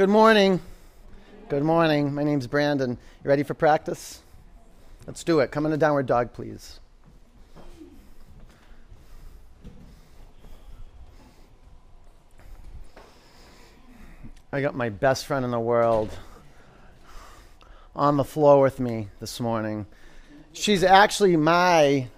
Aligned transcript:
Good 0.00 0.08
morning. 0.08 0.62
Good 1.50 1.62
morning. 1.62 2.14
My 2.14 2.24
name's 2.24 2.46
Brandon. 2.46 2.92
You 2.92 3.28
ready 3.28 3.42
for 3.42 3.52
practice? 3.52 4.22
Let's 5.06 5.22
do 5.22 5.40
it. 5.40 5.50
Come 5.50 5.66
in 5.66 5.72
a 5.72 5.76
downward 5.76 6.06
dog, 6.06 6.32
please. 6.32 6.80
I 14.50 14.62
got 14.62 14.74
my 14.74 14.88
best 14.88 15.26
friend 15.26 15.44
in 15.44 15.50
the 15.50 15.60
world 15.60 16.08
on 17.94 18.16
the 18.16 18.24
floor 18.24 18.62
with 18.62 18.80
me 18.80 19.08
this 19.20 19.38
morning. 19.38 19.84
She's 20.54 20.82
actually 20.82 21.36
my 21.36 22.08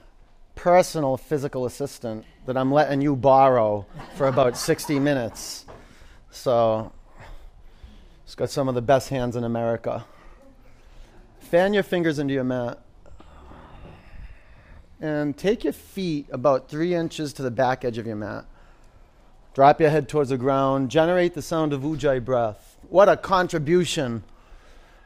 personal 0.54 1.16
physical 1.16 1.66
assistant 1.66 2.26
that 2.46 2.56
I'm 2.56 2.70
letting 2.70 3.00
you 3.00 3.16
borrow 3.16 3.86
for 4.14 4.28
about 4.28 4.56
60 4.56 5.00
minutes. 5.00 5.66
So, 6.30 6.92
it's 8.24 8.34
got 8.34 8.50
some 8.50 8.68
of 8.68 8.74
the 8.74 8.82
best 8.82 9.08
hands 9.08 9.36
in 9.36 9.44
America. 9.44 10.04
Fan 11.40 11.74
your 11.74 11.82
fingers 11.82 12.18
into 12.18 12.34
your 12.34 12.45
mat. 12.45 12.78
And 15.00 15.36
take 15.36 15.64
your 15.64 15.72
feet 15.72 16.28
about 16.30 16.68
three 16.68 16.95
inches 16.95 17.32
to 17.34 17.42
the 17.42 17.50
back 17.50 17.84
edge 17.84 17.98
of 17.98 18.06
your 18.06 18.16
mat. 18.16 18.46
Drop 19.54 19.80
your 19.80 19.90
head 19.90 20.08
towards 20.08 20.30
the 20.30 20.38
ground. 20.38 20.90
Generate 20.90 21.34
the 21.34 21.42
sound 21.42 21.72
of 21.72 21.82
Ujjayi 21.82 22.24
breath. 22.24 22.78
What 22.88 23.08
a 23.08 23.16
contribution 23.16 24.23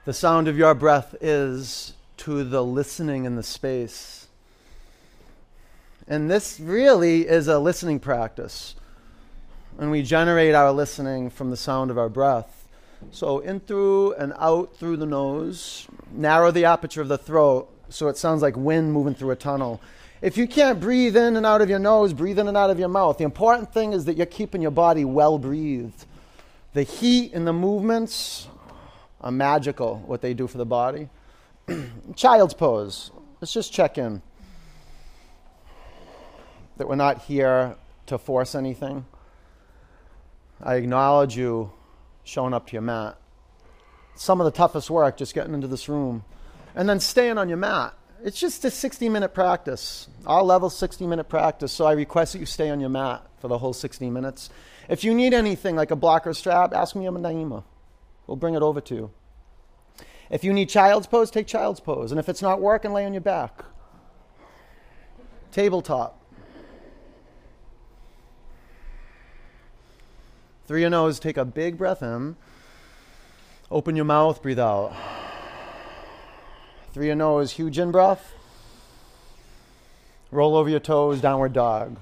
the 0.04 0.12
sound 0.12 0.46
of 0.46 0.56
your 0.56 0.74
breath 0.74 1.16
is 1.20 1.94
to 2.18 2.44
the 2.44 2.62
listening 2.62 3.24
in 3.24 3.34
the 3.34 3.42
space. 3.42 4.28
And 6.06 6.30
this 6.30 6.60
really 6.60 7.26
is 7.26 7.48
a 7.48 7.58
listening 7.58 7.98
practice. 7.98 8.76
And 9.78 9.90
we 9.90 10.02
generate 10.02 10.54
our 10.54 10.70
listening 10.70 11.30
from 11.30 11.50
the 11.50 11.56
sound 11.56 11.90
of 11.90 11.98
our 11.98 12.08
breath. 12.08 12.65
So 13.10 13.38
in 13.40 13.60
through 13.60 14.14
and 14.14 14.32
out 14.38 14.76
through 14.76 14.96
the 14.96 15.06
nose. 15.06 15.86
Narrow 16.10 16.50
the 16.50 16.64
aperture 16.64 17.00
of 17.00 17.08
the 17.08 17.18
throat 17.18 17.68
so 17.88 18.08
it 18.08 18.16
sounds 18.16 18.42
like 18.42 18.56
wind 18.56 18.92
moving 18.92 19.14
through 19.14 19.30
a 19.30 19.36
tunnel. 19.36 19.80
If 20.22 20.36
you 20.36 20.48
can't 20.48 20.80
breathe 20.80 21.16
in 21.16 21.36
and 21.36 21.44
out 21.44 21.60
of 21.60 21.68
your 21.68 21.78
nose, 21.78 22.12
breathe 22.12 22.38
in 22.38 22.48
and 22.48 22.56
out 22.56 22.70
of 22.70 22.78
your 22.78 22.88
mouth. 22.88 23.18
The 23.18 23.24
important 23.24 23.72
thing 23.72 23.92
is 23.92 24.06
that 24.06 24.16
you're 24.16 24.26
keeping 24.26 24.62
your 24.62 24.70
body 24.70 25.04
well 25.04 25.38
breathed. 25.38 26.06
The 26.72 26.82
heat 26.82 27.32
and 27.32 27.46
the 27.46 27.52
movements 27.52 28.48
are 29.20 29.30
magical, 29.30 29.98
what 30.06 30.22
they 30.22 30.34
do 30.34 30.46
for 30.46 30.58
the 30.58 30.66
body. 30.66 31.08
Child's 32.16 32.54
pose. 32.54 33.10
Let's 33.40 33.52
just 33.52 33.72
check 33.72 33.98
in 33.98 34.22
that 36.76 36.88
we're 36.88 36.96
not 36.96 37.22
here 37.22 37.76
to 38.06 38.18
force 38.18 38.54
anything. 38.54 39.04
I 40.62 40.76
acknowledge 40.76 41.36
you 41.36 41.72
showing 42.26 42.52
up 42.52 42.66
to 42.66 42.72
your 42.72 42.82
mat. 42.82 43.16
Some 44.16 44.40
of 44.40 44.44
the 44.44 44.50
toughest 44.50 44.90
work 44.90 45.16
just 45.16 45.34
getting 45.34 45.54
into 45.54 45.68
this 45.68 45.88
room 45.88 46.24
and 46.74 46.88
then 46.88 47.00
staying 47.00 47.38
on 47.38 47.48
your 47.48 47.56
mat. 47.56 47.94
It's 48.22 48.40
just 48.40 48.64
a 48.64 48.70
60 48.70 49.08
minute 49.08 49.32
practice, 49.32 50.08
all 50.26 50.44
level 50.44 50.68
60 50.68 51.06
minute 51.06 51.28
practice. 51.28 51.72
So 51.72 51.86
I 51.86 51.92
request 51.92 52.32
that 52.32 52.40
you 52.40 52.46
stay 52.46 52.68
on 52.70 52.80
your 52.80 52.88
mat 52.88 53.24
for 53.40 53.48
the 53.48 53.58
whole 53.58 53.72
60 53.72 54.10
minutes. 54.10 54.50
If 54.88 55.04
you 55.04 55.14
need 55.14 55.34
anything 55.34 55.76
like 55.76 55.90
a 55.90 55.96
blocker 55.96 56.34
strap, 56.34 56.74
ask 56.74 56.96
me. 56.96 57.06
I'm 57.06 57.16
a 57.16 57.20
Naima. 57.20 57.62
We'll 58.26 58.36
bring 58.36 58.54
it 58.54 58.62
over 58.62 58.80
to 58.80 58.94
you. 58.94 59.10
If 60.30 60.42
you 60.42 60.52
need 60.52 60.68
child's 60.68 61.06
pose, 61.06 61.30
take 61.30 61.46
child's 61.46 61.78
pose. 61.78 62.10
And 62.10 62.18
if 62.18 62.28
it's 62.28 62.42
not 62.42 62.60
working, 62.60 62.92
lay 62.92 63.04
on 63.04 63.14
your 63.14 63.20
back. 63.20 63.64
Tabletop. 65.52 66.15
Through 70.66 70.80
your 70.80 70.90
nose, 70.90 71.20
take 71.20 71.36
a 71.36 71.44
big 71.44 71.78
breath 71.78 72.02
in. 72.02 72.36
Open 73.70 73.94
your 73.94 74.04
mouth, 74.04 74.42
breathe 74.42 74.58
out. 74.58 74.94
Through 76.92 77.06
your 77.06 77.14
nose, 77.14 77.52
huge 77.52 77.78
in 77.78 77.92
breath. 77.92 78.32
Roll 80.32 80.56
over 80.56 80.68
your 80.68 80.80
toes, 80.80 81.20
downward 81.20 81.52
dog. 81.52 81.96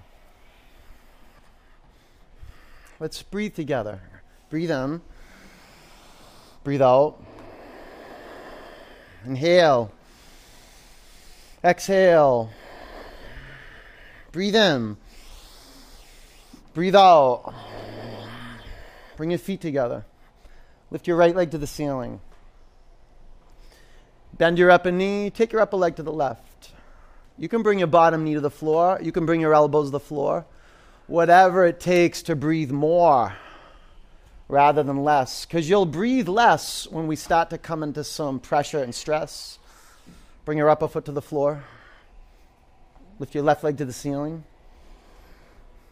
Let's 3.00 3.22
breathe 3.22 3.54
together. 3.54 4.00
Breathe 4.48 4.70
in. 4.70 5.02
Breathe 6.62 6.80
out. 6.80 7.22
Inhale. 9.26 9.92
Exhale. 11.62 12.50
Breathe 14.32 14.56
in. 14.56 14.96
Breathe 16.72 16.96
out. 16.96 17.52
Bring 19.16 19.30
your 19.30 19.38
feet 19.38 19.60
together. 19.60 20.04
Lift 20.90 21.06
your 21.06 21.16
right 21.16 21.34
leg 21.34 21.50
to 21.52 21.58
the 21.58 21.66
ceiling. 21.66 22.20
Bend 24.36 24.58
your 24.58 24.70
upper 24.70 24.90
knee. 24.90 25.30
Take 25.30 25.52
your 25.52 25.60
upper 25.60 25.76
leg 25.76 25.96
to 25.96 26.02
the 26.02 26.12
left. 26.12 26.70
You 27.38 27.48
can 27.48 27.62
bring 27.62 27.78
your 27.78 27.88
bottom 27.88 28.24
knee 28.24 28.34
to 28.34 28.40
the 28.40 28.50
floor. 28.50 28.98
You 29.02 29.12
can 29.12 29.26
bring 29.26 29.40
your 29.40 29.54
elbows 29.54 29.88
to 29.88 29.90
the 29.90 30.00
floor. 30.00 30.46
Whatever 31.06 31.66
it 31.66 31.80
takes 31.80 32.22
to 32.22 32.36
breathe 32.36 32.70
more 32.70 33.34
rather 34.48 34.82
than 34.82 35.02
less. 35.04 35.44
Because 35.44 35.68
you'll 35.68 35.86
breathe 35.86 36.28
less 36.28 36.86
when 36.88 37.06
we 37.06 37.16
start 37.16 37.50
to 37.50 37.58
come 37.58 37.82
into 37.82 38.04
some 38.04 38.40
pressure 38.40 38.82
and 38.82 38.94
stress. 38.94 39.58
Bring 40.44 40.58
your 40.58 40.70
upper 40.70 40.88
foot 40.88 41.04
to 41.06 41.12
the 41.12 41.22
floor. 41.22 41.64
Lift 43.18 43.34
your 43.34 43.44
left 43.44 43.64
leg 43.64 43.78
to 43.78 43.84
the 43.84 43.92
ceiling. 43.92 44.44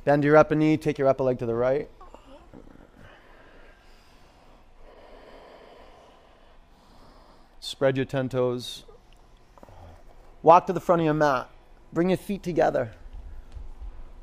Bend 0.04 0.24
your 0.24 0.36
upper 0.36 0.54
knee. 0.54 0.76
Take 0.76 0.98
your 0.98 1.08
upper 1.08 1.24
leg 1.24 1.38
to 1.38 1.46
the 1.46 1.54
right. 1.54 1.88
Spread 7.64 7.96
your 7.96 8.04
10 8.04 8.28
toes. 8.28 8.82
Walk 10.42 10.66
to 10.66 10.72
the 10.72 10.80
front 10.80 11.00
of 11.00 11.04
your 11.04 11.14
mat. 11.14 11.48
Bring 11.92 12.10
your 12.10 12.18
feet 12.18 12.42
together. 12.42 12.90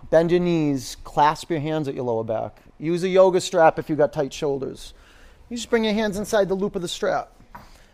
Bend 0.10 0.30
your 0.30 0.42
knees. 0.42 0.98
Clasp 1.06 1.50
your 1.50 1.62
hands 1.62 1.88
at 1.88 1.96
your 1.96 2.04
lower 2.04 2.26
back. 2.26 2.62
Use 2.78 3.02
a 3.02 3.08
yoga 3.08 3.40
strap 3.40 3.80
if 3.80 3.88
you've 3.88 3.98
got 3.98 4.12
tight 4.12 4.34
shoulders. 4.34 4.94
You 5.50 5.56
just 5.56 5.70
bring 5.70 5.86
your 5.86 5.94
hands 5.94 6.18
inside 6.18 6.50
the 6.50 6.54
loop 6.54 6.76
of 6.76 6.82
the 6.82 6.90
strap. 6.90 7.32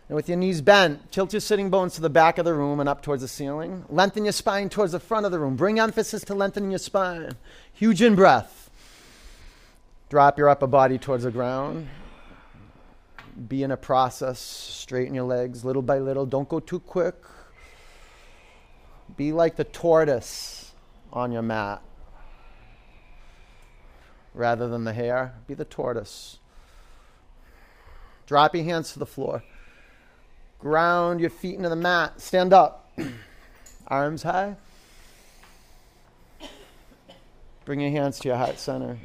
And 0.08 0.16
with 0.16 0.28
your 0.28 0.36
knees 0.36 0.60
bent, 0.60 1.12
tilt 1.12 1.32
your 1.32 1.38
sitting 1.38 1.70
bones 1.70 1.94
to 1.94 2.00
the 2.00 2.10
back 2.10 2.38
of 2.38 2.44
the 2.44 2.52
room 2.52 2.80
and 2.80 2.88
up 2.88 3.00
towards 3.00 3.22
the 3.22 3.28
ceiling. 3.28 3.84
Lengthen 3.88 4.24
your 4.24 4.32
spine 4.32 4.68
towards 4.68 4.92
the 4.92 5.00
front 5.00 5.26
of 5.26 5.32
the 5.32 5.38
room. 5.38 5.54
Bring 5.54 5.78
emphasis 5.78 6.24
to 6.24 6.34
lengthening 6.34 6.72
your 6.72 6.80
spine. 6.80 7.36
Huge 7.72 8.02
in 8.02 8.16
breath. 8.16 8.68
Drop 10.08 10.38
your 10.38 10.48
upper 10.48 10.66
body 10.66 10.98
towards 10.98 11.22
the 11.22 11.30
ground 11.30 11.86
be 13.48 13.62
in 13.62 13.70
a 13.70 13.76
process, 13.76 14.38
straighten 14.38 15.14
your 15.14 15.24
legs 15.24 15.64
little 15.64 15.82
by 15.82 15.98
little. 15.98 16.26
Don't 16.26 16.48
go 16.48 16.60
too 16.60 16.80
quick. 16.80 17.14
Be 19.16 19.32
like 19.32 19.56
the 19.56 19.64
tortoise 19.64 20.72
on 21.12 21.32
your 21.32 21.42
mat 21.42 21.82
rather 24.34 24.68
than 24.68 24.84
the 24.84 24.92
hare. 24.92 25.34
Be 25.46 25.54
the 25.54 25.64
tortoise. 25.64 26.38
Drop 28.26 28.54
your 28.54 28.64
hands 28.64 28.92
to 28.92 28.98
the 28.98 29.06
floor. 29.06 29.42
Ground 30.58 31.20
your 31.20 31.30
feet 31.30 31.56
into 31.56 31.68
the 31.68 31.76
mat. 31.76 32.20
Stand 32.20 32.52
up. 32.52 32.90
Arms 33.88 34.22
high. 34.22 34.56
Bring 37.64 37.80
your 37.80 37.90
hands 37.90 38.18
to 38.20 38.28
your 38.28 38.36
heart 38.36 38.58
center. 38.58 38.98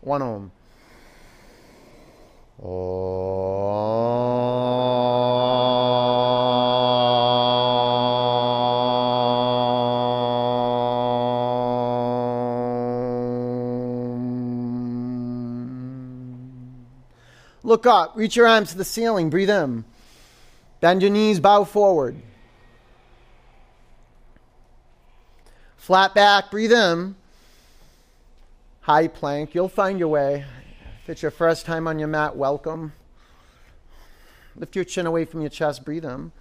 One 0.00 0.22
om. 0.22 0.52
Look 17.66 17.86
up, 17.86 18.12
reach 18.14 18.36
your 18.36 18.46
arms 18.46 18.70
to 18.70 18.78
the 18.78 18.84
ceiling, 18.84 19.30
breathe 19.30 19.50
in. 19.50 19.84
Bend 20.80 21.02
your 21.02 21.10
knees, 21.10 21.40
bow 21.40 21.64
forward. 21.64 22.14
Flat 25.76 26.14
back, 26.14 26.50
breathe 26.50 26.72
in. 26.72 27.16
High 28.82 29.08
plank, 29.08 29.54
you'll 29.54 29.68
find 29.68 29.98
your 29.98 30.08
way. 30.08 30.44
If 31.04 31.10
it's 31.10 31.20
your 31.20 31.30
first 31.30 31.66
time 31.66 31.86
on 31.86 31.98
your 31.98 32.08
mat, 32.08 32.34
welcome. 32.34 32.94
Lift 34.56 34.74
your 34.74 34.86
chin 34.86 35.04
away 35.04 35.26
from 35.26 35.42
your 35.42 35.50
chest, 35.50 35.84
breathe 35.84 36.06
in. 36.06 36.32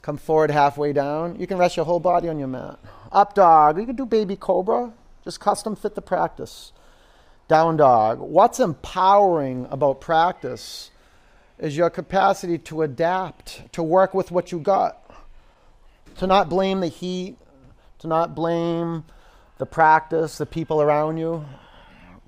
Come 0.00 0.16
forward 0.16 0.52
halfway 0.52 0.92
down. 0.92 1.40
You 1.40 1.48
can 1.48 1.58
rest 1.58 1.76
your 1.76 1.86
whole 1.86 1.98
body 1.98 2.28
on 2.28 2.38
your 2.38 2.46
mat. 2.46 2.78
Up 3.10 3.34
dog. 3.34 3.80
You 3.80 3.84
can 3.84 3.96
do 3.96 4.06
baby 4.06 4.36
cobra. 4.36 4.92
Just 5.24 5.40
custom 5.40 5.74
fit 5.74 5.96
the 5.96 6.02
practice. 6.02 6.70
Down 7.48 7.78
dog. 7.78 8.20
What's 8.20 8.60
empowering 8.60 9.66
about 9.72 10.00
practice 10.00 10.92
is 11.58 11.76
your 11.76 11.90
capacity 11.90 12.58
to 12.58 12.82
adapt, 12.82 13.72
to 13.72 13.82
work 13.82 14.14
with 14.14 14.30
what 14.30 14.52
you 14.52 14.60
got, 14.60 15.02
to 16.18 16.28
not 16.28 16.48
blame 16.48 16.78
the 16.78 16.86
heat, 16.86 17.38
to 17.98 18.06
not 18.06 18.36
blame 18.36 19.02
the 19.58 19.66
practice, 19.66 20.38
the 20.38 20.46
people 20.46 20.80
around 20.80 21.16
you, 21.16 21.44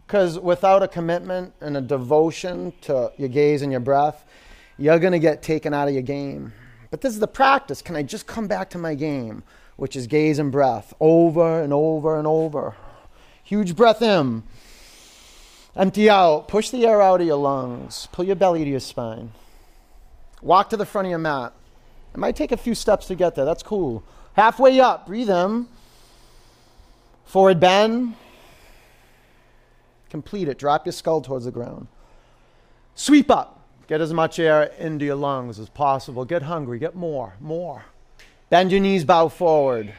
Because 0.08 0.38
without 0.38 0.82
a 0.82 0.88
commitment 0.88 1.52
and 1.60 1.76
a 1.76 1.82
devotion 1.82 2.72
to 2.80 3.12
your 3.18 3.28
gaze 3.28 3.60
and 3.60 3.70
your 3.70 3.82
breath, 3.82 4.24
you're 4.78 4.98
going 4.98 5.12
to 5.12 5.18
get 5.18 5.42
taken 5.42 5.74
out 5.74 5.86
of 5.86 5.92
your 5.92 6.02
game. 6.02 6.54
But 6.90 7.02
this 7.02 7.12
is 7.12 7.20
the 7.20 7.28
practice. 7.28 7.82
Can 7.82 7.94
I 7.94 8.02
just 8.02 8.26
come 8.26 8.48
back 8.48 8.70
to 8.70 8.78
my 8.78 8.94
game, 8.94 9.42
which 9.76 9.94
is 9.96 10.06
gaze 10.06 10.38
and 10.38 10.50
breath, 10.50 10.94
over 10.98 11.60
and 11.62 11.74
over 11.74 12.16
and 12.16 12.26
over? 12.26 12.74
Huge 13.44 13.76
breath 13.76 14.00
in. 14.00 14.44
Empty 15.76 16.08
out. 16.08 16.48
Push 16.48 16.70
the 16.70 16.86
air 16.86 17.02
out 17.02 17.20
of 17.20 17.26
your 17.26 17.36
lungs. 17.36 18.08
Pull 18.10 18.24
your 18.24 18.36
belly 18.36 18.64
to 18.64 18.70
your 18.70 18.80
spine. 18.80 19.32
Walk 20.40 20.70
to 20.70 20.78
the 20.78 20.86
front 20.86 21.04
of 21.04 21.10
your 21.10 21.18
mat. 21.18 21.52
It 22.14 22.18
might 22.18 22.34
take 22.34 22.50
a 22.50 22.56
few 22.56 22.74
steps 22.74 23.08
to 23.08 23.14
get 23.14 23.34
there. 23.34 23.44
That's 23.44 23.62
cool. 23.62 24.02
Halfway 24.32 24.80
up, 24.80 25.06
breathe 25.06 25.28
in. 25.28 25.68
Forward 27.26 27.60
bend. 27.60 28.14
Complete 30.10 30.48
it. 30.48 30.58
Drop 30.58 30.86
your 30.86 30.92
skull 30.92 31.20
towards 31.20 31.44
the 31.44 31.50
ground. 31.50 31.88
Sweep 32.94 33.30
up. 33.30 33.54
Get 33.86 34.00
as 34.00 34.12
much 34.12 34.38
air 34.38 34.64
into 34.78 35.04
your 35.04 35.16
lungs 35.16 35.58
as 35.58 35.68
possible. 35.68 36.24
Get 36.24 36.42
hungry. 36.42 36.78
Get 36.78 36.94
more. 36.94 37.34
More. 37.40 37.84
Bend 38.50 38.72
your 38.72 38.80
knees, 38.80 39.04
bow 39.04 39.28
forward. 39.28 39.92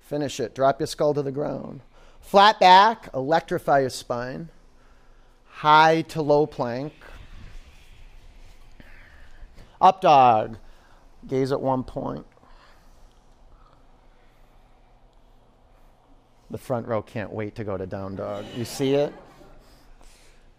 Finish 0.00 0.40
it. 0.40 0.54
Drop 0.54 0.80
your 0.80 0.86
skull 0.86 1.14
to 1.14 1.22
the 1.22 1.32
ground. 1.32 1.80
Flat 2.20 2.58
back, 2.58 3.08
electrify 3.14 3.80
your 3.80 3.90
spine. 3.90 4.48
High 5.46 6.02
to 6.02 6.22
low 6.22 6.46
plank. 6.46 6.92
Up 9.80 10.00
dog. 10.00 10.56
Gaze 11.26 11.52
at 11.52 11.60
one 11.60 11.84
point. 11.84 12.26
The 16.50 16.58
front 16.58 16.86
row 16.86 17.02
can't 17.02 17.32
wait 17.32 17.54
to 17.56 17.64
go 17.64 17.76
to 17.76 17.86
down 17.86 18.16
dog. 18.16 18.44
You 18.56 18.64
see 18.64 18.94
it? 18.94 19.12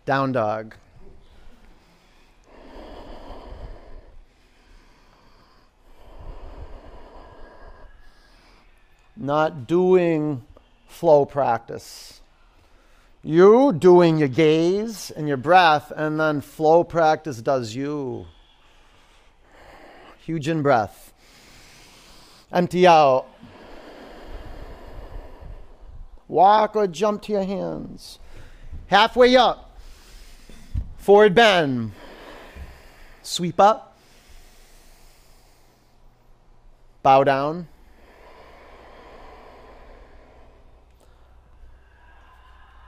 Down 0.05 0.31
dog. 0.31 0.75
Not 9.15 9.67
doing 9.67 10.43
flow 10.87 11.25
practice. 11.25 12.21
You 13.23 13.73
doing 13.73 14.17
your 14.17 14.27
gaze 14.27 15.09
and 15.09 15.27
your 15.27 15.37
breath, 15.37 15.91
and 15.95 16.19
then 16.19 16.41
flow 16.41 16.83
practice 16.83 17.41
does 17.41 17.73
you. 17.73 18.27
Huge 20.25 20.47
in 20.47 20.61
breath. 20.61 21.13
Empty 22.51 22.85
out. 22.85 23.27
Walk 26.27 26.75
or 26.75 26.87
jump 26.87 27.21
to 27.23 27.31
your 27.31 27.43
hands. 27.43 28.19
Halfway 28.87 29.35
up. 29.35 29.77
Forward 30.97 31.35
bend. 31.35 31.91
Sweep 33.21 33.59
up. 33.59 33.97
Bow 37.03 37.23
down. 37.23 37.67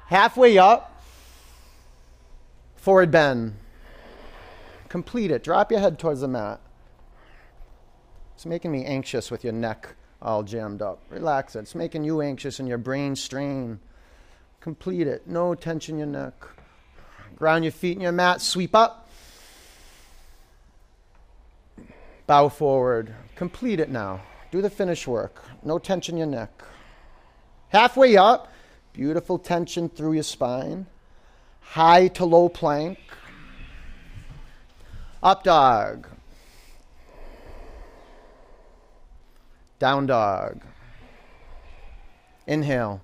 Halfway 0.07 0.57
up. 0.57 1.04
Forward 2.75 3.12
bend. 3.12 3.57
Complete 4.89 5.31
it. 5.31 5.44
Drop 5.44 5.69
your 5.69 5.81
head 5.81 6.00
towards 6.00 6.22
the 6.22 6.28
mat. 6.28 6.62
It's 8.34 8.45
making 8.45 8.72
me 8.72 8.86
anxious 8.86 9.30
with 9.30 9.44
your 9.44 9.54
neck 9.54 9.96
all 10.21 10.43
jammed 10.43 10.81
up. 10.81 10.99
Relax 11.09 11.55
it. 11.55 11.59
It's 11.59 11.75
making 11.75 12.03
you 12.03 12.21
anxious 12.21 12.59
and 12.59 12.67
your 12.67 12.77
brain 12.77 13.15
strain. 13.15 13.79
Complete 14.59 15.07
it. 15.07 15.27
No 15.27 15.55
tension 15.55 15.95
in 15.95 15.99
your 15.99 16.07
neck. 16.07 16.33
Ground 17.35 17.63
your 17.63 17.71
feet 17.71 17.95
in 17.95 18.01
your 18.01 18.11
mat. 18.11 18.41
Sweep 18.41 18.75
up. 18.75 19.09
Bow 22.25 22.49
forward. 22.49 23.13
Complete 23.35 23.79
it 23.79 23.89
now. 23.89 24.21
Do 24.51 24.61
the 24.61 24.69
finish 24.69 25.07
work. 25.07 25.43
No 25.63 25.77
tension 25.77 26.15
in 26.15 26.19
your 26.19 26.27
neck. 26.27 26.63
Halfway 27.69 28.17
up. 28.17 28.51
Beautiful 28.93 29.37
tension 29.37 29.87
through 29.89 30.13
your 30.13 30.23
spine. 30.23 30.87
High 31.61 32.07
to 32.09 32.25
low 32.25 32.49
plank. 32.49 32.97
Up 35.21 35.43
dog. 35.43 36.07
Down 39.79 40.07
dog. 40.07 40.62
Inhale. 42.47 43.01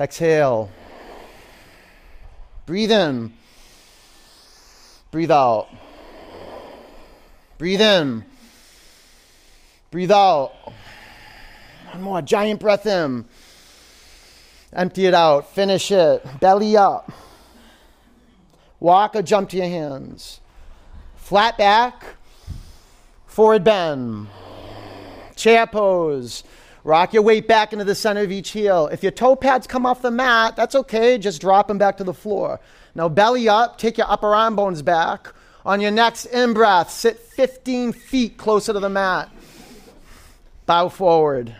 Exhale. 0.00 0.70
Breathe 2.64 2.92
in. 2.92 3.32
Breathe 5.10 5.30
out. 5.30 5.68
Breathe 7.58 7.80
in. 7.80 8.24
Breathe 9.90 10.12
out. 10.12 10.52
One 11.92 12.02
more. 12.02 12.22
Giant 12.22 12.60
breath 12.60 12.86
in. 12.86 13.24
Empty 14.72 15.06
it 15.06 15.14
out. 15.14 15.52
Finish 15.54 15.90
it. 15.90 16.24
Belly 16.40 16.76
up. 16.76 17.10
Walk 18.80 19.16
or 19.16 19.22
jump 19.22 19.48
to 19.50 19.56
your 19.56 19.66
hands. 19.66 20.40
Flat 21.16 21.58
back. 21.58 22.04
Forward 23.26 23.64
bend. 23.64 24.28
Chair 25.38 25.66
pose. 25.68 26.42
Rock 26.82 27.12
your 27.12 27.22
weight 27.22 27.46
back 27.46 27.72
into 27.72 27.84
the 27.84 27.94
center 27.94 28.22
of 28.22 28.32
each 28.32 28.50
heel. 28.50 28.88
If 28.88 29.02
your 29.02 29.12
toe 29.12 29.36
pads 29.36 29.66
come 29.66 29.86
off 29.86 30.02
the 30.02 30.10
mat, 30.10 30.56
that's 30.56 30.74
okay. 30.74 31.16
Just 31.16 31.40
drop 31.40 31.68
them 31.68 31.78
back 31.78 31.96
to 31.98 32.04
the 32.04 32.14
floor. 32.14 32.60
Now, 32.94 33.08
belly 33.08 33.48
up. 33.48 33.78
Take 33.78 33.98
your 33.98 34.10
upper 34.10 34.34
arm 34.34 34.56
bones 34.56 34.82
back. 34.82 35.32
On 35.64 35.80
your 35.80 35.90
next 35.90 36.26
in 36.26 36.54
breath, 36.54 36.90
sit 36.90 37.18
15 37.18 37.92
feet 37.92 38.36
closer 38.36 38.72
to 38.72 38.80
the 38.80 38.88
mat. 38.88 39.30
Bow 40.66 40.88
forward. 40.88 41.54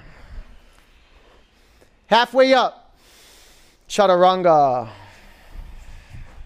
Halfway 2.06 2.54
up. 2.54 2.96
Chaturanga. 3.88 4.88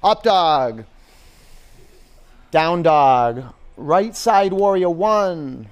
Up 0.02 0.22
dog. 0.22 0.84
Down 2.50 2.82
dog. 2.82 3.54
Right 3.76 4.14
side 4.14 4.52
warrior 4.52 4.90
one. 4.90 5.68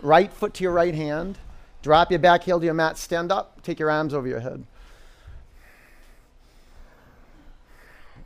Right 0.00 0.32
foot 0.32 0.54
to 0.54 0.64
your 0.64 0.72
right 0.72 0.94
hand. 0.94 1.38
Drop 1.82 2.10
your 2.10 2.20
back 2.20 2.44
heel 2.44 2.58
to 2.58 2.64
your 2.64 2.74
mat. 2.74 2.98
Stand 2.98 3.30
up. 3.30 3.62
Take 3.62 3.78
your 3.78 3.90
arms 3.90 4.12
over 4.12 4.26
your 4.26 4.40
head. 4.40 4.64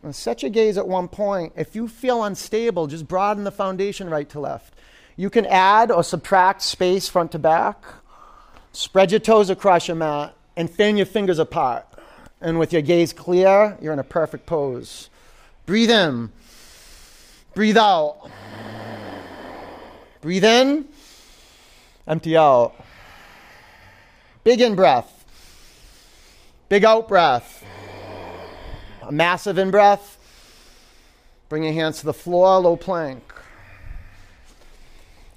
And 0.03 0.15
set 0.15 0.43
your 0.43 0.51
gaze 0.51 0.79
at 0.79 0.89
one 0.89 1.09
point. 1.09 1.53
If 1.57 1.77
you 1.77 1.87
feel 1.87 2.25
unstable, 2.25 2.87
just 2.87 3.07
broaden 3.07 3.45
the 3.45 3.51
foundation 3.51 4.09
right 4.09 4.29
to 4.31 4.41
left. 4.41 4.75
You 5.17 5.29
can 5.29 5.45
add 5.45 5.91
or 5.91 6.03
subtract 6.03 6.63
space 6.63 7.09
front 7.09 7.33
to 7.33 7.39
back. 7.39 7.85
Spread 8.73 9.11
your 9.11 9.21
toes 9.21 9.51
across 9.51 9.89
your 9.89 9.97
mat 9.97 10.35
and 10.57 10.71
fan 10.71 10.97
your 10.97 11.07
fingers 11.07 11.39
apart. 11.39 11.87
And 12.41 12.59
with 12.59 12.73
your 12.73 12.81
gaze 12.81 13.13
clear, 13.13 13.77
you're 13.83 13.93
in 13.93 13.99
a 13.99 14.05
perfect 14.05 14.47
pose. 14.47 15.11
Breathe 15.67 15.91
in. 15.91 16.33
Breathe 17.55 17.77
out. 17.77 18.31
Breathe 20.23 20.45
in. 20.45 20.89
Empty 22.11 22.37
out. 22.37 22.75
Big 24.43 24.61
in 24.61 24.75
breath. 24.75 25.25
Big 26.69 26.85
out 26.85 27.07
breath. 27.07 27.65
A 29.03 29.13
massive 29.13 29.59
in 29.59 29.71
breath. 29.71 30.19
Bring 31.49 31.63
your 31.63 31.73
hands 31.73 32.01
to 32.01 32.07
the 32.07 32.13
floor, 32.13 32.59
low 32.59 32.77
plank. 32.77 33.23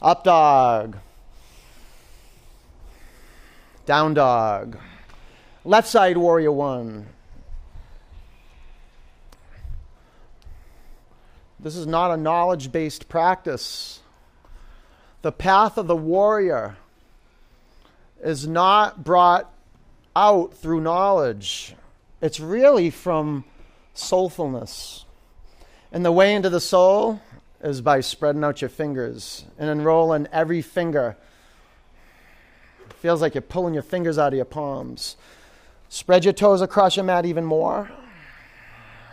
Up 0.01 0.23
dog. 0.23 0.97
Down 3.85 4.15
dog. 4.15 4.79
Left 5.63 5.87
side 5.87 6.17
warrior 6.17 6.51
one. 6.51 7.05
This 11.59 11.75
is 11.75 11.85
not 11.85 12.09
a 12.09 12.17
knowledge 12.17 12.71
based 12.71 13.07
practice. 13.09 13.99
The 15.23 15.31
path 15.31 15.77
of 15.77 15.87
the 15.87 15.95
warrior 15.95 16.75
is 18.21 18.45
not 18.45 19.05
brought 19.05 19.49
out 20.17 20.53
through 20.53 20.81
knowledge, 20.81 21.75
it's 22.21 22.41
really 22.41 22.89
from 22.89 23.45
soulfulness. 23.95 25.05
And 25.93 26.03
the 26.03 26.11
way 26.11 26.35
into 26.35 26.49
the 26.49 26.59
soul 26.59 27.21
is 27.63 27.79
by 27.79 28.01
spreading 28.01 28.43
out 28.43 28.61
your 28.61 28.69
fingers 28.69 29.45
and 29.57 29.69
enrolling 29.69 30.27
every 30.31 30.61
finger. 30.61 31.15
It 32.85 32.93
feels 32.93 33.21
like 33.21 33.33
you're 33.33 33.41
pulling 33.41 33.73
your 33.73 33.83
fingers 33.83 34.17
out 34.17 34.33
of 34.33 34.35
your 34.35 34.45
palms. 34.45 35.15
Spread 35.87 36.25
your 36.25 36.33
toes 36.33 36.61
across 36.61 36.97
your 36.97 37.05
mat 37.05 37.25
even 37.25 37.45
more. 37.45 37.89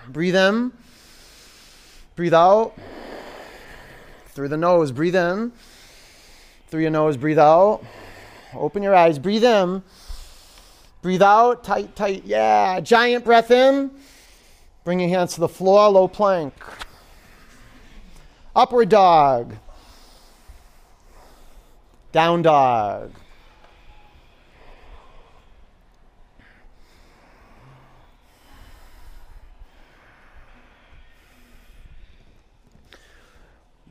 Breathe 0.08 0.36
in. 0.36 0.72
Breathe 2.16 2.34
out. 2.34 2.74
Through 4.28 4.48
the 4.48 4.56
nose, 4.56 4.90
breathe 4.90 5.14
in. 5.14 5.52
Through 6.70 6.82
your 6.82 6.90
nose, 6.90 7.16
breathe 7.16 7.38
out. 7.38 7.82
Open 8.54 8.82
your 8.82 8.94
eyes, 8.94 9.18
breathe 9.18 9.42
in. 9.42 9.82
Breathe 11.02 11.22
out, 11.22 11.64
tight, 11.64 11.96
tight. 11.96 12.22
Yeah. 12.24 12.78
Giant 12.80 13.24
breath 13.24 13.50
in. 13.50 13.90
Bring 14.84 15.00
your 15.00 15.08
hands 15.08 15.34
to 15.34 15.40
the 15.40 15.48
floor, 15.48 15.88
low 15.88 16.06
plank. 16.06 16.54
Upward 18.54 18.88
dog. 18.88 19.56
Down 22.12 22.42
dog. 22.42 23.12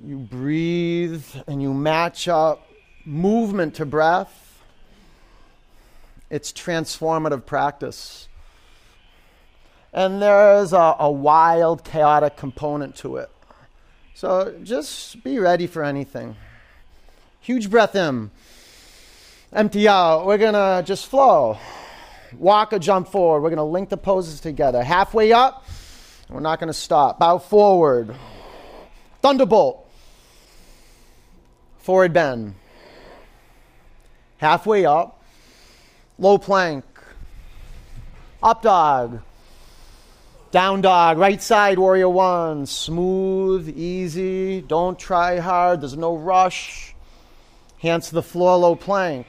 You 0.02 0.18
breathe 0.18 1.26
and 1.46 1.62
you 1.62 1.74
match 1.74 2.30
up 2.30 2.69
movement 3.06 3.76
to 3.76 3.86
breath. 3.86 4.62
It's 6.30 6.52
transformative 6.52 7.46
practice. 7.46 8.28
And 9.92 10.22
there's 10.22 10.74
a, 10.74 10.96
a 11.00 11.12
wild, 11.12 11.84
chaotic 11.84 12.38
component 12.38 12.96
to 12.98 13.18
it. 13.18 13.30
So 14.14 14.60
just 14.64 15.24
be 15.24 15.40
ready 15.40 15.66
for 15.66 15.84
anything. 15.84 16.36
Huge 17.42 17.70
breath 17.70 17.96
in. 17.96 18.30
Empty 19.52 19.88
out. 19.88 20.28
We're 20.28 20.38
going 20.38 20.54
to 20.54 20.84
just 20.86 21.08
flow. 21.08 21.58
Walk 22.38 22.74
or 22.74 22.80
jump 22.80 23.08
forward. 23.08 23.42
We're 23.42 23.50
going 23.50 23.58
to 23.58 23.64
link 23.64 23.90
the 23.90 23.98
poses 23.98 24.40
together. 24.40 24.84
Halfway 24.84 25.32
up, 25.32 25.66
we're 26.30 26.42
not 26.42 26.60
going 26.60 26.68
to 26.68 26.74
stop. 26.74 27.18
Bow 27.18 27.40
forward. 27.40 28.14
Thunderbolt. 29.22 29.90
Forward 31.80 32.14
bend. 32.14 32.54
Halfway 34.40 34.86
up. 34.86 35.22
Low 36.18 36.38
plank. 36.38 36.84
Up 38.42 38.62
dog. 38.62 39.22
Down 40.52 40.82
dog. 40.82 41.18
Right 41.18 41.42
side, 41.42 41.78
warrior 41.78 42.10
one. 42.10 42.66
Smooth, 42.66 43.70
easy. 43.70 44.62
Don't 44.62 44.98
try 44.98 45.38
hard. 45.38 45.82
There's 45.82 45.96
no 45.96 46.18
rush. 46.18 46.96
Hands 47.78 48.06
to 48.10 48.16
the 48.16 48.24
floor, 48.24 48.58
low 48.58 48.76
plank. 48.76 49.28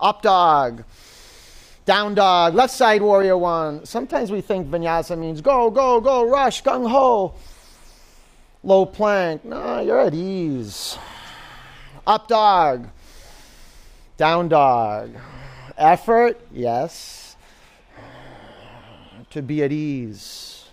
Up 0.00 0.22
dog. 0.22 0.84
Down 1.84 2.14
dog. 2.14 2.54
Left 2.54 2.72
side, 2.72 3.02
warrior 3.02 3.36
one. 3.36 3.84
Sometimes 3.84 4.32
we 4.32 4.40
think 4.40 4.68
vinyasa 4.68 5.16
means 5.18 5.40
go, 5.40 5.70
go, 5.70 6.00
go, 6.00 6.28
rush, 6.28 6.62
gung 6.62 6.90
ho 6.90 7.34
low 8.66 8.84
plank. 8.84 9.44
No, 9.44 9.80
you're 9.80 10.00
at 10.00 10.12
ease. 10.12 10.98
Up 12.06 12.28
dog. 12.28 12.88
Down 14.16 14.48
dog. 14.48 15.14
Effort, 15.76 16.40
yes. 16.52 17.36
To 19.30 19.42
be 19.42 19.62
at 19.62 19.72
ease. 19.72 20.64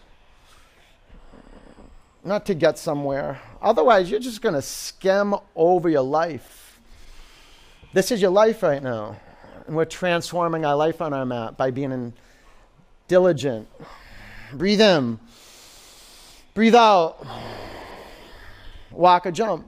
Not 2.24 2.46
to 2.46 2.54
get 2.54 2.78
somewhere. 2.78 3.42
Otherwise, 3.62 4.10
you're 4.10 4.20
just 4.20 4.42
going 4.42 4.56
to 4.56 4.62
skim 4.62 5.36
over 5.56 5.90
your 5.90 6.04
life. 6.04 6.80
This 7.94 8.12
is 8.12 8.22
your 8.22 8.32
life 8.32 8.64
right 8.64 8.82
now. 8.82 9.18
And 9.68 9.76
we're 9.76 9.86
transforming 9.86 10.66
our 10.66 10.76
life 10.76 11.02
on 11.02 11.14
our 11.14 11.26
mat 11.26 11.58
by 11.58 11.72
being 11.72 12.14
diligent. 13.08 13.68
Breathe 14.54 14.82
in. 14.82 15.20
Breathe 16.54 16.76
out 16.76 17.26
walk 18.94 19.26
or 19.26 19.32
jump. 19.32 19.66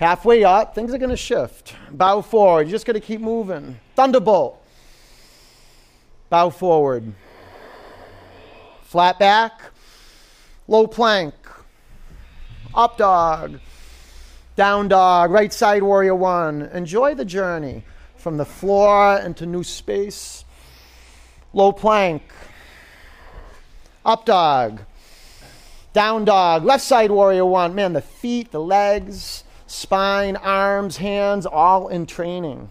Halfway 0.00 0.44
up, 0.44 0.74
things 0.74 0.94
are 0.94 0.98
going 0.98 1.10
to 1.10 1.16
shift. 1.16 1.76
Bow 1.90 2.22
forward. 2.22 2.62
You're 2.62 2.70
just 2.70 2.86
going 2.86 2.98
to 2.98 3.06
keep 3.06 3.20
moving. 3.20 3.78
Thunderbolt. 3.96 4.58
Bow 6.30 6.48
forward. 6.48 7.12
Flat 8.82 9.18
back. 9.18 9.60
Low 10.66 10.86
plank. 10.86 11.34
Up 12.74 12.96
dog. 12.96 13.60
Down 14.56 14.88
dog. 14.88 15.32
Right 15.32 15.52
side 15.52 15.82
warrior 15.82 16.14
one. 16.14 16.62
Enjoy 16.72 17.14
the 17.14 17.26
journey 17.26 17.84
from 18.16 18.38
the 18.38 18.46
floor 18.46 19.18
into 19.18 19.44
new 19.44 19.62
space. 19.62 20.46
Low 21.52 21.72
plank. 21.72 22.22
Up 24.06 24.24
dog. 24.24 24.80
Down 25.92 26.24
dog, 26.24 26.64
left 26.64 26.84
side 26.84 27.10
warrior 27.10 27.44
one. 27.44 27.74
Man, 27.74 27.92
the 27.92 28.00
feet, 28.00 28.50
the 28.50 28.60
legs, 28.60 29.44
spine, 29.70 30.34
arms, 30.34 30.96
hands, 30.96 31.46
all 31.46 31.86
in 31.86 32.04
training. 32.04 32.68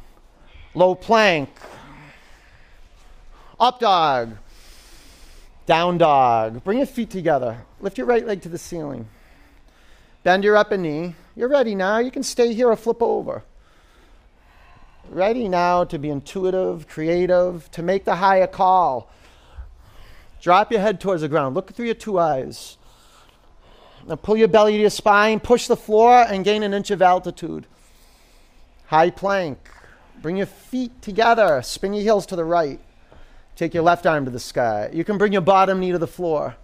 Low 0.76 0.94
plank. 0.96 1.50
Up 3.58 3.80
dog. 3.80 4.36
Down 5.66 5.98
dog. 5.98 6.62
Bring 6.66 6.80
your 6.80 6.88
feet 6.88 7.10
together. 7.10 7.60
Lift 7.80 7.98
your 7.98 8.06
right 8.06 8.26
leg 8.26 8.42
to 8.42 8.50
the 8.50 8.58
ceiling. 8.58 9.08
Bend 10.24 10.44
your 10.44 10.58
upper 10.58 10.76
knee. 10.76 11.16
You're 11.38 11.48
ready 11.48 11.74
now. 11.74 12.00
You 12.00 12.12
can 12.12 12.24
stay 12.24 12.54
here 12.54 12.68
or 12.68 12.76
flip 12.76 13.02
over. 13.02 13.44
Ready 15.10 15.48
now 15.48 15.86
to 15.86 15.98
be 15.98 16.10
intuitive, 16.10 16.88
creative, 16.90 17.72
to 17.72 17.82
make 17.82 18.04
the 18.04 18.16
higher 18.16 18.46
call. 18.46 19.10
Drop 20.42 20.70
your 20.70 20.82
head 20.82 21.00
towards 21.00 21.22
the 21.22 21.30
ground. 21.30 21.56
Look 21.56 21.72
through 21.72 21.86
your 21.86 21.96
two 21.96 22.20
eyes. 22.20 22.78
Now 24.10 24.16
pull 24.16 24.38
your 24.38 24.48
belly 24.48 24.74
to 24.74 24.80
your 24.80 24.90
spine, 24.90 25.40
push 25.40 25.68
the 25.68 25.78
floor, 25.78 26.26
and 26.28 26.44
gain 26.44 26.64
an 26.64 26.74
inch 26.74 26.90
of 26.90 27.00
altitude. 27.00 27.68
High 28.88 29.12
plank. 29.12 29.60
Bring 30.24 30.38
your 30.38 30.48
feet 30.48 31.00
together. 31.04 31.62
Spin 31.62 31.94
your 31.94 32.02
heels 32.02 32.26
to 32.26 32.36
the 32.36 32.44
right. 32.44 32.80
Take 33.56 33.76
your 33.76 33.84
left 33.84 34.08
arm 34.08 34.26
to 34.26 34.32
the 34.32 34.40
sky. 34.40 34.90
You 34.92 35.04
can 35.04 35.20
bring 35.20 35.32
your 35.32 35.44
bottom 35.44 35.80
knee 35.80 35.92
to 35.92 36.00
the 36.00 36.08
floor. 36.08 36.56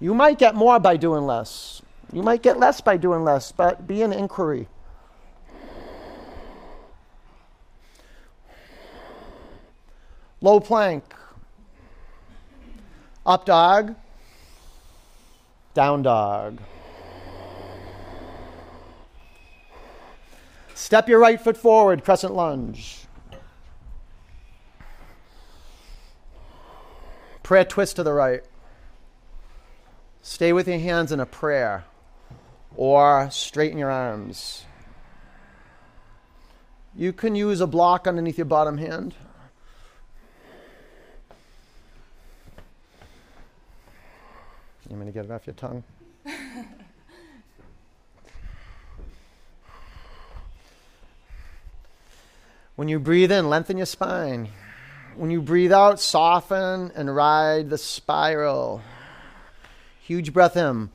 You 0.00 0.14
might 0.14 0.38
get 0.38 0.54
more 0.54 0.80
by 0.80 0.96
doing 0.96 1.26
less. 1.26 1.82
You 2.10 2.22
might 2.22 2.42
get 2.42 2.58
less 2.58 2.80
by 2.80 2.96
doing 2.96 3.22
less, 3.22 3.52
but 3.52 3.86
be 3.86 4.00
an 4.00 4.14
inquiry. 4.14 4.66
Low 10.40 10.58
plank. 10.58 11.04
Up 13.26 13.44
dog. 13.44 13.94
Down 15.74 16.02
dog. 16.02 16.60
Step 20.74 21.08
your 21.08 21.20
right 21.20 21.40
foot 21.40 21.56
forward, 21.56 22.04
crescent 22.04 22.34
lunge. 22.34 23.06
Prayer 27.44 27.64
twist 27.64 27.96
to 27.96 28.02
the 28.02 28.12
right. 28.12 28.42
Stay 30.20 30.52
with 30.52 30.66
your 30.66 30.78
hands 30.78 31.12
in 31.12 31.20
a 31.20 31.26
prayer 31.26 31.84
or 32.74 33.30
straighten 33.30 33.78
your 33.78 33.90
arms. 33.90 34.64
You 36.96 37.12
can 37.12 37.34
use 37.34 37.60
a 37.60 37.66
block 37.66 38.06
underneath 38.06 38.38
your 38.38 38.44
bottom 38.46 38.78
hand. 38.78 39.14
You 44.88 44.96
want 44.96 45.08
to 45.08 45.12
get 45.12 45.24
it 45.24 45.30
off 45.30 45.46
your 45.46 45.54
tongue? 45.54 45.82
When 52.84 52.90
you 52.90 52.98
breathe 52.98 53.32
in, 53.32 53.48
lengthen 53.48 53.78
your 53.78 53.86
spine. 53.86 54.50
When 55.16 55.30
you 55.30 55.40
breathe 55.40 55.72
out, 55.72 55.98
soften 55.98 56.92
and 56.94 57.16
ride 57.16 57.70
the 57.70 57.78
spiral. 57.78 58.82
Huge 60.02 60.34
breath 60.34 60.54
in. 60.54 60.90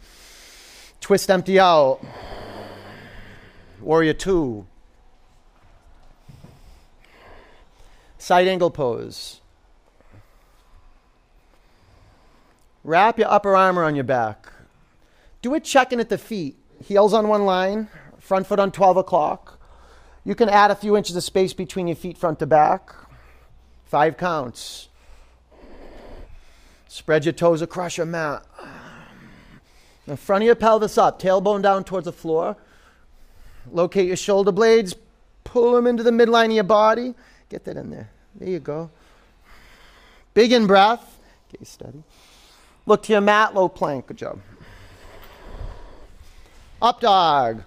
Twist 1.01 1.31
empty 1.31 1.59
out. 1.59 1.99
Warrior 3.81 4.13
two. 4.13 4.67
Side 8.19 8.47
angle 8.47 8.69
pose. 8.69 9.41
Wrap 12.83 13.17
your 13.17 13.31
upper 13.31 13.55
arm 13.55 13.79
around 13.79 13.95
your 13.95 14.03
back. 14.03 14.53
Do 15.41 15.55
a 15.55 15.59
check 15.59 15.91
in 15.91 15.99
at 15.99 16.09
the 16.09 16.19
feet. 16.19 16.55
Heels 16.85 17.15
on 17.15 17.27
one 17.27 17.45
line, 17.45 17.87
front 18.19 18.45
foot 18.45 18.59
on 18.59 18.71
12 18.71 18.97
o'clock. 18.97 19.58
You 20.29 20.35
can 20.35 20.47
add 20.47 20.69
a 20.69 20.75
few 20.75 20.95
inches 20.95 21.15
of 21.15 21.23
space 21.23 21.53
between 21.53 21.87
your 21.87 21.95
feet 21.95 22.15
front 22.15 22.37
to 22.37 22.45
back. 22.45 22.93
Five 23.85 24.15
counts. 24.15 24.87
Spread 26.87 27.25
your 27.25 27.33
toes 27.33 27.63
across 27.63 27.97
your 27.97 28.05
mat. 28.05 28.45
The 30.05 30.15
front 30.15 30.43
of 30.43 30.45
your 30.45 30.53
pelvis 30.53 30.99
up, 30.99 31.19
tailbone 31.19 31.63
down 31.63 31.83
towards 31.83 32.05
the 32.05 32.11
floor. 32.11 32.55
Locate 33.71 34.05
your 34.05 34.15
shoulder 34.15 34.51
blades, 34.51 34.93
pull 35.45 35.71
them 35.71 35.87
into 35.87 36.03
the 36.03 36.11
midline 36.11 36.45
of 36.45 36.51
your 36.51 36.63
body. 36.63 37.15
Get 37.49 37.65
that 37.65 37.75
in 37.75 37.89
there. 37.89 38.11
There 38.35 38.49
you 38.49 38.59
go. 38.59 38.91
Big 40.35 40.51
in 40.51 40.67
breath. 40.67 41.17
Get 41.51 41.65
steady. 41.65 42.03
Look 42.85 43.01
to 43.01 43.13
your 43.13 43.21
mat, 43.21 43.55
low 43.55 43.67
plank. 43.67 44.05
Good 44.05 44.17
job. 44.17 44.39
Up 46.79 47.01
dog. 47.01 47.63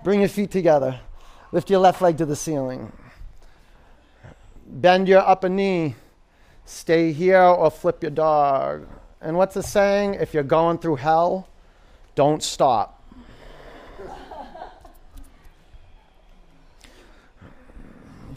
Bring 0.03 0.21
your 0.21 0.29
feet 0.31 0.51
together. 0.51 0.99
Lift 1.53 1.69
your 1.69 1.81
left 1.81 2.01
leg 2.01 2.17
to 2.19 2.25
the 2.25 2.37
ceiling. 2.37 2.91
Bend 4.67 5.09
your 5.09 5.21
upper 5.21 5.49
knee. 5.49 5.97
Stay 6.65 7.13
here 7.13 7.43
or 7.43 7.71
flip 7.71 8.03
your 8.03 8.13
dog. 8.13 8.87
And 9.21 9.37
what's 9.37 9.55
the 9.55 9.63
saying? 9.63 10.15
If 10.15 10.33
you're 10.33 10.43
going 10.43 10.79
through 10.79 10.97
hell, 10.97 11.49
don't 12.15 12.43
stop. 12.43 13.00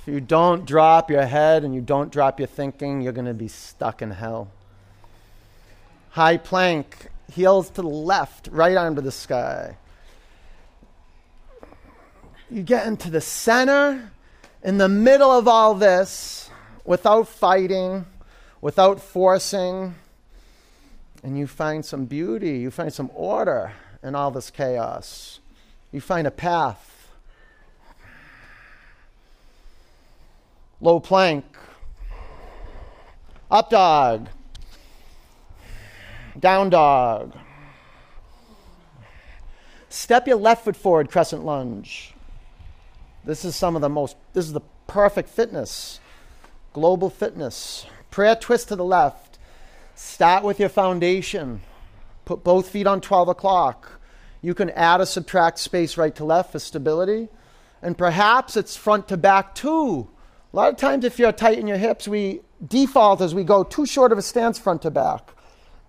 If 0.06 0.14
you 0.14 0.20
don't 0.20 0.66
drop 0.66 1.10
your 1.10 1.26
head 1.26 1.64
and 1.64 1.74
you 1.74 1.80
don't 1.80 2.12
drop 2.12 2.38
your 2.38 2.48
thinking, 2.48 3.00
you're 3.00 3.14
going 3.14 3.24
to 3.24 3.34
be 3.34 3.48
stuck 3.48 4.02
in 4.02 4.12
hell. 4.12 4.52
High 6.10 6.36
plank, 6.36 7.08
heels 7.32 7.70
to 7.70 7.82
the 7.82 7.88
left, 7.88 8.50
right 8.52 8.76
arm 8.76 8.96
to 8.96 9.02
the 9.02 9.14
sky. 9.14 9.78
You 12.52 12.64
get 12.64 12.86
into 12.86 13.10
the 13.10 13.22
center, 13.22 14.12
in 14.62 14.78
the 14.78 14.90
middle 14.90 15.32
of 15.32 15.48
all 15.48 15.74
this, 15.74 16.50
without 16.84 17.30
fighting, 17.30 18.06
without 18.60 19.00
forcing, 19.00 19.96
and 21.24 21.38
you 21.38 21.48
find 21.48 21.86
some 21.86 22.04
beauty, 22.04 22.58
you 22.58 22.72
find 22.72 22.94
some 22.94 23.10
order 23.16 23.72
in 24.04 24.16
all 24.16 24.32
this 24.32 24.50
chaos. 24.50 25.40
You 25.94 26.02
find 26.02 26.28
a 26.28 26.32
path. 26.32 26.93
Low 30.84 31.00
plank, 31.00 31.46
up 33.50 33.70
dog, 33.70 34.28
down 36.38 36.72
dog. 36.72 37.38
Step 39.88 40.28
your 40.28 40.36
left 40.36 40.66
foot 40.66 40.76
forward, 40.76 41.10
crescent 41.10 41.46
lunge. 41.46 42.14
This 43.24 43.46
is 43.46 43.56
some 43.56 43.78
of 43.78 43.82
the 43.82 43.88
most, 43.88 44.18
this 44.34 44.44
is 44.44 44.52
the 44.52 44.60
perfect 44.86 45.30
fitness, 45.30 46.02
global 46.74 47.10
fitness. 47.10 47.86
Prayer 48.12 48.36
twist 48.36 48.68
to 48.68 48.76
the 48.76 48.84
left. 48.84 49.40
Start 49.96 50.44
with 50.44 50.60
your 50.60 50.68
foundation. 50.68 51.62
Put 52.26 52.44
both 52.44 52.68
feet 52.68 52.88
on 52.88 53.00
12 53.00 53.30
o'clock. 53.30 54.02
You 54.42 54.54
can 54.54 54.70
add 54.72 55.00
or 55.00 55.06
subtract 55.06 55.60
space 55.60 55.96
right 55.96 56.14
to 56.16 56.26
left 56.26 56.52
for 56.52 56.60
stability. 56.60 57.30
And 57.82 57.98
perhaps 57.98 58.58
it's 58.58 58.76
front 58.76 59.08
to 59.08 59.16
back 59.16 59.56
too. 59.56 60.10
A 60.54 60.56
lot 60.56 60.70
of 60.70 60.78
times, 60.78 61.04
if 61.04 61.18
you're 61.18 61.32
tight 61.32 61.58
in 61.58 61.66
your 61.66 61.78
hips, 61.78 62.08
we 62.08 62.42
default 62.66 63.22
as 63.22 63.34
we 63.34 63.44
go 63.44 63.64
too 63.64 63.88
short 63.88 64.12
of 64.12 64.20
a 64.20 64.22
stance 64.22 64.60
front 64.60 64.84
to 64.84 64.92
back. 64.92 65.32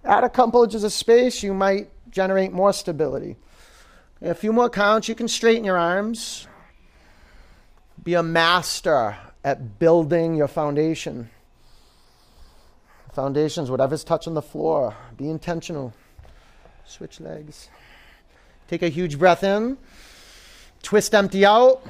Add 0.05 0.25
a 0.25 0.31
couple 0.31 0.65
inches 0.65 0.85
of 0.85 0.93
space, 0.93 1.43
you 1.43 1.53
might 1.53 1.91
generate 2.11 2.51
more 2.51 2.73
stability. 2.73 3.37
A 4.23 4.35
few 4.35 4.55
more 4.55 4.71
counts, 4.71 5.07
you 5.07 5.15
can 5.15 5.29
straighten 5.29 5.65
your 5.65 5.77
arms. 5.77 6.47
Be 8.03 8.15
a 8.15 8.23
master 8.23 9.17
at 9.45 9.79
building 9.79 10.35
your 10.35 10.49
foundation. 10.49 11.29
Foundations, 13.13 13.71
whatever's 13.71 14.03
touching 14.03 14.33
the 14.33 14.43
floor, 14.43 14.97
be 15.19 15.29
intentional. 15.29 15.93
Switch 16.87 17.21
legs. 17.21 17.69
Take 18.67 18.83
a 18.83 18.89
huge 18.89 19.19
breath 19.19 19.45
in. 19.45 19.77
Twist 20.83 21.15
empty 21.15 21.45
out. 21.45 21.87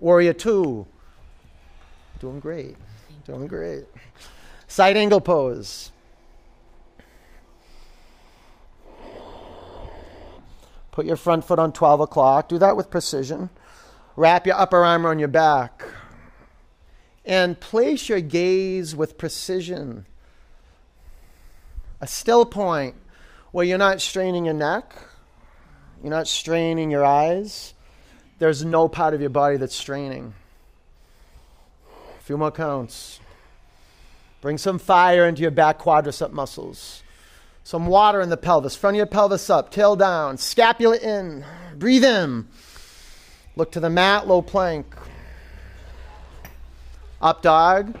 Warrior 0.00 0.32
two. 0.32 0.86
Doing 2.18 2.40
great. 2.40 2.76
Doing 3.24 3.46
great. 3.46 3.84
Side 4.66 4.96
angle 4.96 5.20
pose. 5.20 5.92
Put 10.90 11.06
your 11.06 11.16
front 11.16 11.44
foot 11.44 11.58
on 11.58 11.72
12 11.72 12.00
o'clock. 12.00 12.48
Do 12.48 12.58
that 12.58 12.76
with 12.76 12.90
precision. 12.90 13.50
Wrap 14.16 14.46
your 14.46 14.56
upper 14.56 14.84
arm 14.84 15.06
on 15.06 15.18
your 15.18 15.28
back. 15.28 15.84
And 17.24 17.58
place 17.60 18.08
your 18.08 18.20
gaze 18.20 18.96
with 18.96 19.16
precision. 19.16 20.06
A 22.00 22.06
still 22.06 22.44
point 22.44 22.96
where 23.52 23.64
you're 23.64 23.78
not 23.78 24.00
straining 24.00 24.46
your 24.46 24.54
neck, 24.54 24.94
you're 26.02 26.10
not 26.10 26.26
straining 26.26 26.90
your 26.90 27.04
eyes. 27.04 27.74
There's 28.40 28.64
no 28.64 28.88
part 28.88 29.12
of 29.12 29.20
your 29.20 29.30
body 29.30 29.58
that's 29.58 29.76
straining. 29.76 30.32
A 32.18 32.22
few 32.22 32.38
more 32.38 32.50
counts. 32.50 33.20
Bring 34.40 34.56
some 34.56 34.78
fire 34.78 35.26
into 35.26 35.42
your 35.42 35.50
back 35.50 35.78
quadricep 35.78 36.32
muscles. 36.32 37.02
Some 37.64 37.86
water 37.86 38.22
in 38.22 38.30
the 38.30 38.38
pelvis. 38.38 38.74
Front 38.74 38.94
of 38.94 38.96
your 38.96 39.06
pelvis 39.06 39.50
up, 39.50 39.70
tail 39.70 39.94
down, 39.94 40.38
scapula 40.38 40.96
in. 40.96 41.44
Breathe 41.76 42.02
in. 42.02 42.48
Look 43.56 43.72
to 43.72 43.80
the 43.80 43.90
mat, 43.90 44.26
low 44.26 44.40
plank. 44.40 44.86
Up 47.20 47.42
dog. 47.42 47.98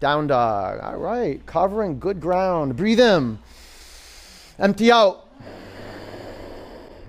Down 0.00 0.26
dog. 0.26 0.80
All 0.82 0.98
right. 0.98 1.44
Covering 1.46 1.98
good 1.98 2.20
ground. 2.20 2.76
Breathe 2.76 3.00
in. 3.00 3.38
Empty 4.58 4.92
out. 4.92 5.27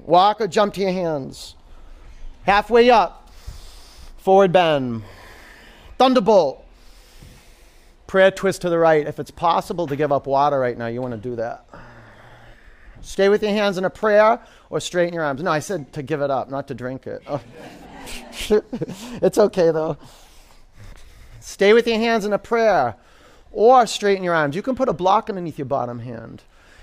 Walk 0.10 0.42
or 0.42 0.48
jump 0.48 0.74
to 0.74 0.82
your 0.82 0.92
hands. 0.92 1.56
Halfway 2.44 2.90
up. 2.90 3.30
Forward 4.18 4.52
bend. 4.52 5.04
Thunderbolt. 6.00 6.66
Prayer 8.08 8.32
twist 8.32 8.64
to 8.64 8.70
the 8.70 8.80
right. 8.80 9.06
If 9.06 9.20
it's 9.20 9.30
possible 9.30 9.86
to 9.86 9.96
give 9.96 10.12
up 10.12 10.26
water 10.26 10.60
right 10.60 10.76
now, 10.76 10.88
you 10.88 11.00
want 11.00 11.14
to 11.14 11.20
do 11.20 11.36
that. 11.36 11.64
Stay 13.02 13.30
with 13.30 13.44
your 13.44 13.52
hands 13.52 13.78
in 13.78 13.86
a 13.86 13.90
prayer 13.92 14.42
or 14.72 14.80
straighten 14.80 15.14
your 15.14 15.24
arms. 15.24 15.44
No, 15.44 15.52
I 15.52 15.60
said 15.60 15.94
to 15.94 16.02
give 16.02 16.22
it 16.22 16.32
up, 16.32 16.50
not 16.50 16.68
to 16.70 16.74
drink 16.74 17.06
it. 17.06 17.22
Oh. 17.28 17.40
it's 19.22 19.38
okay 19.38 19.70
though. 19.70 19.96
Stay 21.40 21.72
with 21.72 21.86
your 21.86 22.00
hands 22.00 22.26
in 22.26 22.34
a 22.34 22.40
prayer 22.40 22.96
or 23.52 23.86
straighten 23.86 24.24
your 24.24 24.34
arms. 24.34 24.56
You 24.56 24.64
can 24.64 24.76
put 24.76 24.90
a 24.90 24.94
block 24.94 25.30
underneath 25.30 25.60
your 25.60 25.66
bottom 25.66 26.00
hand. 26.00 26.42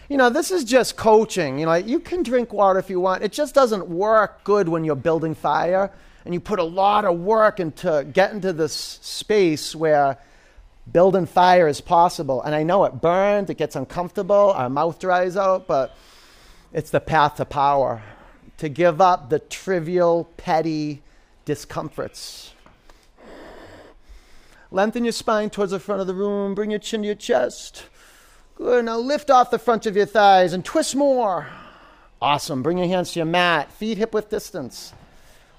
You 0.08 0.16
know, 0.16 0.30
this 0.30 0.50
is 0.50 0.64
just 0.64 0.96
coaching. 0.96 1.58
You 1.58 1.66
know, 1.66 1.74
you 1.74 1.98
can 1.98 2.22
drink 2.22 2.52
water 2.52 2.78
if 2.78 2.88
you 2.88 3.00
want. 3.00 3.24
It 3.24 3.32
just 3.32 3.54
doesn't 3.54 3.88
work 3.88 4.44
good 4.44 4.68
when 4.68 4.84
you're 4.84 4.94
building 4.94 5.34
fire 5.34 5.90
and 6.24 6.32
you 6.34 6.40
put 6.40 6.58
a 6.58 6.64
lot 6.64 7.04
of 7.04 7.18
work 7.18 7.60
into 7.60 8.06
getting 8.12 8.36
into 8.36 8.52
this 8.52 8.72
space 9.02 9.74
where 9.74 10.18
building 10.90 11.26
fire 11.26 11.66
is 11.66 11.80
possible. 11.80 12.42
And 12.42 12.54
I 12.54 12.62
know 12.62 12.84
it 12.84 13.00
burns, 13.00 13.50
it 13.50 13.56
gets 13.56 13.76
uncomfortable, 13.76 14.52
our 14.52 14.68
mouth 14.68 14.98
dries 14.98 15.36
out, 15.36 15.66
but 15.66 15.96
it's 16.72 16.90
the 16.90 17.00
path 17.00 17.36
to 17.36 17.44
power. 17.44 18.02
To 18.58 18.68
give 18.68 19.00
up 19.00 19.28
the 19.28 19.38
trivial, 19.38 20.28
petty 20.36 21.02
discomforts. 21.44 22.52
Lengthen 24.70 25.04
your 25.04 25.12
spine 25.12 25.50
towards 25.50 25.72
the 25.72 25.78
front 25.78 26.00
of 26.00 26.06
the 26.06 26.14
room. 26.14 26.54
Bring 26.54 26.70
your 26.70 26.80
chin 26.80 27.02
to 27.02 27.06
your 27.06 27.14
chest. 27.14 27.84
Good. 28.56 28.86
Now 28.86 28.98
lift 28.98 29.30
off 29.30 29.50
the 29.50 29.58
front 29.58 29.86
of 29.86 29.96
your 29.96 30.06
thighs 30.06 30.52
and 30.52 30.64
twist 30.64 30.96
more. 30.96 31.46
Awesome. 32.20 32.62
Bring 32.62 32.78
your 32.78 32.88
hands 32.88 33.12
to 33.12 33.18
your 33.18 33.26
mat. 33.26 33.70
Feet 33.72 33.98
hip 33.98 34.14
width 34.14 34.30
distance. 34.30 34.92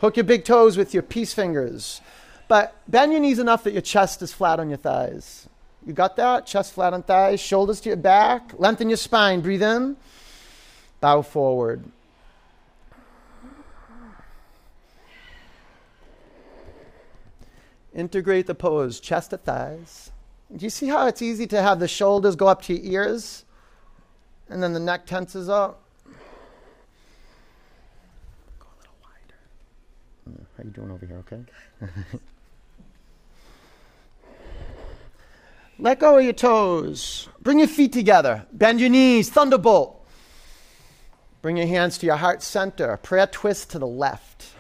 Hook 0.02 0.18
your 0.18 0.24
big 0.24 0.44
toes 0.44 0.78
with 0.78 0.94
your 0.94 1.04
peace 1.04 1.34
fingers. 1.34 2.02
But 2.48 2.76
bend 2.88 3.12
your 3.12 3.22
knees 3.22 3.40
enough 3.40 3.64
that 3.64 3.74
your 3.74 3.82
chest 3.82 4.22
is 4.22 4.34
flat 4.34 4.60
on 4.60 4.70
your 4.70 4.78
thighs. 4.78 5.48
You 5.86 5.94
got 5.94 6.16
that? 6.18 6.46
Chest 6.46 6.74
flat 6.74 6.94
on 6.94 7.04
thighs, 7.04 7.40
shoulders 7.40 7.80
to 7.82 7.90
your 7.90 7.98
back. 7.98 8.52
Lengthen 8.58 8.90
your 8.90 8.98
spine. 8.98 9.42
Breathe 9.42 9.64
in. 9.64 9.96
Bow 11.00 11.22
forward. 11.22 11.84
Integrate 17.94 18.48
the 18.48 18.56
pose, 18.56 19.00
chest 19.00 19.32
to 19.32 19.38
thighs. 19.38 20.12
Do 20.56 20.64
you 20.64 20.70
see 20.70 20.88
how 20.88 21.08
it's 21.08 21.22
easy 21.22 21.46
to 21.48 21.62
have 21.62 21.80
the 21.80 21.88
shoulders 21.88 22.36
go 22.36 22.48
up 22.48 22.62
to 22.64 22.74
your 22.74 23.04
ears 23.04 23.44
and 24.50 24.64
then 24.64 24.74
the 24.74 24.80
neck 24.80 25.06
tenses 25.06 25.50
up? 25.50 25.82
Go 28.60 28.66
a 28.66 28.76
little 28.80 28.96
wider. 29.04 29.36
Mm, 30.30 30.46
how 30.58 30.64
you 30.64 30.70
doing 30.70 30.92
over 30.92 31.06
here, 31.06 31.18
okay? 31.18 31.42
Let 35.80 36.00
go 36.00 36.18
of 36.18 36.24
your 36.24 36.34
toes. 36.34 37.30
Bring 37.42 37.60
your 37.60 37.68
feet 37.68 37.94
together. 37.94 38.48
Bend 38.52 38.80
your 38.80 38.90
knees. 38.90 39.30
Thunderbolt. 39.30 39.94
Bring 41.42 41.58
your 41.58 41.68
hands 41.68 42.00
to 42.00 42.08
your 42.08 42.16
heart 42.16 42.42
center. 42.42 42.98
Prayer 42.98 43.28
twist 43.28 43.70
to 43.72 43.80
the 43.80 43.86
left. 43.86 44.54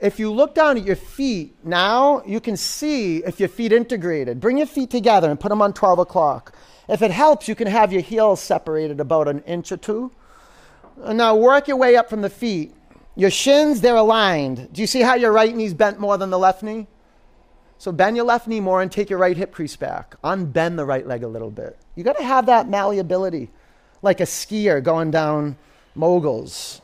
If 0.00 0.18
you 0.18 0.30
look 0.32 0.54
down 0.54 0.76
at 0.76 0.84
your 0.84 0.96
feet 0.96 1.56
now, 1.64 2.22
you 2.26 2.40
can 2.40 2.56
see 2.56 3.18
if 3.18 3.38
your 3.38 3.48
feet 3.48 3.72
integrated. 3.72 4.40
Bring 4.40 4.58
your 4.58 4.66
feet 4.66 4.90
together 4.90 5.30
and 5.30 5.38
put 5.38 5.48
them 5.48 5.62
on 5.62 5.72
12 5.72 5.98
o'clock. 6.00 6.54
If 6.88 7.00
it 7.00 7.10
helps, 7.10 7.48
you 7.48 7.54
can 7.54 7.68
have 7.68 7.92
your 7.92 8.02
heels 8.02 8.40
separated 8.40 9.00
about 9.00 9.28
an 9.28 9.40
inch 9.40 9.72
or 9.72 9.76
two. 9.76 10.12
And 11.02 11.18
now 11.18 11.34
work 11.36 11.68
your 11.68 11.76
way 11.76 11.96
up 11.96 12.10
from 12.10 12.22
the 12.22 12.30
feet. 12.30 12.74
Your 13.16 13.30
shins, 13.30 13.80
they're 13.80 13.96
aligned. 13.96 14.72
Do 14.72 14.80
you 14.80 14.86
see 14.86 15.00
how 15.00 15.14
your 15.14 15.32
right 15.32 15.54
knee's 15.54 15.74
bent 15.74 16.00
more 16.00 16.18
than 16.18 16.30
the 16.30 16.38
left 16.38 16.62
knee? 16.62 16.86
So 17.78 17.92
bend 17.92 18.16
your 18.16 18.24
left 18.26 18.46
knee 18.46 18.60
more 18.60 18.82
and 18.82 18.90
take 18.90 19.10
your 19.10 19.18
right 19.18 19.36
hip 19.36 19.52
crease 19.52 19.76
back. 19.76 20.16
Unbend 20.22 20.76
the 20.76 20.84
right 20.84 21.06
leg 21.06 21.22
a 21.22 21.28
little 21.28 21.50
bit. 21.50 21.78
You 21.94 22.04
got 22.04 22.16
to 22.16 22.24
have 22.24 22.46
that 22.46 22.68
malleability, 22.68 23.50
like 24.02 24.20
a 24.20 24.24
skier 24.24 24.82
going 24.82 25.10
down 25.10 25.56
moguls. 25.94 26.80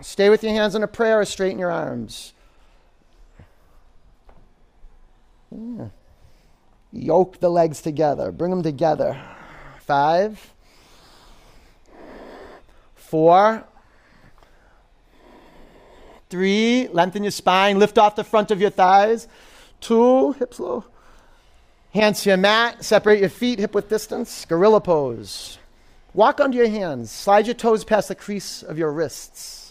Stay 0.00 0.28
with 0.28 0.42
your 0.42 0.52
hands 0.52 0.74
in 0.74 0.82
a 0.82 0.88
prayer 0.88 1.20
or 1.20 1.24
straighten 1.24 1.58
your 1.58 1.70
arms. 1.70 2.32
Yeah. 5.50 5.88
Yoke 6.92 7.40
the 7.40 7.50
legs 7.50 7.82
together, 7.82 8.32
bring 8.32 8.50
them 8.50 8.62
together. 8.62 9.20
Five, 9.80 10.52
four, 12.94 13.64
three, 16.28 16.88
lengthen 16.88 17.22
your 17.22 17.30
spine, 17.30 17.78
lift 17.78 17.98
off 17.98 18.16
the 18.16 18.24
front 18.24 18.50
of 18.50 18.60
your 18.60 18.70
thighs. 18.70 19.28
Two, 19.80 20.32
hips 20.32 20.58
low. 20.58 20.84
Hands 21.92 22.20
to 22.22 22.30
your 22.30 22.36
mat, 22.36 22.84
separate 22.84 23.20
your 23.20 23.28
feet 23.28 23.58
hip 23.58 23.74
width 23.74 23.88
distance, 23.88 24.44
gorilla 24.44 24.80
pose. 24.80 25.58
Walk 26.14 26.40
onto 26.40 26.58
your 26.58 26.68
hands, 26.68 27.10
slide 27.10 27.46
your 27.46 27.54
toes 27.54 27.84
past 27.84 28.08
the 28.08 28.14
crease 28.14 28.62
of 28.62 28.78
your 28.78 28.90
wrists, 28.90 29.65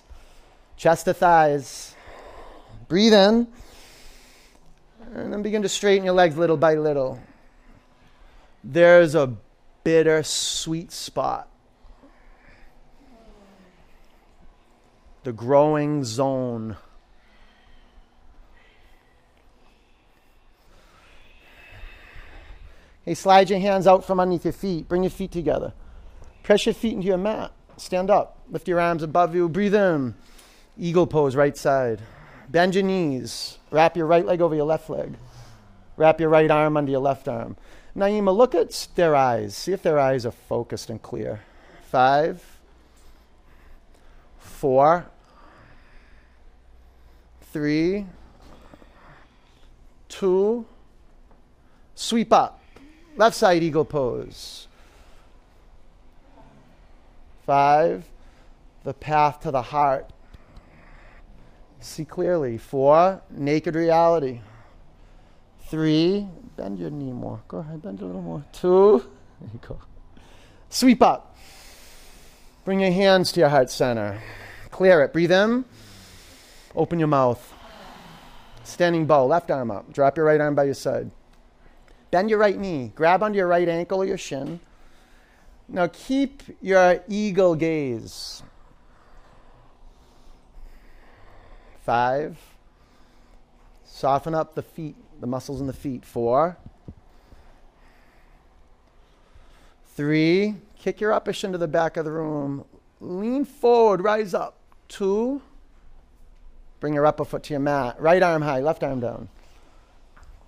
chest 0.78 1.06
to 1.06 1.14
thighs. 1.14 1.96
Breathe 2.88 3.14
in, 3.14 3.48
and 5.14 5.34
then 5.34 5.42
begin 5.42 5.62
to 5.64 5.70
straighten 5.70 6.06
your 6.06 6.14
legs 6.14 6.38
little 6.38 6.58
by 6.58 6.76
little. 6.76 7.20
There's 8.64 9.16
a 9.16 9.34
bitter 9.84 10.24
sweet 10.24 10.92
spot. 10.92 11.48
The 15.24 15.34
growing 15.34 16.04
zone. 16.04 16.78
Hey, 23.04 23.14
slide 23.14 23.52
your 23.52 23.60
hands 23.60 23.86
out 23.86 24.04
from 24.04 24.20
underneath 24.20 24.46
your 24.46 24.54
feet. 24.54 24.88
Bring 24.88 25.04
your 25.04 25.12
feet 25.12 25.32
together. 25.32 25.74
Press 26.42 26.66
your 26.66 26.74
feet 26.74 26.94
into 26.94 27.08
your 27.08 27.18
mat. 27.18 27.52
Stand 27.78 28.10
up. 28.10 28.40
Lift 28.50 28.68
your 28.68 28.80
arms 28.80 29.04
above 29.04 29.36
you. 29.36 29.48
Breathe 29.48 29.76
in. 29.76 30.16
Eagle 30.78 31.08
pose, 31.08 31.36
right 31.36 31.56
side. 31.56 32.02
Bend 32.50 32.76
your 32.76 32.84
knees. 32.84 33.58
Wrap 33.72 33.96
your 33.98 34.06
right 34.06 34.26
leg 34.26 34.42
over 34.42 34.56
your 34.56 34.66
left 34.66 34.90
leg. 34.90 35.16
Wrap 35.98 36.20
your 36.20 36.30
right 36.30 36.52
arm 36.52 36.76
under 36.78 36.92
your 36.92 37.00
left 37.00 37.28
arm. 37.28 37.56
Naima, 37.96 38.36
look 38.36 38.54
at 38.54 38.88
their 38.96 39.16
eyes. 39.16 39.56
See 39.56 39.72
if 39.72 39.82
their 39.82 40.00
eyes 40.00 40.26
are 40.26 40.32
focused 40.32 40.90
and 40.90 41.02
clear. 41.02 41.42
Five, 41.90 42.44
four, 44.38 45.06
three, 47.42 48.06
two, 50.10 50.66
sweep 51.96 52.34
up. 52.34 52.62
Left 53.16 53.36
side 53.36 53.64
eagle 53.64 53.86
pose. 53.86 54.68
Five, 57.46 58.04
the 58.84 58.94
path 58.94 59.40
to 59.42 59.52
the 59.52 59.62
heart. 59.62 60.12
See 61.80 62.06
clearly. 62.06 62.58
Four, 62.58 63.22
naked 63.30 63.76
reality. 63.76 64.42
Three, 65.68 66.28
bend 66.58 66.80
your 66.80 66.90
knee 66.90 67.12
more. 67.12 67.42
Go 67.48 67.58
ahead, 67.58 67.82
bend 67.82 68.02
a 68.02 68.06
little 68.06 68.22
more. 68.22 68.46
Two, 68.52 69.04
there 69.42 69.50
you 69.54 69.60
go. 69.68 69.80
Sweep 70.70 71.02
up. 71.02 71.36
Bring 72.66 72.80
your 72.80 72.92
hands 72.92 73.32
to 73.34 73.40
your 73.40 73.50
heart 73.50 73.70
center. 73.70 74.22
Clear 74.72 75.04
it. 75.04 75.14
Breathe 75.14 75.32
in. 75.32 75.66
Open 76.76 77.00
your 77.00 77.08
mouth. 77.08 77.54
Standing 78.64 79.06
bow, 79.06 79.26
left 79.26 79.52
arm 79.52 79.70
up. 79.70 79.94
Drop 79.94 80.18
your 80.18 80.26
right 80.26 80.42
arm 80.42 80.56
by 80.56 80.64
your 80.64 80.74
side. 80.74 81.12
Bend 82.12 82.30
your 82.30 82.40
right 82.40 82.58
knee. 82.58 82.92
Grab 82.96 83.22
onto 83.22 83.38
your 83.38 83.48
right 83.48 83.68
ankle 83.68 84.00
or 84.00 84.06
your 84.06 84.18
shin. 84.18 84.60
Now 85.68 85.88
keep 85.88 86.44
your 86.62 87.04
eagle 87.08 87.56
gaze. 87.56 88.44
Five. 91.86 92.38
Soften 93.86 94.34
up 94.34 94.56
the 94.56 94.64
feet, 94.64 94.96
the 95.22 95.28
muscles 95.28 95.62
in 95.62 95.68
the 95.68 95.74
feet. 95.74 96.04
Four. 96.04 96.58
Three. 99.96 100.56
Kick 100.80 101.00
your 101.00 101.12
uppish 101.12 101.44
into 101.44 101.60
the 101.60 101.68
back 101.68 101.96
of 101.96 102.04
the 102.04 102.12
room. 102.12 102.66
Lean 103.00 103.46
forward, 103.46 104.04
rise 104.04 104.34
up. 104.34 104.58
Two. 104.88 105.42
Bring 106.80 106.96
your 106.96 107.06
upper 107.06 107.24
foot 107.24 107.44
to 107.44 107.54
your 107.54 107.62
mat. 107.62 108.02
Right 108.02 108.22
arm 108.22 108.42
high, 108.42 108.60
left 108.60 108.84
arm 108.84 109.00
down. 109.00 109.30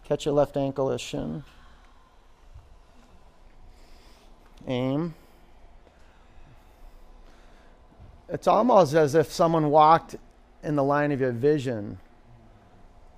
Catch 0.06 0.26
your 0.26 0.34
left 0.34 0.58
ankle 0.58 0.92
or 0.92 0.98
shin. 0.98 1.44
aim. 4.68 5.14
It's 8.28 8.48
almost 8.48 8.94
as 8.94 9.16
if 9.16 9.32
someone 9.32 9.70
walked 9.70 10.16
in 10.64 10.76
the 10.76 10.84
line 10.84 11.12
of 11.12 11.20
your 11.20 11.32
vision. 11.32 11.98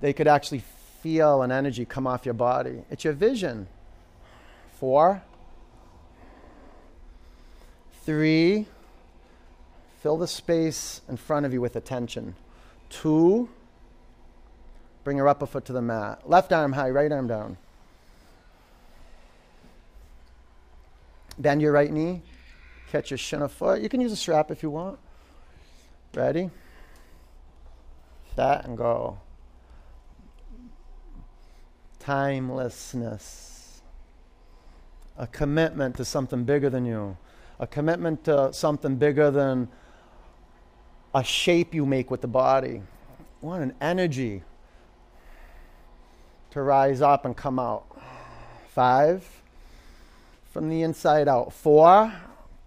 They 0.02 0.14
could 0.14 0.28
actually 0.28 0.64
feel 1.02 1.42
an 1.42 1.52
energy 1.52 1.86
come 1.86 2.08
off 2.08 2.26
your 2.26 2.34
body. 2.34 2.84
It's 2.90 3.04
your 3.04 3.14
vision. 3.14 3.68
Four, 4.80 5.22
three, 8.04 8.66
fill 10.02 10.18
the 10.18 10.28
space 10.28 11.02
in 11.10 11.18
front 11.18 11.46
of 11.46 11.54
you 11.54 11.62
with 11.62 11.76
attention. 11.76 12.36
Two, 12.90 13.50
bring 15.04 15.18
your 15.18 15.28
upper 15.28 15.46
foot 15.46 15.66
to 15.66 15.74
the 15.74 15.82
mat. 15.82 16.30
Left 16.30 16.52
arm 16.52 16.74
high, 16.74 16.90
right 16.90 17.12
arm 17.12 17.28
down. 17.28 17.58
Bend 21.38 21.62
your 21.62 21.72
right 21.72 21.92
knee. 21.92 22.22
Catch 22.92 23.12
your 23.12 23.18
shin 23.18 23.42
of 23.42 23.52
foot. 23.52 23.82
You 23.82 23.90
can 23.90 24.02
use 24.02 24.12
a 24.12 24.16
strap 24.16 24.52
if 24.52 24.64
you 24.64 24.70
want. 24.70 24.98
Ready? 26.14 26.50
Set 28.40 28.64
and 28.64 28.78
go. 28.78 29.18
Timelessness. 32.00 33.82
A 35.18 35.28
commitment 35.28 35.98
to 35.98 36.06
something 36.06 36.46
bigger 36.46 36.70
than 36.70 36.86
you. 36.86 37.18
A 37.60 37.68
commitment 37.68 38.24
to 38.24 38.54
something 38.54 38.96
bigger 38.96 39.30
than 39.30 39.68
a 41.14 41.22
shape 41.22 41.74
you 41.74 41.86
make 41.86 42.10
with 42.10 42.22
the 42.22 42.30
body. 42.30 42.82
What 43.42 43.60
an 43.60 43.74
energy 43.82 44.44
to 46.52 46.62
rise 46.62 47.02
up 47.02 47.26
and 47.26 47.36
come 47.36 47.60
out. 47.60 47.88
Five 48.70 49.28
from 50.54 50.70
the 50.70 50.84
inside 50.84 51.28
out. 51.28 51.52
Four, 51.52 52.14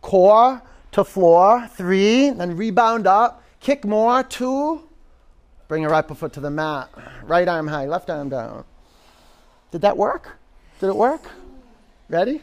core 0.02 0.60
to 0.90 1.02
floor. 1.02 1.66
Three, 1.68 2.28
then 2.28 2.58
rebound 2.58 3.06
up. 3.06 3.42
Kick 3.58 3.86
more. 3.86 4.22
Two, 4.22 4.86
bring 5.72 5.80
your 5.80 5.90
right 5.90 6.06
foot 6.06 6.34
to 6.34 6.40
the 6.40 6.50
mat. 6.50 6.90
Right 7.22 7.48
arm 7.48 7.66
high, 7.66 7.86
left 7.86 8.10
arm 8.10 8.28
down. 8.28 8.64
Did 9.70 9.80
that 9.80 9.96
work? 9.96 10.36
Did 10.80 10.90
it 10.90 10.96
work? 10.96 11.22
Ready? 12.10 12.42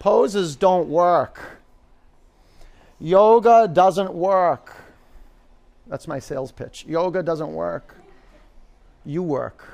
Poses 0.00 0.56
don't 0.56 0.88
work. 0.88 1.60
Yoga 2.98 3.70
doesn't 3.72 4.12
work. 4.12 4.74
That's 5.86 6.08
my 6.08 6.18
sales 6.18 6.50
pitch. 6.50 6.86
Yoga 6.88 7.22
doesn't 7.22 7.52
work. 7.52 7.94
You 9.04 9.22
work. 9.22 9.64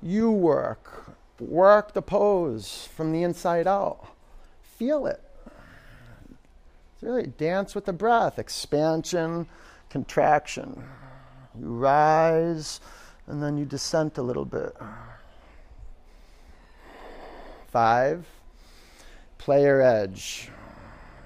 You 0.00 0.30
work. 0.30 1.14
Work 1.38 1.92
the 1.92 2.00
pose 2.00 2.88
from 2.96 3.12
the 3.12 3.22
inside 3.22 3.66
out. 3.66 4.06
Feel 4.62 5.06
it. 5.06 5.20
Really 7.04 7.26
dance 7.26 7.74
with 7.74 7.84
the 7.84 7.92
breath. 7.92 8.38
Expansion, 8.38 9.46
contraction. 9.90 10.82
You 11.58 11.66
rise 11.66 12.80
and 13.26 13.42
then 13.42 13.58
you 13.58 13.64
descend 13.64 14.16
a 14.16 14.22
little 14.22 14.44
bit. 14.44 14.74
Five, 17.68 18.26
player 19.38 19.80
edge. 19.82 20.50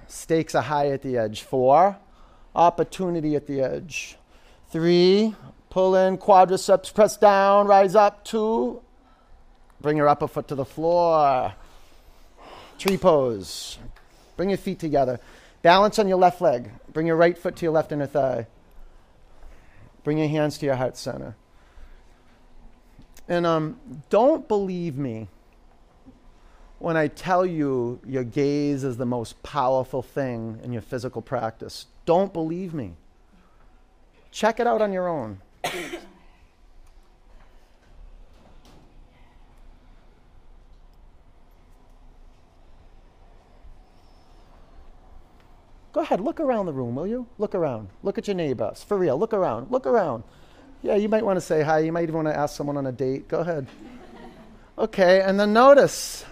Stakes 0.06 0.54
are 0.54 0.62
high 0.62 0.88
at 0.88 1.02
the 1.02 1.16
edge. 1.16 1.42
Four, 1.42 1.96
opportunity 2.54 3.36
at 3.36 3.46
the 3.46 3.60
edge. 3.60 4.16
Three, 4.70 5.34
pull 5.70 5.94
in, 5.94 6.18
quadriceps, 6.18 6.92
press 6.92 7.16
down, 7.16 7.66
rise 7.66 7.94
up. 7.94 8.24
Two, 8.24 8.82
Bring 9.80 9.96
your 9.96 10.08
upper 10.08 10.26
foot 10.26 10.48
to 10.48 10.54
the 10.54 10.64
floor. 10.64 11.54
Tree 12.78 12.96
pose. 12.96 13.78
Bring 14.36 14.50
your 14.50 14.58
feet 14.58 14.80
together. 14.80 15.20
Balance 15.62 15.98
on 15.98 16.08
your 16.08 16.18
left 16.18 16.40
leg. 16.40 16.70
Bring 16.92 17.06
your 17.06 17.16
right 17.16 17.36
foot 17.36 17.56
to 17.56 17.64
your 17.64 17.72
left 17.72 17.92
inner 17.92 18.06
thigh. 18.06 18.46
Bring 20.04 20.18
your 20.18 20.28
hands 20.28 20.58
to 20.58 20.66
your 20.66 20.76
heart 20.76 20.96
center. 20.96 21.36
And 23.28 23.46
um, 23.46 23.78
don't 24.08 24.48
believe 24.48 24.96
me 24.96 25.28
when 26.78 26.96
I 26.96 27.08
tell 27.08 27.44
you 27.44 28.00
your 28.06 28.24
gaze 28.24 28.84
is 28.84 28.96
the 28.96 29.06
most 29.06 29.42
powerful 29.42 30.02
thing 30.02 30.60
in 30.62 30.72
your 30.72 30.82
physical 30.82 31.20
practice. 31.20 31.86
Don't 32.06 32.32
believe 32.32 32.72
me. 32.72 32.94
Check 34.30 34.60
it 34.60 34.66
out 34.66 34.80
on 34.80 34.92
your 34.92 35.08
own. 35.08 35.40
Go 45.92 46.00
ahead, 46.00 46.20
look 46.20 46.38
around 46.38 46.66
the 46.66 46.72
room, 46.72 46.94
will 46.94 47.06
you? 47.06 47.26
Look 47.38 47.54
around. 47.54 47.88
Look 48.02 48.18
at 48.18 48.28
your 48.28 48.36
neighbors. 48.36 48.82
For 48.82 48.96
real, 48.96 49.18
look 49.18 49.32
around. 49.32 49.70
Look 49.70 49.86
around. 49.86 50.22
Yeah, 50.82 50.96
you 50.96 51.08
might 51.08 51.24
want 51.24 51.36
to 51.36 51.40
say 51.40 51.62
hi. 51.62 51.80
You 51.80 51.92
might 51.92 52.02
even 52.02 52.14
want 52.14 52.28
to 52.28 52.36
ask 52.36 52.56
someone 52.56 52.76
on 52.76 52.86
a 52.86 52.92
date. 52.92 53.28
Go 53.28 53.40
ahead. 53.40 53.66
Okay, 54.76 55.22
and 55.22 55.40
then 55.40 55.52
notice. 55.52 56.24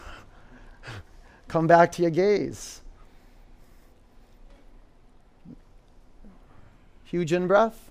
Come 1.49 1.67
back 1.67 1.91
to 1.93 2.03
your 2.03 2.11
gaze. 2.11 2.81
Huge 7.05 7.33
in 7.33 7.47
breath. 7.47 7.91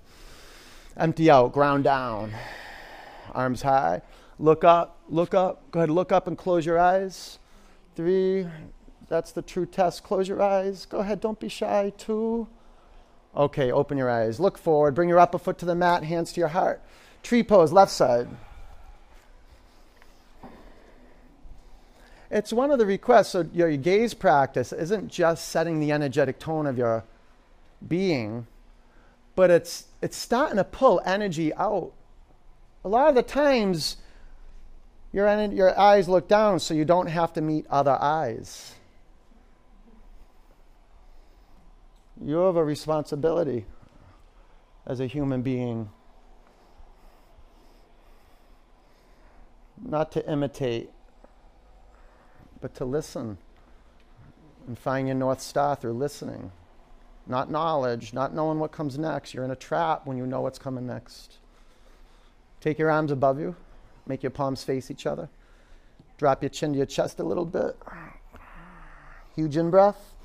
Empty 0.96 1.30
out, 1.30 1.52
ground 1.52 1.84
down. 1.84 2.32
Arms 3.34 3.60
high. 3.60 4.00
Look 4.38 4.64
up, 4.64 4.98
look 5.08 5.34
up. 5.34 5.70
Go 5.70 5.80
ahead, 5.80 5.90
look 5.90 6.12
up 6.12 6.26
and 6.26 6.38
close 6.38 6.64
your 6.64 6.78
eyes. 6.78 7.38
Three. 7.96 8.46
That's 9.08 9.32
the 9.32 9.42
true 9.42 9.66
test. 9.66 10.02
Close 10.02 10.28
your 10.28 10.42
eyes. 10.42 10.86
Go 10.86 10.98
ahead, 10.98 11.20
don't 11.20 11.38
be 11.38 11.48
shy. 11.48 11.92
Two. 11.96 12.48
Okay, 13.36 13.70
open 13.70 13.98
your 13.98 14.10
eyes. 14.10 14.40
Look 14.40 14.58
forward. 14.58 14.94
Bring 14.94 15.08
your 15.08 15.18
upper 15.18 15.38
foot 15.38 15.58
to 15.58 15.66
the 15.66 15.74
mat, 15.74 16.04
hands 16.04 16.32
to 16.32 16.40
your 16.40 16.48
heart. 16.48 16.80
Tree 17.22 17.42
pose, 17.42 17.72
left 17.72 17.92
side. 17.92 18.28
It's 22.30 22.52
one 22.52 22.70
of 22.70 22.78
the 22.78 22.86
requests. 22.86 23.28
So, 23.30 23.48
your 23.52 23.76
gaze 23.76 24.14
practice 24.14 24.72
isn't 24.72 25.08
just 25.08 25.48
setting 25.48 25.78
the 25.78 25.92
energetic 25.92 26.38
tone 26.38 26.66
of 26.66 26.76
your 26.76 27.04
being, 27.86 28.46
but 29.36 29.50
it's, 29.50 29.84
it's 30.02 30.16
starting 30.16 30.56
to 30.56 30.64
pull 30.64 31.00
energy 31.04 31.54
out. 31.54 31.92
A 32.84 32.88
lot 32.88 33.08
of 33.08 33.14
the 33.14 33.22
times, 33.22 33.98
your, 35.12 35.44
your 35.52 35.78
eyes 35.78 36.08
look 36.08 36.26
down 36.26 36.58
so 36.58 36.74
you 36.74 36.84
don't 36.84 37.08
have 37.08 37.32
to 37.34 37.40
meet 37.40 37.66
other 37.68 37.96
eyes. 38.00 38.74
You 42.24 42.36
have 42.38 42.56
a 42.56 42.64
responsibility 42.64 43.66
as 44.86 45.00
a 45.00 45.06
human 45.06 45.42
being 45.42 45.90
not 49.84 50.10
to 50.12 50.30
imitate, 50.30 50.90
but 52.60 52.74
to 52.76 52.84
listen 52.84 53.38
and 54.66 54.78
find 54.78 55.06
your 55.06 55.16
North 55.16 55.40
Star 55.40 55.76
through 55.76 55.92
listening. 55.92 56.50
Not 57.26 57.50
knowledge, 57.50 58.12
not 58.12 58.34
knowing 58.34 58.58
what 58.58 58.72
comes 58.72 58.98
next. 58.98 59.34
You're 59.34 59.44
in 59.44 59.50
a 59.50 59.56
trap 59.56 60.06
when 60.06 60.16
you 60.16 60.26
know 60.26 60.40
what's 60.40 60.58
coming 60.58 60.86
next. 60.86 61.38
Take 62.60 62.78
your 62.78 62.90
arms 62.90 63.10
above 63.10 63.38
you, 63.38 63.54
make 64.06 64.22
your 64.22 64.30
palms 64.30 64.64
face 64.64 64.90
each 64.90 65.06
other. 65.06 65.28
Drop 66.18 66.42
your 66.42 66.48
chin 66.48 66.72
to 66.72 66.78
your 66.78 66.86
chest 66.86 67.20
a 67.20 67.24
little 67.24 67.44
bit. 67.44 67.76
Huge 69.34 69.56
in 69.56 69.70
breath. 69.70 70.15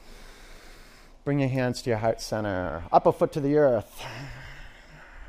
Bring 1.24 1.40
your 1.40 1.50
hands 1.50 1.84
to 1.84 1.90
your 1.92 2.00
heart 2.00 2.20
center. 2.20 2.84
Upper 2.92 3.12
foot 3.12 3.32
to 3.34 3.42
the 3.42 3.58
earth. 3.58 4.04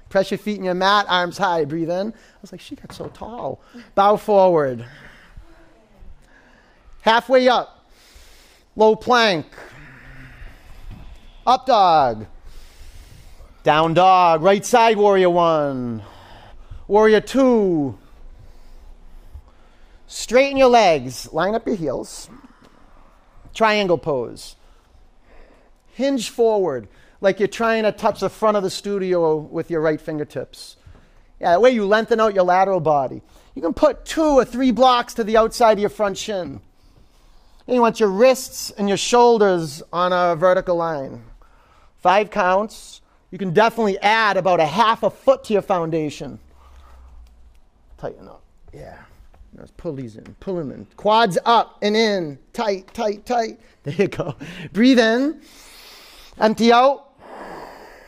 Press 0.09 0.31
your 0.31 0.38
feet 0.38 0.59
in 0.59 0.64
your 0.64 0.74
mat, 0.74 1.07
arms 1.09 1.37
high. 1.38 1.64
Breathe 1.64 1.90
in. 1.90 2.09
I 2.09 2.38
was 2.40 2.52
like, 2.52 2.61
she 2.61 2.76
got 2.76 2.92
so 2.92 3.09
tall. 3.09 3.61
Bow 3.94 4.16
forward. 4.16 4.87
Halfway 7.02 7.48
up. 7.48 7.87
Low 8.74 8.96
plank. 8.96 9.46
Up 11.46 11.66
dog. 11.66 12.26
Down 13.62 13.92
dog. 13.92 14.42
Right 14.42 14.64
side 14.64 14.96
warrior 14.96 15.31
one. 15.31 16.02
Warrior 16.88 17.20
two. 17.20 17.98
Straighten 20.07 20.57
your 20.57 20.68
legs. 20.68 21.31
Line 21.33 21.55
up 21.55 21.66
your 21.66 21.76
heels. 21.76 22.31
Triangle 23.52 23.98
pose 23.98 24.57
hinge 25.92 26.31
forward 26.31 26.88
like 27.20 27.38
you're 27.38 27.48
trying 27.48 27.85
to 27.85 27.92
touch 27.92 28.20
the 28.20 28.28
front 28.28 28.57
of 28.57 28.62
the 28.62 28.70
studio 28.70 29.37
with 29.37 29.70
your 29.70 29.81
right 29.81 30.00
fingertips. 30.00 30.76
Yeah, 31.40 31.50
that 31.50 31.62
way 31.62 31.70
you 31.70 31.87
lengthen 31.87 32.20
out 32.20 32.35
your 32.35 32.44
lateral 32.44 32.81
body. 32.81 33.22
You 33.55 33.62
can 33.62 33.74
put 33.74 34.05
two 34.05 34.22
or 34.22 34.44
three 34.44 34.70
blocks 34.70 35.14
to 35.14 35.24
the 35.24 35.37
outside 35.37 35.72
of 35.72 35.78
your 35.78 35.90
front 35.90 36.18
shin. 36.18 36.61
And 37.66 37.74
you 37.74 37.81
want 37.81 38.00
your 38.00 38.09
wrists 38.09 38.70
and 38.70 38.88
your 38.88 38.96
shoulders 38.96 39.83
on 39.92 40.12
a 40.12 40.35
vertical 40.35 40.76
line. 40.76 41.22
Five 41.98 42.31
counts. 42.31 43.00
You 43.31 43.38
can 43.38 43.52
definitely 43.52 43.98
add 43.98 44.37
about 44.37 44.61
a 44.61 44.66
half 44.66 45.02
a 45.02 45.11
foot 45.11 45.44
to 45.44 45.52
your 45.52 45.62
foundation. 45.62 46.38
Tighten 47.98 48.28
up. 48.28 48.42
Yeah. 48.72 48.98
Let's 49.57 49.70
pull 49.72 49.94
these 49.94 50.16
in. 50.16 50.24
Pull 50.40 50.57
them 50.57 50.72
in. 50.72 50.87
Quads 50.96 51.38
up 51.44 51.78
and 51.83 51.96
in. 51.96 52.38
Tight, 52.52 52.92
tight, 52.92 53.26
tight. 53.26 53.61
There 53.85 53.94
you 53.94 54.07
go. 54.07 54.37
Breathe 54.72 55.00
in. 55.00 55.40
Empty 56.38 56.73
out. 56.73 57.09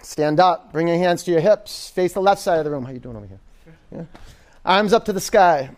Stand 0.02 0.40
up. 0.40 0.72
Bring 0.72 0.88
your 0.88 0.98
hands 0.98 1.22
to 1.24 1.30
your 1.30 1.40
hips. 1.40 1.90
Face 1.90 2.12
the 2.12 2.20
left 2.20 2.40
side 2.40 2.58
of 2.58 2.64
the 2.64 2.70
room. 2.70 2.84
How 2.84 2.92
you 2.92 2.98
doing 2.98 3.16
over 3.16 3.26
here? 3.26 3.40
Yeah. 3.90 4.04
Arms 4.64 4.92
up 4.92 5.04
to 5.06 5.12
the 5.12 5.20
sky. 5.20 5.70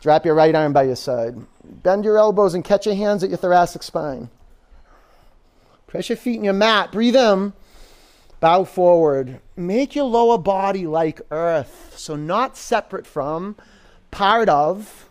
Drop 0.00 0.24
your 0.24 0.34
right 0.34 0.54
arm 0.54 0.72
by 0.72 0.82
your 0.82 0.96
side. 0.96 1.34
Bend 1.64 2.04
your 2.04 2.18
elbows 2.18 2.54
and 2.54 2.64
catch 2.64 2.86
your 2.86 2.94
hands 2.94 3.24
at 3.24 3.30
your 3.30 3.38
thoracic 3.38 3.82
spine. 3.82 4.28
Press 5.86 6.08
your 6.08 6.16
feet 6.16 6.36
in 6.36 6.44
your 6.44 6.52
mat. 6.52 6.92
Breathe 6.92 7.16
in. 7.16 7.52
Bow 8.40 8.64
forward. 8.64 9.40
Make 9.56 9.94
your 9.94 10.04
lower 10.04 10.36
body 10.36 10.86
like 10.86 11.22
earth. 11.30 11.94
So, 11.96 12.16
not 12.16 12.56
separate 12.56 13.06
from, 13.06 13.56
part 14.10 14.48
of. 14.48 15.08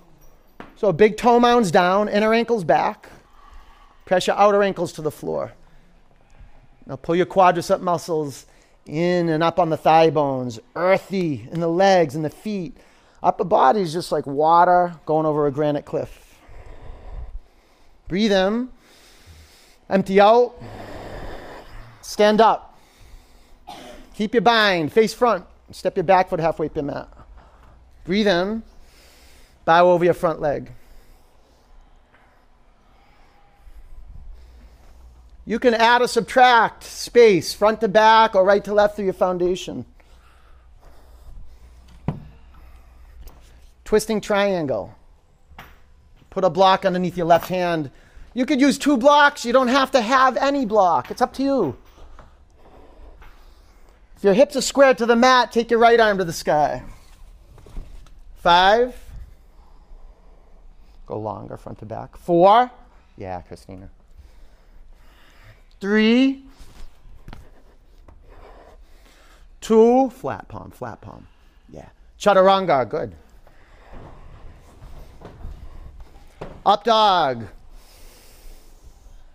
So, 0.76 0.92
big 0.92 1.18
toe 1.18 1.40
mounds 1.40 1.72
down, 1.72 2.10
inner 2.10 2.34
ankles 2.34 2.64
back. 2.64 3.10
Press 4.06 4.28
your 4.28 4.36
outer 4.36 4.62
ankles 4.62 4.92
to 4.94 5.02
the 5.02 5.10
floor. 5.10 5.54
Now 6.86 6.96
pull 6.98 7.16
your 7.16 7.26
quadricep 7.26 7.82
muscles 7.82 8.46
in 8.86 9.30
and 9.30 9.42
up 9.42 9.60
on 9.60 9.70
the 9.70 9.78
thigh 9.78 10.10
bones, 10.10 10.60
earthy 10.76 11.48
in 11.52 11.60
the 11.60 11.70
legs 11.70 12.16
and 12.16 12.26
the 12.26 12.30
feet. 12.30 12.78
Upper 13.22 13.46
body 13.46 13.82
is 13.82 13.94
just 13.94 14.12
like 14.12 14.26
water 14.28 14.94
going 15.06 15.26
over 15.26 15.48
a 15.48 15.52
granite 15.52 15.86
cliff. 15.86 16.38
Breathe 18.10 18.34
in, 18.34 18.70
empty 19.90 20.20
out, 20.20 20.54
stand 22.02 22.42
up. 22.42 22.78
Keep 24.14 24.34
your 24.34 24.42
bind, 24.42 24.92
face 24.92 25.14
front, 25.14 25.46
step 25.72 25.96
your 25.96 26.04
back 26.04 26.30
foot 26.30 26.40
halfway 26.40 26.66
up 26.66 26.76
your 26.76 26.84
mat. 26.84 27.08
Breathe 28.04 28.28
in, 28.28 28.62
bow 29.64 29.90
over 29.90 30.04
your 30.04 30.14
front 30.14 30.42
leg. 30.42 30.72
You 35.46 35.60
can 35.60 35.74
add 35.74 36.02
or 36.02 36.08
subtract 36.08 36.84
space, 36.84 37.54
front 37.54 37.82
to 37.82 37.88
back 37.88 38.34
or 38.34 38.46
right 38.46 38.64
to 38.64 38.74
left 38.74 38.96
through 38.96 39.06
your 39.06 39.14
foundation. 39.14 39.86
Twisting 43.84 44.22
triangle. 44.22 44.96
Put 46.30 46.46
a 46.46 46.50
block 46.50 46.86
underneath 46.86 47.18
your 47.18 47.26
left 47.26 47.50
hand. 47.50 47.92
You 48.34 48.46
could 48.46 48.62
use 48.62 48.78
two 48.78 48.98
blocks. 48.98 49.46
You 49.46 49.52
don't 49.52 49.68
have 49.68 49.92
to 49.92 50.02
have 50.02 50.38
any 50.38 50.66
block. 50.66 51.12
It's 51.12 51.22
up 51.22 51.34
to 51.34 51.44
you. 51.44 51.78
If 54.16 54.24
your 54.24 54.34
hips 54.34 54.56
are 54.56 54.62
squared 54.62 54.98
to 55.00 55.06
the 55.06 55.16
mat, 55.16 55.52
take 55.52 55.70
your 55.70 55.80
right 55.80 56.00
arm 56.00 56.18
to 56.20 56.24
the 56.24 56.34
sky. 56.34 56.84
Five. 58.36 58.96
Go 61.06 61.20
longer, 61.20 61.58
front 61.58 61.80
to 61.80 61.86
back. 61.86 62.16
Four. 62.18 62.72
Yeah, 63.18 63.42
Christina 63.42 63.90
three, 65.84 66.42
two, 69.60 70.10
flat 70.12 70.48
palm, 70.48 70.72
flat 70.72 71.02
palm. 71.02 71.28
Yeah. 71.70 71.90
Chaturanga, 72.18 72.90
good. 72.90 73.14
Up 76.66 76.86
dog. 76.86 77.48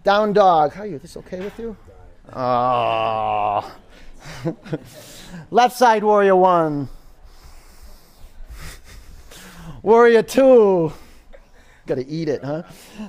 Down 0.02 0.32
dog. 0.32 0.72
How 0.72 0.84
are 0.84 0.86
you? 0.86 0.98
This 0.98 1.18
okay 1.18 1.40
with 1.40 1.58
you? 1.58 1.76
Oh. 2.32 3.70
Left 5.50 5.76
side 5.76 6.02
warrior 6.02 6.36
one. 6.36 6.88
Warrior 9.82 10.22
two. 10.22 10.94
Gotta 11.84 12.06
eat 12.08 12.30
it, 12.30 12.42
huh? 12.42 12.62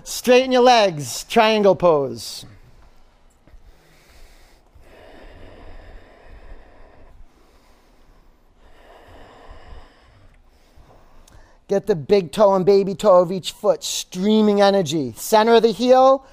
Straighten 0.03 0.51
your 0.51 0.63
legs. 0.63 1.23
Triangle 1.23 1.77
pose. 1.77 2.45
Get 11.69 11.85
the 11.85 11.95
big 11.95 12.31
toe 12.31 12.55
and 12.55 12.65
baby 12.65 12.95
toe 12.95 13.21
of 13.21 13.31
each 13.31 13.51
foot, 13.51 13.83
streaming 13.83 14.59
energy. 14.59 15.13
Center 15.15 15.53
of 15.53 15.61
the 15.61 15.71
heel 15.71 16.25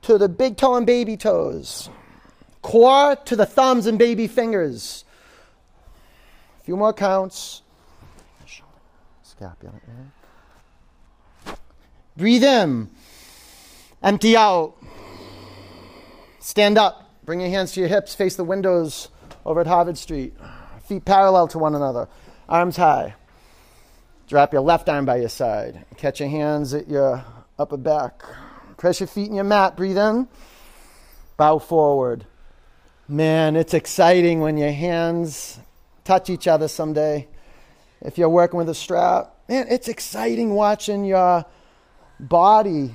to 0.00 0.16
the 0.16 0.30
big 0.30 0.56
toe 0.56 0.76
and 0.76 0.86
baby 0.86 1.14
toes. 1.18 1.90
Core 2.62 3.14
to 3.14 3.36
the 3.36 3.44
thumbs 3.44 3.86
and 3.86 3.98
baby 3.98 4.26
fingers. 4.26 5.04
A 6.58 6.64
few 6.64 6.76
more 6.76 6.94
counts. 6.94 7.60
Scapula. 9.22 9.74
Breathe 12.16 12.44
in. 12.44 12.88
Empty 14.02 14.38
out. 14.38 14.74
Stand 16.40 16.78
up. 16.78 17.10
Bring 17.26 17.40
your 17.40 17.50
hands 17.50 17.72
to 17.72 17.80
your 17.80 17.90
hips. 17.90 18.14
Face 18.14 18.36
the 18.36 18.44
windows 18.44 19.10
over 19.44 19.60
at 19.60 19.66
Harvard 19.66 19.98
Street. 19.98 20.32
Feet 20.84 21.04
parallel 21.04 21.46
to 21.48 21.58
one 21.58 21.74
another. 21.74 22.08
Arms 22.48 22.78
high. 22.78 23.14
Drop 24.32 24.54
your 24.54 24.62
left 24.62 24.88
arm 24.88 25.04
by 25.04 25.16
your 25.16 25.28
side. 25.28 25.84
Catch 25.98 26.20
your 26.20 26.30
hands 26.30 26.72
at 26.72 26.88
your 26.88 27.22
upper 27.58 27.76
back. 27.76 28.22
Press 28.78 28.98
your 28.98 29.06
feet 29.06 29.28
in 29.28 29.34
your 29.34 29.44
mat. 29.44 29.76
Breathe 29.76 29.98
in. 29.98 30.26
Bow 31.36 31.58
forward. 31.58 32.24
Man, 33.06 33.56
it's 33.56 33.74
exciting 33.74 34.40
when 34.40 34.56
your 34.56 34.72
hands 34.72 35.60
touch 36.04 36.30
each 36.30 36.48
other 36.48 36.66
someday. 36.66 37.28
If 38.00 38.16
you're 38.16 38.30
working 38.30 38.56
with 38.56 38.70
a 38.70 38.74
strap, 38.74 39.34
man, 39.50 39.66
it's 39.68 39.86
exciting 39.86 40.54
watching 40.54 41.04
your 41.04 41.44
body 42.18 42.94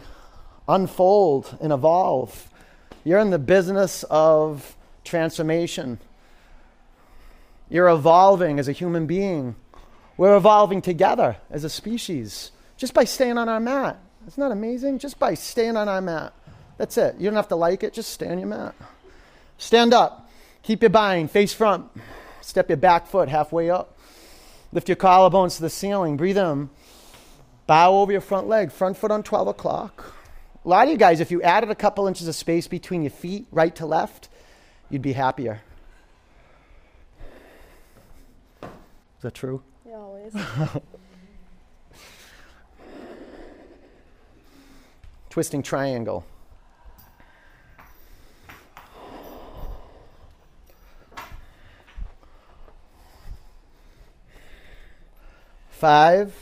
unfold 0.68 1.56
and 1.62 1.72
evolve. 1.72 2.50
You're 3.04 3.20
in 3.20 3.30
the 3.30 3.38
business 3.38 4.04
of 4.10 4.76
transformation. 5.04 6.00
You're 7.70 7.90
evolving 7.90 8.58
as 8.58 8.68
a 8.68 8.72
human 8.72 9.06
being. 9.06 9.56
We're 10.18 10.36
evolving 10.36 10.82
together 10.82 11.38
as 11.50 11.64
a 11.64 11.70
species 11.70 12.52
just 12.76 12.94
by 12.94 13.04
staying 13.04 13.38
on 13.38 13.48
our 13.48 13.60
mat. 13.60 14.00
Isn't 14.28 14.42
that 14.42 14.52
amazing? 14.52 15.00
Just 15.00 15.20
by 15.20 15.36
staying 15.36 15.78
on 15.78 15.88
our 15.88 16.02
mat. 16.02 16.34
That's 16.78 16.98
it. 16.98 17.16
You 17.18 17.26
don't 17.26 17.36
have 17.36 17.48
to 17.50 17.56
like 17.56 17.84
it, 17.84 17.94
just 17.94 18.12
stay 18.12 18.28
on 18.28 18.40
your 18.40 18.48
mat. 18.48 18.76
Stand 19.58 19.94
up. 19.94 20.30
Keep 20.64 20.82
your 20.82 20.90
bind, 20.90 21.32
face 21.32 21.54
front. 21.54 21.90
Step 22.42 22.70
your 22.70 22.78
back 22.78 23.08
foot 23.08 23.30
halfway 23.30 23.70
up. 23.70 23.98
Lift 24.72 24.90
your 24.90 24.96
collarbones 24.96 25.56
to 25.56 25.62
the 25.62 25.70
ceiling. 25.70 26.18
Breathe 26.18 26.38
in. 26.38 26.70
Bow 27.68 27.94
over 27.94 28.12
your 28.12 28.22
front 28.22 28.48
leg. 28.48 28.72
Front 28.72 28.98
foot 28.98 29.12
on 29.12 29.24
12 29.24 29.48
o'clock. 29.48 30.14
A 30.66 30.68
lot 30.68 30.86
of 30.86 30.92
you 30.92 30.98
guys, 30.98 31.20
if 31.20 31.32
you 31.32 31.42
added 31.42 31.70
a 31.70 31.76
couple 31.76 32.08
inches 32.08 32.28
of 32.28 32.36
space 32.36 32.68
between 32.68 33.04
your 33.04 33.12
feet, 33.12 33.48
right 33.52 33.74
to 33.76 33.86
left, 33.86 34.28
you'd 34.90 35.02
be 35.02 35.14
happier. 35.14 35.62
Is 38.62 39.22
that 39.22 39.34
true? 39.34 39.64
Twisting 45.30 45.62
triangle. 45.62 46.26
Five. 55.70 56.34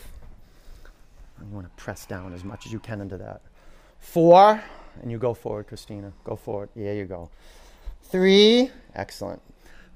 You 1.42 1.48
want 1.54 1.68
to 1.68 1.84
press 1.84 2.06
down 2.06 2.34
as 2.34 2.46
much 2.46 2.66
as 2.66 2.72
you 2.72 2.80
can 2.80 3.02
into 3.02 3.18
that. 3.18 3.42
Four. 4.00 4.64
And 5.02 5.12
you 5.12 5.18
go 5.18 5.34
forward, 5.34 5.68
Christina. 5.68 6.14
Go 6.24 6.38
forward. 6.38 6.70
Yeah, 6.74 6.94
you 6.94 7.04
go. 7.04 7.30
Three. 8.04 8.72
Excellent. 8.96 9.42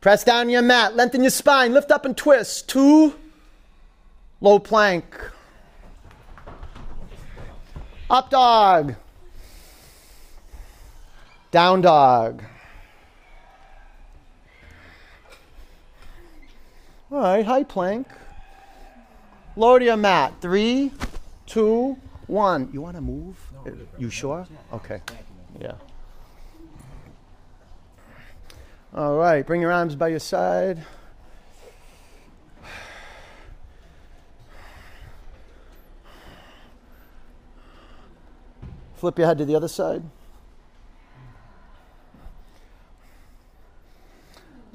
Press 0.02 0.26
down 0.26 0.50
your 0.50 0.62
mat. 0.62 0.96
Lengthen 0.96 1.22
your 1.22 1.30
spine. 1.30 1.74
Lift 1.74 1.90
up 1.90 2.04
and 2.04 2.18
twist. 2.18 2.68
Two. 2.68 3.16
Low 4.42 4.58
plank. 4.60 5.20
Up 8.10 8.30
dog. 8.30 8.96
Down 11.52 11.82
dog. 11.82 12.44
All 17.12 17.20
right, 17.20 17.46
high 17.46 17.64
plank. 17.64 18.08
Lower 19.56 19.80
to 19.80 19.86
your 19.86 19.98
mat. 19.98 20.34
Three, 20.42 20.92
two, 21.46 21.98
one. 22.28 22.70
You 22.72 22.82
want 22.82 22.96
to 22.96 23.02
move? 23.02 23.36
you 23.98 24.10
sure? 24.10 24.48
Okay. 24.72 25.02
Yeah. 25.60 25.74
All 28.96 29.18
right, 29.18 29.46
bring 29.46 29.60
your 29.60 29.72
arms 29.72 29.96
by 29.96 30.08
your 30.08 30.20
side. 30.20 30.86
Flip 39.00 39.18
your 39.18 39.28
head 39.28 39.38
to 39.38 39.46
the 39.46 39.56
other 39.56 39.70
side. 39.70 40.04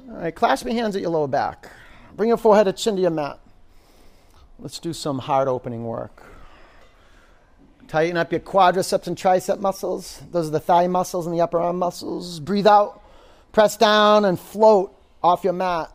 All 0.09 0.17
right, 0.17 0.33
clasp 0.33 0.65
your 0.65 0.73
hands 0.73 0.95
at 0.95 1.03
your 1.03 1.11
lower 1.11 1.27
back. 1.27 1.69
Bring 2.15 2.29
your 2.29 2.37
forehead 2.37 2.67
and 2.67 2.75
chin 2.75 2.95
to 2.95 3.01
your 3.03 3.11
mat. 3.11 3.39
Let's 4.57 4.79
do 4.79 4.93
some 4.93 5.19
heart 5.19 5.47
opening 5.47 5.85
work. 5.85 6.23
Tighten 7.87 8.17
up 8.17 8.31
your 8.31 8.41
quadriceps 8.41 9.05
and 9.05 9.15
tricep 9.15 9.59
muscles. 9.59 10.23
Those 10.31 10.47
are 10.47 10.51
the 10.51 10.59
thigh 10.59 10.87
muscles 10.87 11.27
and 11.27 11.35
the 11.35 11.41
upper 11.41 11.59
arm 11.59 11.77
muscles. 11.77 12.39
Breathe 12.39 12.65
out. 12.65 13.03
Press 13.51 13.77
down 13.77 14.25
and 14.25 14.39
float 14.39 14.99
off 15.21 15.43
your 15.43 15.53
mat. 15.53 15.91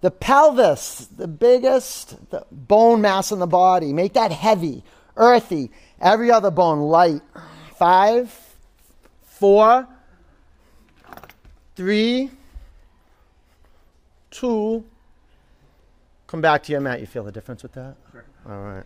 The 0.00 0.10
pelvis, 0.10 1.06
the 1.16 1.28
biggest 1.28 2.30
the 2.30 2.44
bone 2.50 3.00
mass 3.02 3.30
in 3.30 3.38
the 3.38 3.46
body. 3.46 3.92
Make 3.92 4.14
that 4.14 4.32
heavy, 4.32 4.82
earthy. 5.16 5.70
Every 6.00 6.30
other 6.30 6.50
bone 6.50 6.80
light. 6.80 7.22
Five, 7.76 8.32
four, 9.24 9.86
three, 11.74 12.30
two. 14.30 14.84
Come 16.26 16.40
back 16.40 16.62
to 16.64 16.72
your 16.72 16.80
mat. 16.80 17.00
You 17.00 17.06
feel 17.06 17.22
the 17.24 17.32
difference 17.32 17.62
with 17.62 17.72
that? 17.72 17.96
Sure. 18.12 18.24
All 18.48 18.60
right. 18.60 18.84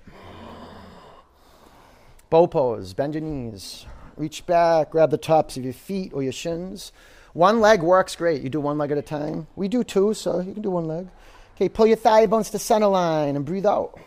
Bow 2.28 2.46
pose. 2.46 2.94
Bend 2.94 3.14
your 3.14 3.22
knees. 3.22 3.86
Reach 4.16 4.44
back. 4.46 4.90
Grab 4.90 5.10
the 5.10 5.18
tops 5.18 5.56
of 5.56 5.64
your 5.64 5.72
feet 5.72 6.12
or 6.12 6.22
your 6.22 6.32
shins. 6.32 6.92
One 7.32 7.60
leg 7.60 7.82
works 7.82 8.16
great. 8.16 8.42
You 8.42 8.48
do 8.48 8.60
one 8.60 8.76
leg 8.76 8.90
at 8.90 8.98
a 8.98 9.02
time. 9.02 9.46
We 9.56 9.68
do 9.68 9.84
two, 9.84 10.14
so 10.14 10.40
you 10.40 10.52
can 10.52 10.62
do 10.62 10.70
one 10.70 10.86
leg. 10.86 11.08
Okay, 11.54 11.68
pull 11.68 11.86
your 11.86 11.96
thigh 11.96 12.26
bones 12.26 12.50
to 12.50 12.58
center 12.58 12.88
line 12.88 13.36
and 13.36 13.44
breathe 13.44 13.66
out. 13.66 13.98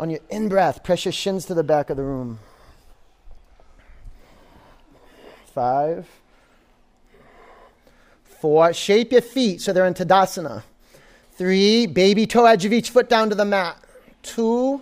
On 0.00 0.08
your 0.08 0.20
in 0.30 0.48
breath, 0.48 0.82
press 0.82 1.04
your 1.04 1.12
shins 1.12 1.44
to 1.44 1.52
the 1.52 1.62
back 1.62 1.90
of 1.90 1.98
the 1.98 2.02
room. 2.02 2.38
Five, 5.52 6.08
four. 8.24 8.72
Shape 8.72 9.12
your 9.12 9.20
feet 9.20 9.60
so 9.60 9.74
they're 9.74 9.84
in 9.84 9.92
Tadasana. 9.92 10.62
Three, 11.32 11.86
baby 11.86 12.26
toe 12.26 12.46
edge 12.46 12.64
of 12.64 12.72
each 12.72 12.88
foot 12.88 13.10
down 13.10 13.28
to 13.28 13.34
the 13.34 13.44
mat. 13.44 13.76
Two, 14.22 14.80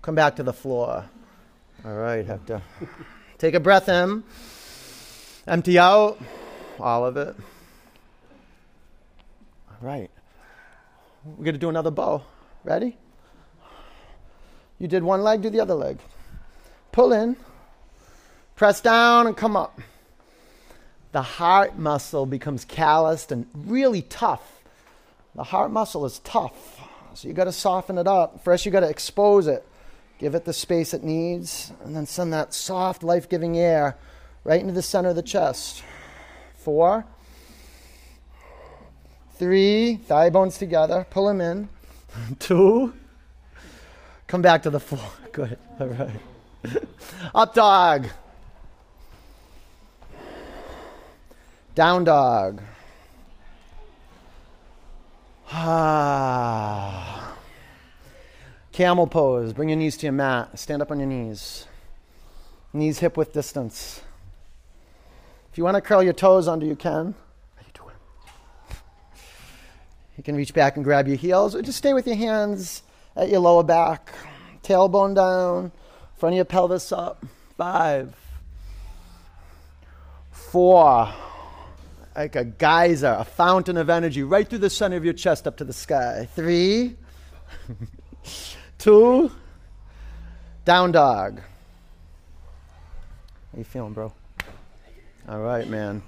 come 0.00 0.14
back 0.14 0.36
to 0.36 0.42
the 0.42 0.54
floor. 0.54 1.04
All 1.84 1.94
right, 1.94 2.24
Hector. 2.24 2.62
Take 3.36 3.52
a 3.52 3.60
breath 3.60 3.90
in, 3.90 4.24
empty 5.46 5.78
out 5.78 6.18
all 6.80 7.04
of 7.04 7.18
it. 7.18 7.36
All 9.68 9.76
right. 9.82 10.10
We're 11.26 11.44
going 11.44 11.54
to 11.54 11.60
do 11.60 11.68
another 11.68 11.90
bow. 11.90 12.22
Ready? 12.64 12.96
You 14.82 14.88
did 14.88 15.04
one 15.04 15.22
leg, 15.22 15.42
do 15.42 15.48
the 15.48 15.60
other 15.60 15.76
leg. 15.76 16.00
Pull 16.90 17.12
in, 17.12 17.36
press 18.56 18.80
down, 18.80 19.28
and 19.28 19.36
come 19.36 19.56
up. 19.56 19.80
The 21.12 21.22
heart 21.22 21.78
muscle 21.78 22.26
becomes 22.26 22.64
calloused 22.64 23.30
and 23.30 23.46
really 23.54 24.02
tough. 24.02 24.60
The 25.36 25.44
heart 25.44 25.70
muscle 25.70 26.04
is 26.04 26.18
tough, 26.24 26.80
so 27.14 27.28
you 27.28 27.32
got 27.32 27.44
to 27.44 27.52
soften 27.52 27.96
it 27.96 28.08
up. 28.08 28.42
First, 28.42 28.66
you 28.66 28.72
got 28.72 28.80
to 28.80 28.88
expose 28.88 29.46
it, 29.46 29.64
give 30.18 30.34
it 30.34 30.44
the 30.44 30.52
space 30.52 30.92
it 30.92 31.04
needs, 31.04 31.72
and 31.84 31.94
then 31.94 32.04
send 32.04 32.32
that 32.32 32.52
soft, 32.52 33.04
life 33.04 33.28
giving 33.28 33.56
air 33.56 33.96
right 34.42 34.60
into 34.60 34.72
the 34.72 34.82
center 34.82 35.10
of 35.10 35.14
the 35.14 35.22
chest. 35.22 35.84
Four, 36.56 37.06
three, 39.36 39.94
thigh 39.94 40.30
bones 40.30 40.58
together, 40.58 41.06
pull 41.08 41.28
them 41.28 41.40
in. 41.40 41.68
Two, 42.40 42.94
come 44.32 44.40
back 44.40 44.62
to 44.62 44.70
the 44.70 44.80
floor. 44.80 45.10
Good. 45.32 45.58
All 45.78 45.88
right. 45.88 46.20
Up 47.34 47.52
dog. 47.52 48.08
Down 51.74 52.04
dog. 52.04 52.62
Ah. 55.50 57.36
Camel 58.72 59.06
pose. 59.06 59.52
Bring 59.52 59.68
your 59.68 59.76
knees 59.76 59.98
to 59.98 60.06
your 60.06 60.14
mat. 60.14 60.58
Stand 60.58 60.80
up 60.80 60.90
on 60.90 60.98
your 60.98 61.08
knees. 61.08 61.66
Knees 62.72 63.00
hip 63.00 63.18
width 63.18 63.34
distance. 63.34 64.00
If 65.50 65.58
you 65.58 65.64
want 65.64 65.74
to 65.74 65.82
curl 65.82 66.02
your 66.02 66.14
toes 66.14 66.48
under, 66.48 66.64
you 66.64 66.74
can. 66.74 67.14
How 67.56 67.62
you 67.66 67.72
doing? 67.74 67.96
You 70.16 70.24
can 70.24 70.36
reach 70.36 70.54
back 70.54 70.76
and 70.76 70.84
grab 70.84 71.06
your 71.06 71.18
heels, 71.18 71.54
or 71.54 71.60
just 71.60 71.76
stay 71.76 71.92
with 71.92 72.06
your 72.06 72.16
hands 72.16 72.82
at 73.16 73.28
your 73.28 73.40
lower 73.40 73.62
back. 73.62 74.12
Tailbone 74.62 75.14
down, 75.14 75.72
front 76.16 76.34
of 76.34 76.36
your 76.36 76.44
pelvis 76.44 76.92
up. 76.92 77.24
Five, 77.56 78.14
four, 80.30 81.08
like 82.16 82.36
a 82.36 82.44
geyser, 82.44 83.16
a 83.18 83.24
fountain 83.24 83.76
of 83.76 83.90
energy 83.90 84.22
right 84.22 84.48
through 84.48 84.58
the 84.58 84.70
center 84.70 84.96
of 84.96 85.04
your 85.04 85.14
chest 85.14 85.46
up 85.46 85.56
to 85.58 85.64
the 85.64 85.72
sky. 85.72 86.28
Three, 86.34 86.96
two, 88.78 89.30
down 90.64 90.92
dog. 90.92 91.40
How 93.52 93.58
you 93.58 93.64
feeling, 93.64 93.92
bro? 93.92 94.12
All 95.28 95.40
right, 95.40 95.68
man. 95.68 96.02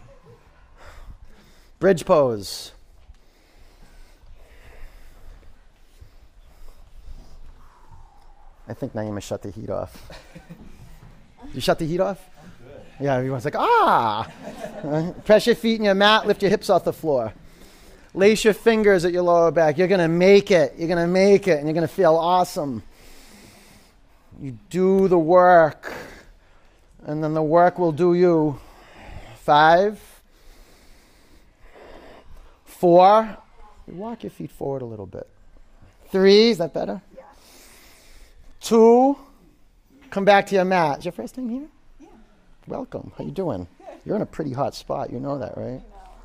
Bridge 1.78 2.04
pose. 2.04 2.73
I 8.66 8.74
think 8.74 8.94
Naima 8.94 9.22
shut 9.22 9.42
the 9.42 9.50
heat 9.50 9.70
off. 9.70 10.08
you 11.52 11.60
shut 11.60 11.78
the 11.78 11.86
heat 11.86 12.00
off? 12.00 12.18
Yeah, 13.00 13.16
everyone's 13.16 13.44
like, 13.44 13.56
ah! 13.56 14.30
Press 15.24 15.46
your 15.46 15.56
feet 15.56 15.78
in 15.78 15.84
your 15.84 15.94
mat, 15.94 16.26
lift 16.26 16.42
your 16.42 16.50
hips 16.50 16.70
off 16.70 16.84
the 16.84 16.92
floor. 16.92 17.32
Lace 18.14 18.44
your 18.44 18.54
fingers 18.54 19.04
at 19.04 19.12
your 19.12 19.22
lower 19.22 19.50
back. 19.50 19.76
You're 19.76 19.88
going 19.88 20.00
to 20.00 20.08
make 20.08 20.50
it. 20.52 20.74
You're 20.78 20.86
going 20.86 21.04
to 21.04 21.12
make 21.12 21.48
it, 21.48 21.58
and 21.58 21.66
you're 21.66 21.74
going 21.74 21.86
to 21.86 21.92
feel 21.92 22.14
awesome. 22.14 22.84
You 24.40 24.56
do 24.70 25.08
the 25.08 25.18
work, 25.18 25.92
and 27.04 27.22
then 27.22 27.34
the 27.34 27.42
work 27.42 27.78
will 27.78 27.92
do 27.92 28.14
you. 28.14 28.58
Five, 29.40 30.00
four. 32.64 33.36
walk 33.88 34.22
your 34.22 34.30
feet 34.30 34.50
forward 34.52 34.82
a 34.82 34.86
little 34.86 35.06
bit. 35.06 35.28
Three, 36.10 36.50
is 36.50 36.58
that 36.58 36.72
better? 36.72 37.02
Two, 38.64 39.18
come 40.08 40.24
back 40.24 40.46
to 40.46 40.54
your 40.54 40.64
mat. 40.64 41.00
Is 41.00 41.04
your 41.04 41.12
first 41.12 41.34
time 41.34 41.50
here? 41.50 41.68
Yeah. 42.00 42.08
Welcome. 42.66 43.12
How 43.18 43.22
you 43.22 43.30
doing? 43.30 43.68
You're 44.06 44.16
in 44.16 44.22
a 44.22 44.26
pretty 44.26 44.54
hot 44.54 44.74
spot. 44.74 45.12
You 45.12 45.20
know 45.20 45.38
that, 45.38 45.58
right? 45.58 45.82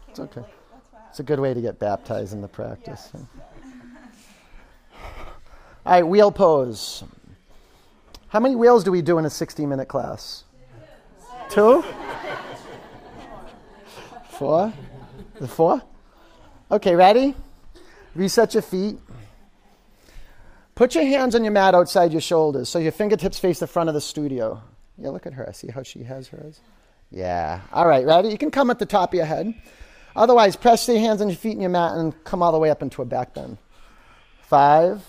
It's 0.08 0.22
okay. 0.22 0.46
It's 1.10 1.20
a 1.20 1.24
good 1.24 1.42
way 1.42 1.54
to 1.54 1.60
get 1.60 1.80
baptized 1.80 2.32
in 2.32 2.40
the 2.40 2.48
practice. 2.48 3.12
Yeah. 3.14 3.20
All 5.86 5.92
right, 5.92 6.08
wheel 6.08 6.32
pose. 6.32 7.04
How 8.30 8.40
many 8.40 8.56
wheels 8.56 8.86
do 8.86 8.92
we 8.92 9.02
do 9.02 9.18
in 9.18 9.26
a 9.26 9.30
60 9.30 9.66
minute 9.66 9.90
class? 9.90 10.46
Two? 11.50 11.84
Four? 14.30 14.72
The 15.42 15.48
four? 15.50 15.82
Okay, 16.72 16.96
ready? 16.96 17.36
Reset 18.16 18.54
your 18.54 18.64
feet. 18.64 18.98
Put 20.80 20.96
your 20.96 21.04
hands 21.04 21.36
on 21.36 21.44
your 21.44 21.52
mat 21.52 21.76
outside 21.76 22.14
your 22.14 22.22
shoulders 22.22 22.70
so 22.70 22.80
your 22.80 22.94
fingertips 22.94 23.38
face 23.38 23.60
the 23.60 23.68
front 23.68 23.90
of 23.90 23.96
the 23.96 24.00
studio. 24.00 24.62
Yeah, 24.98 25.10
look 25.10 25.26
at 25.26 25.34
her. 25.34 25.46
I 25.46 25.52
see 25.52 25.68
how 25.68 25.84
she 25.84 26.04
has 26.04 26.30
hers? 26.30 26.62
Yeah. 27.12 27.60
All 27.74 27.86
right, 27.86 28.06
ready? 28.06 28.30
You 28.30 28.38
can 28.38 28.50
come 28.50 28.70
at 28.70 28.80
the 28.80 28.86
top 28.86 29.10
of 29.10 29.18
your 29.18 29.26
head. 29.26 29.54
Otherwise, 30.16 30.56
press 30.56 30.88
your 30.88 30.98
hands 31.00 31.20
on 31.20 31.28
your 31.28 31.36
feet 31.36 31.52
in 31.52 31.60
your 31.60 31.70
mat 31.70 31.98
and 31.98 32.24
come 32.24 32.42
all 32.42 32.54
the 32.54 32.58
way 32.58 32.70
up 32.70 32.82
into 32.82 33.02
a 33.02 33.06
back 33.06 33.34
bend. 33.34 33.58
Five. 34.44 35.04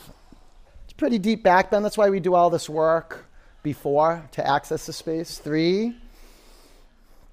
It's 0.86 0.92
pretty 0.94 1.20
deep 1.20 1.44
back 1.44 1.70
bend. 1.70 1.84
That's 1.84 1.96
why 1.96 2.10
we 2.10 2.18
do 2.18 2.34
all 2.34 2.50
this 2.50 2.68
work 2.68 3.26
before 3.62 4.28
to 4.32 4.44
access 4.44 4.86
the 4.86 4.92
space. 4.92 5.38
Three. 5.38 5.96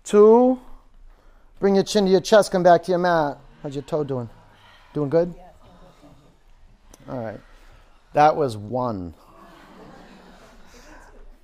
Two. 0.04 0.60
Bring 1.60 1.74
your 1.74 1.84
chin 1.84 2.06
to 2.06 2.12
your 2.12 2.22
chest. 2.22 2.52
Come 2.52 2.62
back 2.62 2.84
to 2.84 2.92
your 2.92 3.00
mat. 3.00 3.40
How's 3.64 3.74
your 3.74 3.82
toe 3.82 4.04
doing? 4.04 4.30
Doing 4.94 5.10
good? 5.10 5.34
All 7.10 7.18
right. 7.18 7.40
That 8.18 8.36
was 8.36 8.58
one. 8.58 9.14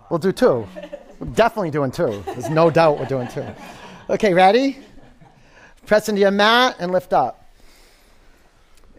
We'll 0.09 0.17
do 0.17 0.31
two. 0.31 0.67
We're 1.19 1.27
definitely 1.27 1.69
doing 1.69 1.91
two. 1.91 2.23
There's 2.25 2.49
no 2.49 2.71
doubt 2.71 2.97
we're 2.97 3.05
doing 3.05 3.27
two. 3.27 3.45
Okay, 4.09 4.33
ready? 4.33 4.79
Press 5.85 6.09
into 6.09 6.21
your 6.21 6.31
mat 6.31 6.77
and 6.79 6.91
lift 6.91 7.13
up. 7.13 7.47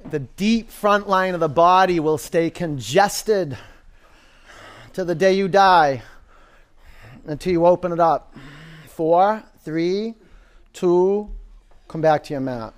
The 0.09 0.21
deep 0.21 0.71
front 0.71 1.09
line 1.09 1.35
of 1.35 1.41
the 1.41 1.49
body 1.49 1.99
will 1.99 2.17
stay 2.17 2.49
congested 2.49 3.59
to 4.93 5.05
the 5.05 5.17
day 5.17 5.33
you 5.33 5.49
die 5.49 6.05
until 7.27 7.53
you 7.53 7.67
open 7.67 7.91
it 7.91 7.99
up. 7.99 8.37
Four, 8.87 9.43
three, 9.65 10.15
two, 10.73 11.29
come 11.89 12.03
back 12.03 12.23
to 12.23 12.35
your 12.35 12.41
mat. 12.41 12.73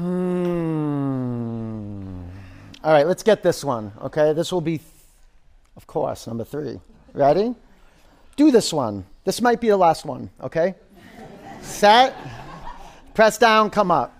Hmm. 0.00 1.90
All 2.82 2.90
right, 2.90 3.06
let's 3.06 3.22
get 3.22 3.42
this 3.42 3.62
one. 3.62 3.92
Okay, 4.00 4.32
this 4.32 4.50
will 4.50 4.62
be, 4.62 4.80
of 5.76 5.86
course, 5.86 6.26
number 6.26 6.44
three. 6.44 6.80
Ready? 7.12 7.54
Do 8.36 8.50
this 8.50 8.72
one. 8.72 9.04
This 9.24 9.42
might 9.42 9.60
be 9.60 9.68
the 9.68 9.76
last 9.76 10.06
one, 10.06 10.30
okay? 10.42 10.74
Set. 11.60 12.16
Press 13.12 13.36
down, 13.36 13.68
come 13.68 13.90
up. 13.90 14.16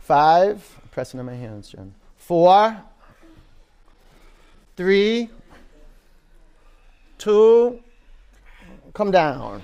Five. 0.00 0.76
I'm 0.82 0.88
pressing 0.88 1.20
in 1.20 1.26
my 1.26 1.36
hands, 1.36 1.68
Jen. 1.68 1.94
Four. 2.16 2.76
Three. 4.76 5.30
Two. 7.16 7.78
Come 8.92 9.12
down. 9.12 9.62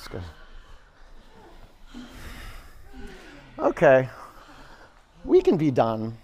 That's 0.00 0.08
good. 0.08 0.22
Okay. 3.58 4.08
We 5.26 5.42
can 5.42 5.58
be 5.58 5.70
done. 5.70 6.16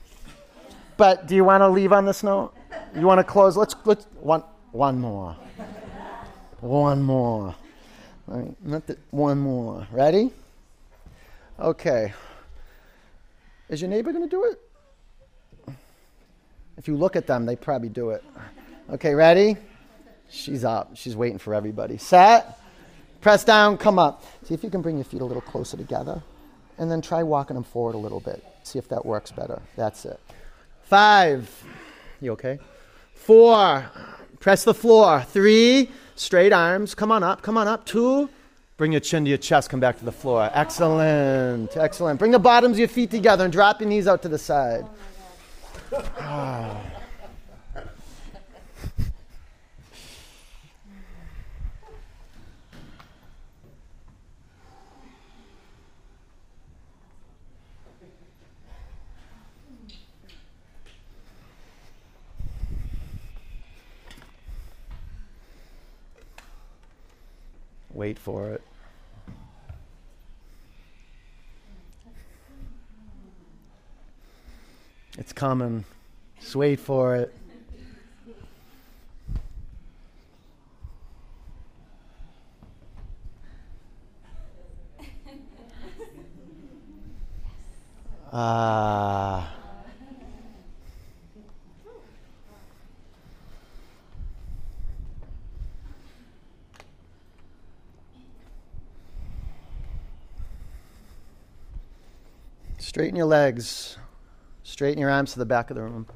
But 0.97 1.27
do 1.27 1.35
you 1.37 1.45
want 1.45 1.61
to 1.61 1.69
leave 1.69 1.93
on 1.93 2.07
this 2.07 2.23
note? 2.23 2.55
You 2.95 3.07
want 3.07 3.19
to 3.19 3.25
close? 3.25 3.55
Let's 3.55 3.77
let's 3.85 4.07
one 4.19 4.43
one 4.73 4.99
more. 4.99 5.37
One 6.61 7.03
more. 7.03 7.55
Not 8.63 8.87
the, 8.87 8.97
one 9.11 9.39
more. 9.39 9.87
Ready? 9.93 10.31
Okay. 11.61 12.15
Is 13.69 13.83
your 13.83 13.91
neighbor 13.91 14.11
going 14.13 14.25
to 14.25 14.31
do 14.31 14.45
it? 14.45 15.77
If 16.79 16.89
you 16.89 16.97
look 16.97 17.15
at 17.15 17.27
them, 17.27 17.45
they 17.45 17.57
probably 17.57 17.91
do 17.91 18.11
it. 18.11 18.25
Okay, 18.91 19.15
ready? 19.15 19.59
She's 20.31 20.65
up. 20.65 20.97
She's 20.97 21.15
waiting 21.15 21.39
for 21.39 21.55
everybody. 21.55 21.99
Set. 21.99 22.59
Press 23.27 23.43
down, 23.43 23.77
come 23.77 23.99
up. 23.99 24.23
See 24.45 24.55
if 24.55 24.63
you 24.63 24.71
can 24.71 24.83
bring 24.83 24.99
your 24.99 25.05
feet 25.05 25.21
a 25.21 25.25
little 25.25 25.43
closer 25.43 25.77
together. 25.77 26.23
And 26.79 26.89
then 26.89 27.03
try 27.03 27.25
walking 27.25 27.55
them 27.55 27.65
forward 27.65 27.97
a 27.97 27.99
little 27.99 28.21
bit. 28.21 28.41
See 28.63 28.79
if 28.79 28.89
that 28.91 29.05
works 29.05 29.33
better. 29.33 29.61
That's 29.75 30.05
it. 30.05 30.21
Five. 30.85 31.51
You 32.21 32.31
okay? 32.35 32.61
Four. 33.15 33.85
Press 34.39 34.63
the 34.63 34.75
floor. 34.75 35.23
Three. 35.23 35.91
Straight 36.15 36.53
arms. 36.53 36.95
Come 36.95 37.11
on 37.11 37.25
up. 37.25 37.43
Come 37.43 37.59
on 37.59 37.67
up. 37.67 37.85
Two. 37.85 38.31
Bring 38.77 38.93
your 38.93 39.01
chin 39.01 39.25
to 39.25 39.29
your 39.29 39.39
chest. 39.39 39.71
Come 39.71 39.81
back 39.81 39.99
to 39.99 40.05
the 40.05 40.13
floor. 40.13 40.49
Excellent. 40.53 41.77
Excellent. 41.77 42.21
Bring 42.21 42.31
the 42.31 42.39
bottoms 42.39 42.77
of 42.77 42.79
your 42.79 42.87
feet 42.87 43.11
together 43.11 43.43
and 43.43 43.53
drop 43.53 43.81
your 43.81 43.89
knees 43.89 44.07
out 44.07 44.23
to 44.23 44.29
the 44.29 44.39
side. 44.39 44.87
Oh. 45.93 46.96
Wait 67.97 68.19
for 68.19 68.51
it. 68.51 68.63
It's 75.17 75.33
coming. 75.33 75.87
Just 76.39 76.57
wait 76.57 76.79
for 76.79 77.17
it. 77.17 77.35
Ah. 88.31 89.56
Straighten 102.97 103.17
your 103.17 103.27
legs. 103.27 103.99
Straighten 104.63 104.99
your 104.99 105.11
arms 105.11 105.35
to 105.35 105.39
the 105.39 105.45
back 105.45 105.69
of 105.69 105.77
the 105.77 105.83
room. 105.83 106.07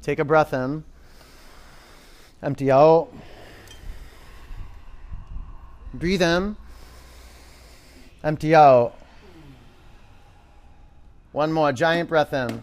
Take 0.00 0.18
a 0.18 0.24
breath 0.24 0.54
in. 0.54 0.84
Empty 2.42 2.70
out. 2.70 3.10
Breathe 5.92 6.22
in. 6.22 6.56
Empty 8.24 8.54
out. 8.54 8.98
One 11.32 11.52
more. 11.52 11.72
Giant 11.72 12.08
breath 12.08 12.32
in. 12.32 12.62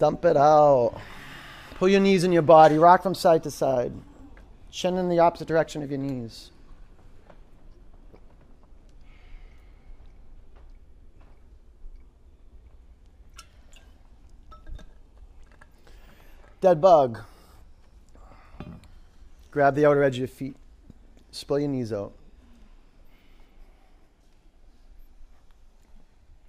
Dump 0.00 0.24
it 0.24 0.36
out. 0.36 1.00
Pull 1.76 1.90
your 1.90 2.00
knees 2.00 2.24
in 2.24 2.32
your 2.32 2.42
body. 2.42 2.76
Rock 2.76 3.04
from 3.04 3.14
side 3.14 3.44
to 3.44 3.52
side. 3.52 3.92
Chin 4.72 4.96
in 4.96 5.10
the 5.10 5.18
opposite 5.18 5.46
direction 5.46 5.82
of 5.82 5.90
your 5.90 6.00
knees. 6.00 6.50
Dead 16.62 16.80
bug. 16.80 17.20
Grab 19.50 19.74
the 19.74 19.84
outer 19.84 20.02
edge 20.02 20.14
of 20.14 20.20
your 20.20 20.28
feet. 20.28 20.56
Spill 21.32 21.58
your 21.58 21.68
knees 21.68 21.92
out. 21.92 22.14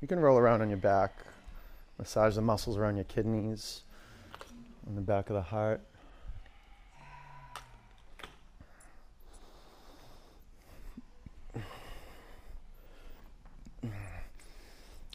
You 0.01 0.07
can 0.07 0.19
roll 0.19 0.37
around 0.37 0.61
on 0.61 0.69
your 0.69 0.77
back. 0.77 1.25
Massage 1.97 2.35
the 2.35 2.41
muscles 2.41 2.77
around 2.77 2.95
your 2.95 3.05
kidneys, 3.05 3.81
on 4.87 4.95
the 4.95 5.01
back 5.01 5.29
of 5.29 5.35
the 5.35 5.41
heart. 5.41 5.81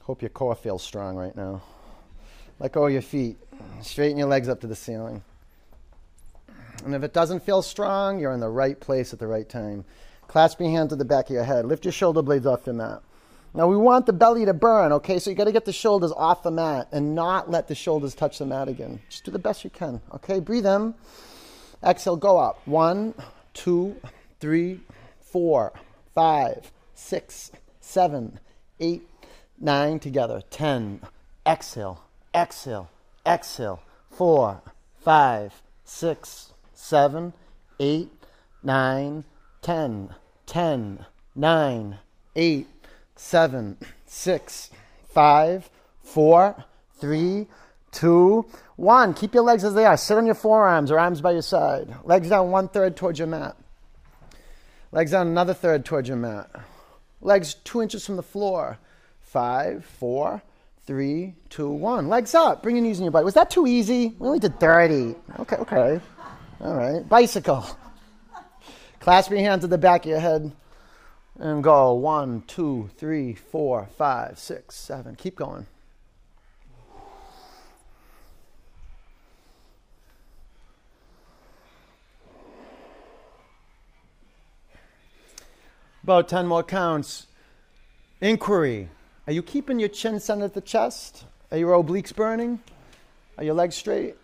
Hope 0.08 0.22
your 0.22 0.30
core 0.30 0.54
feels 0.54 0.82
strong 0.82 1.16
right 1.16 1.36
now. 1.36 1.60
Let 2.58 2.72
go 2.72 2.86
of 2.86 2.92
your 2.92 3.02
feet. 3.02 3.36
Straighten 3.82 4.16
your 4.16 4.26
legs 4.26 4.48
up 4.48 4.58
to 4.62 4.66
the 4.66 4.74
ceiling. 4.74 5.22
And 6.82 6.94
if 6.94 7.02
it 7.02 7.12
doesn't 7.12 7.42
feel 7.42 7.60
strong, 7.60 8.18
you're 8.18 8.32
in 8.32 8.40
the 8.40 8.48
right 8.48 8.80
place 8.80 9.12
at 9.12 9.18
the 9.18 9.26
right 9.26 9.46
time. 9.46 9.84
Clasp 10.26 10.60
your 10.60 10.70
hands 10.70 10.88
to 10.88 10.96
the 10.96 11.04
back 11.04 11.26
of 11.26 11.34
your 11.34 11.44
head. 11.44 11.66
Lift 11.66 11.84
your 11.84 11.92
shoulder 11.92 12.22
blades 12.22 12.46
off 12.46 12.64
the 12.64 12.72
mat. 12.72 13.02
Now 13.52 13.66
we 13.66 13.76
want 13.76 14.06
the 14.06 14.14
belly 14.14 14.46
to 14.46 14.54
burn, 14.54 14.92
okay? 14.92 15.18
So 15.18 15.28
you 15.28 15.36
got 15.36 15.44
to 15.44 15.52
get 15.52 15.66
the 15.66 15.74
shoulders 15.74 16.12
off 16.12 16.42
the 16.42 16.50
mat 16.50 16.88
and 16.90 17.14
not 17.14 17.50
let 17.50 17.68
the 17.68 17.74
shoulders 17.74 18.14
touch 18.14 18.38
the 18.38 18.46
mat 18.46 18.66
again. 18.66 19.00
Just 19.10 19.26
do 19.26 19.30
the 19.30 19.38
best 19.38 19.62
you 19.62 19.68
can, 19.68 20.00
okay? 20.14 20.40
Breathe 20.40 20.64
in. 20.64 20.94
Exhale, 21.84 22.16
go 22.16 22.38
up. 22.38 22.66
One, 22.66 23.12
two, 23.52 23.94
three, 24.40 24.80
four, 25.20 25.74
five, 26.14 26.72
six, 26.94 27.52
seven, 27.82 28.40
eight, 28.80 29.02
nine 29.60 29.98
together. 29.98 30.42
Ten. 30.50 31.00
Exhale, 31.46 32.02
exhale, 32.34 32.90
exhale. 33.26 33.82
Four, 34.10 34.60
five, 35.00 35.62
six, 35.84 36.52
seven, 36.74 37.32
eight, 37.80 38.10
nine, 38.62 39.24
ten. 39.62 40.14
Ten, 40.46 41.04
nine, 41.34 41.98
eight, 42.34 42.68
seven, 43.16 43.76
six, 44.06 44.70
five, 45.08 45.68
four, 46.02 46.64
three, 46.98 47.46
two, 47.92 48.46
one. 48.76 49.12
Keep 49.12 49.34
your 49.34 49.42
legs 49.42 49.64
as 49.64 49.74
they 49.74 49.84
are. 49.84 49.96
Sit 49.96 50.16
on 50.16 50.24
your 50.24 50.34
forearms 50.34 50.90
or 50.90 50.98
arms 50.98 51.20
by 51.20 51.32
your 51.32 51.42
side. 51.42 51.94
Legs 52.04 52.30
down 52.30 52.50
one 52.50 52.68
third 52.68 52.96
towards 52.96 53.18
your 53.18 53.28
mat. 53.28 53.56
Legs 54.90 55.10
down 55.10 55.26
another 55.26 55.52
third 55.52 55.84
towards 55.84 56.08
your 56.08 56.16
mat. 56.16 56.50
Legs 57.20 57.54
two 57.64 57.82
inches 57.82 58.06
from 58.06 58.16
the 58.16 58.22
floor. 58.22 58.78
Five, 59.28 59.84
four, 59.84 60.42
three, 60.86 61.34
two, 61.50 61.68
one. 61.68 62.08
Legs 62.08 62.34
up. 62.34 62.62
Bring 62.62 62.76
your 62.76 62.82
knees 62.82 62.98
in 62.98 63.04
your 63.04 63.12
butt. 63.12 63.24
Was 63.24 63.34
that 63.34 63.50
too 63.50 63.66
easy? 63.66 64.16
We 64.18 64.26
only 64.26 64.38
did 64.38 64.58
30. 64.58 65.14
Okay, 65.40 65.56
okay. 65.56 66.00
All 66.62 66.74
right. 66.74 67.06
Bicycle. 67.06 67.66
Clasp 69.00 69.30
your 69.30 69.40
hands 69.40 69.64
at 69.64 69.70
the 69.70 69.76
back 69.76 70.06
of 70.06 70.10
your 70.10 70.18
head 70.18 70.50
and 71.38 71.62
go 71.62 71.92
one, 71.92 72.42
two, 72.46 72.88
three, 72.96 73.34
four, 73.34 73.86
five, 73.98 74.38
six, 74.38 74.74
seven. 74.74 75.14
Keep 75.14 75.36
going. 75.36 75.66
About 86.02 86.30
10 86.30 86.46
more 86.46 86.62
counts. 86.62 87.26
Inquiry. 88.22 88.88
Are 89.28 89.32
you 89.32 89.42
keeping 89.42 89.78
your 89.78 89.90
chin 89.90 90.20
centered 90.20 90.46
at 90.46 90.54
the 90.54 90.62
chest? 90.62 91.26
Are 91.52 91.58
your 91.58 91.74
obliques 91.74 92.16
burning? 92.16 92.60
Are 93.36 93.44
your 93.44 93.52
legs 93.52 93.74
straight? 93.74 94.14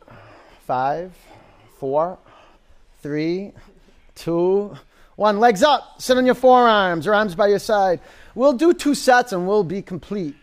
Five, 0.67 1.13
four, 1.79 2.17
three, 3.03 3.53
two, 4.15 4.75
one. 5.17 5.41
Legs 5.41 5.63
up. 5.63 6.01
Sit 6.01 6.17
on 6.17 6.25
your 6.25 6.35
forearms 6.35 7.07
or 7.07 7.13
arms 7.13 7.35
by 7.35 7.49
your 7.49 7.59
side. 7.59 8.01
We'll 8.35 8.55
do 8.55 8.73
two 8.73 8.95
sets 8.95 9.33
and 9.33 9.47
we'll 9.47 9.63
be 9.63 9.83
complete. 9.83 10.37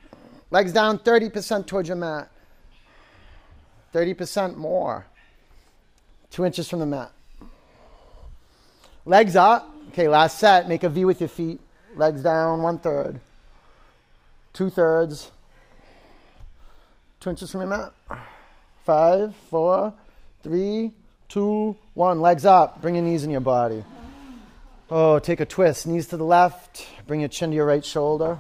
Legs 0.51 0.71
down 0.71 0.99
30% 0.99 1.65
towards 1.65 1.89
your 1.89 1.97
mat. 1.97 2.29
30% 3.95 4.57
more. 4.57 5.07
Two 6.29 6.45
inches 6.45 6.69
from 6.69 6.81
the 6.81 6.85
mat. 6.85 7.11
Legs 9.05 9.35
up. 9.35 9.73
Okay, 9.87 10.07
last 10.07 10.37
set. 10.37 10.69
Make 10.69 10.83
a 10.83 10.89
V 10.89 11.03
with 11.03 11.19
your 11.19 11.29
feet. 11.29 11.59
Legs 11.95 12.21
down 12.21 12.61
one 12.61 12.77
third. 12.77 13.19
Two 14.53 14.69
thirds. 14.69 15.31
Two 17.19 17.29
inches 17.29 17.51
from 17.51 17.61
your 17.61 17.69
mat. 17.69 17.93
Five, 18.83 19.35
four, 19.49 19.93
three, 20.43 20.91
two, 21.29 21.77
one. 21.93 22.19
Legs 22.19 22.45
up. 22.45 22.81
Bring 22.81 22.95
your 22.95 23.03
knees 23.03 23.23
in 23.23 23.29
your 23.29 23.41
body. 23.41 23.83
Oh, 24.89 25.19
take 25.19 25.39
a 25.39 25.45
twist. 25.45 25.87
Knees 25.87 26.07
to 26.07 26.17
the 26.17 26.25
left. 26.25 26.85
Bring 27.07 27.21
your 27.21 27.29
chin 27.29 27.51
to 27.51 27.55
your 27.55 27.65
right 27.65 27.85
shoulder. 27.85 28.39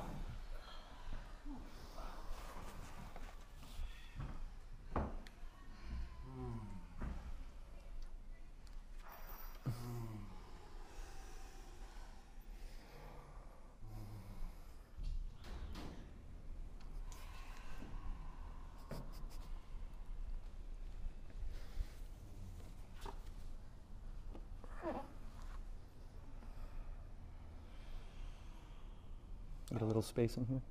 Get 29.71 29.81
a 29.81 29.85
little 29.85 30.01
space 30.01 30.37
in 30.37 30.45
here. 30.45 30.61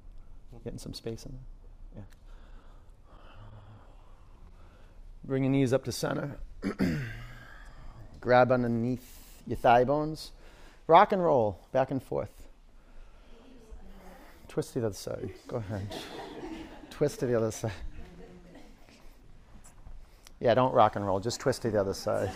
Getting 0.64 0.78
some 0.78 0.94
space 0.94 1.24
in 1.24 1.32
there. 1.32 1.40
Yeah. 1.96 2.02
Bring 5.24 5.44
your 5.44 5.52
knees 5.52 5.72
up 5.72 5.84
to 5.84 5.92
center. 5.92 6.38
Grab 8.20 8.52
underneath 8.52 9.42
your 9.46 9.56
thigh 9.56 9.84
bones. 9.84 10.32
Rock 10.86 11.12
and 11.12 11.22
roll 11.22 11.58
back 11.72 11.90
and 11.90 12.02
forth. 12.02 12.48
Twist 14.48 14.72
to 14.72 14.80
the 14.80 14.86
other 14.86 14.94
side. 14.94 15.30
Go 15.46 15.56
ahead. 15.56 15.86
twist 16.90 17.20
to 17.20 17.26
the 17.26 17.36
other 17.36 17.52
side. 17.52 17.72
Yeah, 20.40 20.54
don't 20.54 20.74
rock 20.74 20.96
and 20.96 21.06
roll. 21.06 21.20
Just 21.20 21.38
twist 21.38 21.62
to 21.62 21.70
the 21.70 21.80
other 21.80 21.94
side. 21.94 22.30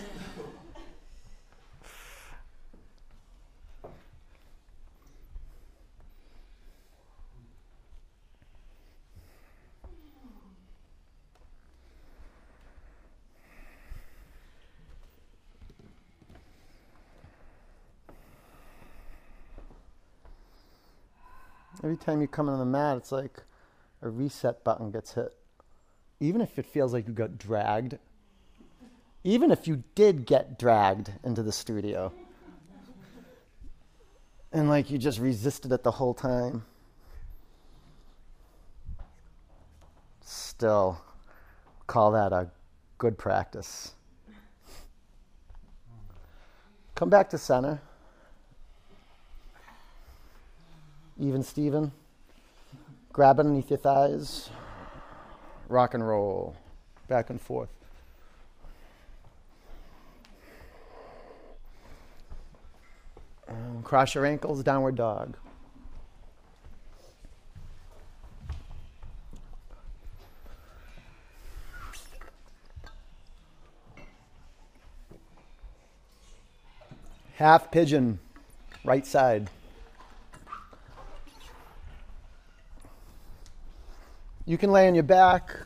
Every 21.84 21.98
time 21.98 22.22
you 22.22 22.26
come 22.26 22.48
on 22.48 22.58
the 22.58 22.64
mat, 22.64 22.96
it's 22.96 23.12
like 23.12 23.42
a 24.00 24.08
reset 24.08 24.64
button 24.64 24.90
gets 24.90 25.12
hit. 25.12 25.36
Even 26.18 26.40
if 26.40 26.58
it 26.58 26.64
feels 26.64 26.94
like 26.94 27.06
you 27.06 27.12
got 27.12 27.36
dragged, 27.36 27.98
even 29.22 29.50
if 29.50 29.68
you 29.68 29.84
did 29.94 30.24
get 30.24 30.58
dragged 30.58 31.12
into 31.22 31.42
the 31.42 31.52
studio, 31.52 32.10
and 34.50 34.70
like 34.70 34.90
you 34.90 34.96
just 34.96 35.18
resisted 35.18 35.72
it 35.72 35.82
the 35.82 35.90
whole 35.90 36.14
time, 36.14 36.64
still 40.22 41.02
call 41.86 42.12
that 42.12 42.32
a 42.32 42.48
good 42.96 43.18
practice. 43.18 43.92
Come 46.94 47.10
back 47.10 47.28
to 47.28 47.36
center. 47.36 47.82
Even 51.18 51.42
Steven. 51.42 51.92
Grab 53.12 53.38
underneath 53.38 53.70
your 53.70 53.78
thighs. 53.78 54.50
Rock 55.68 55.94
and 55.94 56.06
roll. 56.06 56.56
Back 57.08 57.30
and 57.30 57.40
forth. 57.40 57.68
And 63.46 63.84
cross 63.84 64.14
your 64.14 64.26
ankles, 64.26 64.62
downward 64.64 64.96
dog. 64.96 65.36
Half 77.36 77.70
pigeon, 77.70 78.20
right 78.84 79.06
side. 79.06 79.50
You 84.46 84.58
can 84.58 84.72
lay 84.72 84.86
on 84.88 84.94
your 84.94 85.04
back, 85.04 85.56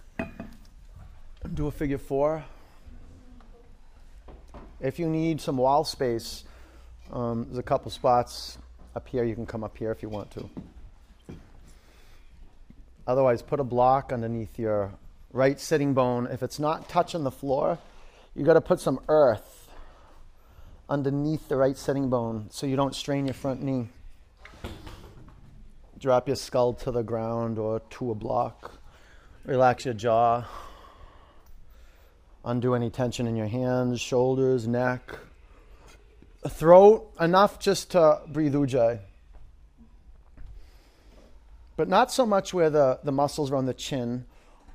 do 1.53 1.67
a 1.67 1.71
figure 1.73 1.99
four. 1.99 2.45
If 4.81 5.01
you 5.01 5.09
need 5.09 5.41
some 5.41 5.57
wall 5.57 5.83
space, 5.83 6.45
um, 7.13 7.47
there's 7.49 7.59
a 7.59 7.63
couple 7.65 7.91
spots 7.91 8.57
up 8.95 9.09
here. 9.09 9.25
You 9.25 9.35
can 9.35 9.47
come 9.47 9.65
up 9.65 9.77
here 9.77 9.91
if 9.91 10.01
you 10.01 10.09
want 10.09 10.31
to. 10.31 10.49
Otherwise, 13.05 13.43
put 13.43 13.59
a 13.59 13.65
block 13.65 14.13
underneath 14.13 14.57
your 14.61 14.93
right 15.33 15.59
sitting 15.59 15.93
bone. 15.93 16.29
If 16.31 16.45
it's 16.45 16.61
not 16.61 16.89
touching 16.89 17.25
the 17.25 17.33
floor, 17.33 17.81
you 18.37 18.45
got 18.45 18.55
to 18.55 18.61
put 18.61 18.79
some 18.79 19.01
earth 19.09 19.71
underneath 20.89 21.49
the 21.49 21.57
right 21.57 21.77
sitting 21.77 22.11
bone 22.11 22.47
so 22.51 22.65
you 22.65 22.77
don't 22.77 22.95
strain 22.95 23.27
your 23.27 23.35
front 23.35 23.61
knee. 23.61 23.89
Drop 25.99 26.29
your 26.29 26.37
skull 26.37 26.75
to 26.75 26.93
the 26.93 27.03
ground 27.03 27.59
or 27.59 27.81
to 27.91 28.13
a 28.13 28.15
block. 28.15 28.79
Relax 29.45 29.85
your 29.85 29.95
jaw. 29.95 30.45
Undo 32.45 32.75
any 32.75 32.89
tension 32.89 33.27
in 33.27 33.35
your 33.35 33.49
hands, 33.49 34.01
shoulders, 34.01 34.69
neck, 34.69 35.19
throat, 36.49 37.13
enough 37.21 37.59
just 37.59 37.91
to 37.93 38.21
breathe 38.29 38.55
ujjayi. 38.55 39.01
But 41.77 41.89
not 41.89 42.13
so 42.13 42.25
much 42.25 42.55
where 42.55 42.71
the, 42.71 43.01
the 43.03 43.13
muscles 43.13 43.51
around 43.51 43.67
the 43.67 43.75
chin 43.75 44.25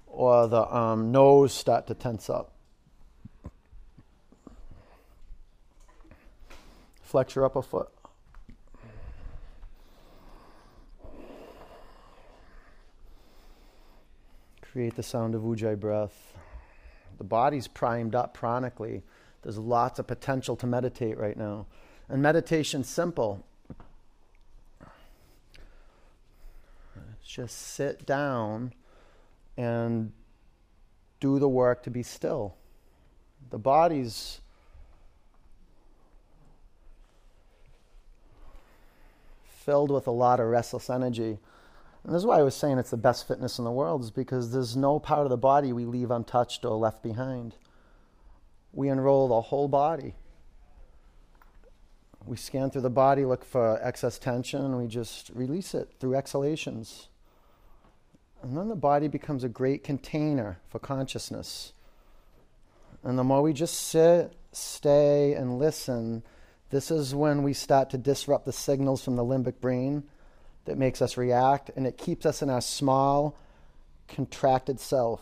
or 0.07 0.47
the 0.47 0.75
um, 0.75 1.11
nose 1.11 1.53
start 1.53 1.87
to 1.87 1.93
tense 1.93 2.29
up. 2.29 2.51
Flex 7.01 7.35
your 7.35 7.45
upper 7.45 7.61
foot. 7.61 7.89
Create 14.73 14.95
the 14.95 15.03
sound 15.03 15.35
of 15.35 15.43
Ujjayi 15.43 15.79
breath. 15.79 16.33
The 17.19 17.23
body's 17.23 17.67
primed 17.67 18.15
up 18.15 18.35
pranically. 18.35 19.03
There's 19.43 19.59
lots 19.59 19.99
of 19.99 20.07
potential 20.07 20.55
to 20.55 20.65
meditate 20.65 21.15
right 21.15 21.37
now. 21.37 21.67
And 22.09 22.23
meditation's 22.23 22.89
simple. 22.89 23.45
Just 27.23 27.55
sit 27.55 28.07
down 28.07 28.73
and 29.57 30.11
do 31.19 31.37
the 31.37 31.47
work 31.47 31.83
to 31.83 31.91
be 31.91 32.01
still. 32.01 32.55
The 33.51 33.59
body's 33.59 34.41
filled 39.45 39.91
with 39.91 40.07
a 40.07 40.11
lot 40.11 40.39
of 40.39 40.47
restless 40.47 40.89
energy. 40.89 41.37
And 42.03 42.13
this 42.13 42.21
is 42.21 42.25
why 42.25 42.39
I 42.39 42.43
was 42.43 42.55
saying 42.55 42.77
it's 42.77 42.89
the 42.89 42.97
best 42.97 43.27
fitness 43.27 43.57
in 43.59 43.65
the 43.65 43.71
world, 43.71 44.03
is 44.03 44.11
because 44.11 44.51
there's 44.51 44.75
no 44.75 44.99
part 44.99 45.21
of 45.21 45.29
the 45.29 45.37
body 45.37 45.71
we 45.71 45.85
leave 45.85 46.11
untouched 46.11 46.65
or 46.65 46.75
left 46.75 47.01
behind. 47.01 47.55
We 48.73 48.89
enroll 48.89 49.29
the 49.29 49.41
whole 49.41 49.69
body. 49.69 50.15
We 52.25 52.37
scan 52.37 52.71
through 52.71 52.81
the 52.81 52.89
body, 52.89 53.25
look 53.25 53.45
for 53.45 53.79
excess 53.81 54.17
tension, 54.17 54.63
and 54.63 54.77
we 54.77 54.87
just 54.87 55.29
release 55.33 55.73
it 55.73 55.91
through 55.99 56.15
exhalations. 56.15 57.07
And 58.41 58.57
then 58.57 58.67
the 58.67 58.75
body 58.75 59.07
becomes 59.07 59.45
a 59.45 59.49
great 59.49 59.83
container 59.83 60.59
for 60.67 60.79
consciousness. 60.79 61.71
And 63.03 63.17
the 63.17 63.23
more 63.23 63.41
we 63.41 63.53
just 63.53 63.75
sit, 63.75 64.33
stay, 64.51 65.33
and 65.33 65.57
listen, 65.57 66.23
this 66.69 66.91
is 66.91 67.15
when 67.15 67.43
we 67.43 67.53
start 67.53 67.89
to 67.91 67.97
disrupt 67.97 68.45
the 68.45 68.51
signals 68.51 69.03
from 69.03 69.15
the 69.15 69.23
limbic 69.23 69.61
brain 69.61 70.03
that 70.65 70.77
makes 70.77 71.01
us 71.01 71.17
react, 71.17 71.69
and 71.75 71.85
it 71.85 71.97
keeps 71.97 72.25
us 72.25 72.41
in 72.41 72.49
our 72.49 72.61
small, 72.61 73.37
contracted 74.07 74.79
self. 74.79 75.21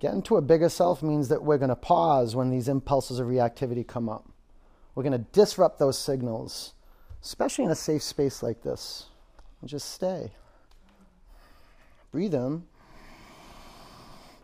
Getting 0.00 0.22
to 0.22 0.36
a 0.36 0.42
bigger 0.42 0.68
self 0.68 1.02
means 1.02 1.28
that 1.28 1.42
we're 1.42 1.58
going 1.58 1.68
to 1.68 1.76
pause 1.76 2.34
when 2.34 2.50
these 2.50 2.68
impulses 2.68 3.18
of 3.18 3.28
reactivity 3.28 3.86
come 3.86 4.08
up. 4.08 4.28
We're 4.94 5.02
going 5.02 5.12
to 5.12 5.26
disrupt 5.32 5.78
those 5.78 5.98
signals, 5.98 6.74
especially 7.22 7.64
in 7.64 7.70
a 7.70 7.76
safe 7.76 8.02
space 8.02 8.42
like 8.42 8.62
this, 8.62 9.06
and 9.60 9.70
just 9.70 9.90
stay. 9.90 10.32
Breathe 12.12 12.34
in, 12.34 12.64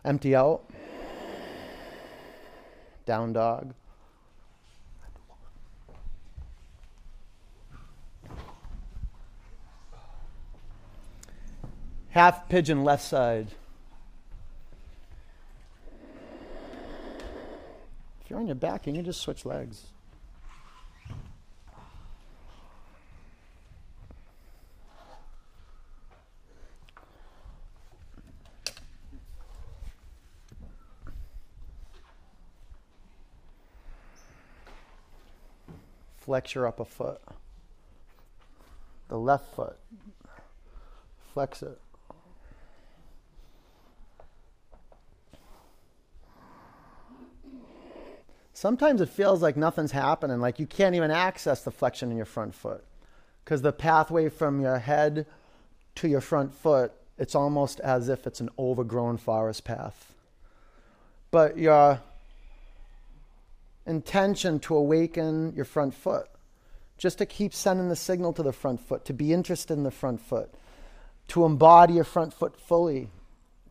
empty 0.03 0.35
out, 0.35 0.63
down 3.05 3.33
dog. 3.33 3.73
Half 12.11 12.49
pigeon 12.49 12.83
left 12.83 13.03
side. 13.03 13.47
If 18.21 18.29
you're 18.29 18.37
on 18.37 18.47
your 18.47 18.55
back, 18.55 18.85
you 18.85 18.91
can 18.91 19.05
just 19.05 19.21
switch 19.21 19.45
legs. 19.45 19.85
Flex 36.17 36.53
your 36.53 36.67
upper 36.67 36.85
foot. 36.85 37.21
The 39.07 39.17
left 39.17 39.55
foot. 39.55 39.77
Flex 41.33 41.63
it. 41.63 41.79
Sometimes 48.61 49.01
it 49.01 49.09
feels 49.09 49.41
like 49.41 49.57
nothing's 49.57 49.91
happening, 49.91 50.39
like 50.39 50.59
you 50.59 50.67
can't 50.67 50.93
even 50.93 51.09
access 51.09 51.63
the 51.63 51.71
flexion 51.71 52.11
in 52.11 52.17
your 52.17 52.27
front 52.27 52.53
foot. 52.53 52.83
Because 53.43 53.63
the 53.63 53.71
pathway 53.73 54.29
from 54.29 54.61
your 54.61 54.77
head 54.77 55.25
to 55.95 56.07
your 56.07 56.21
front 56.21 56.53
foot, 56.53 56.91
it's 57.17 57.33
almost 57.33 57.79
as 57.79 58.07
if 58.07 58.27
it's 58.27 58.39
an 58.39 58.49
overgrown 58.59 59.17
forest 59.17 59.63
path. 59.63 60.13
But 61.31 61.57
your 61.57 62.01
intention 63.87 64.59
to 64.59 64.75
awaken 64.75 65.53
your 65.55 65.65
front 65.65 65.95
foot, 65.95 66.27
just 66.99 67.17
to 67.17 67.25
keep 67.25 67.55
sending 67.55 67.89
the 67.89 67.95
signal 67.95 68.31
to 68.33 68.43
the 68.43 68.53
front 68.53 68.79
foot, 68.79 69.05
to 69.05 69.13
be 69.13 69.33
interested 69.33 69.73
in 69.73 69.81
the 69.81 69.89
front 69.89 70.21
foot, 70.21 70.53
to 71.29 71.45
embody 71.45 71.95
your 71.95 72.03
front 72.03 72.31
foot 72.31 72.61
fully, 72.61 73.09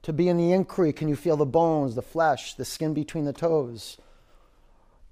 to 0.02 0.12
be 0.12 0.28
in 0.28 0.36
the 0.36 0.50
inquiry. 0.50 0.92
Can 0.92 1.06
you 1.06 1.14
feel 1.14 1.36
the 1.36 1.46
bones, 1.46 1.94
the 1.94 2.02
flesh, 2.02 2.54
the 2.54 2.64
skin 2.64 2.92
between 2.92 3.24
the 3.24 3.32
toes? 3.32 3.96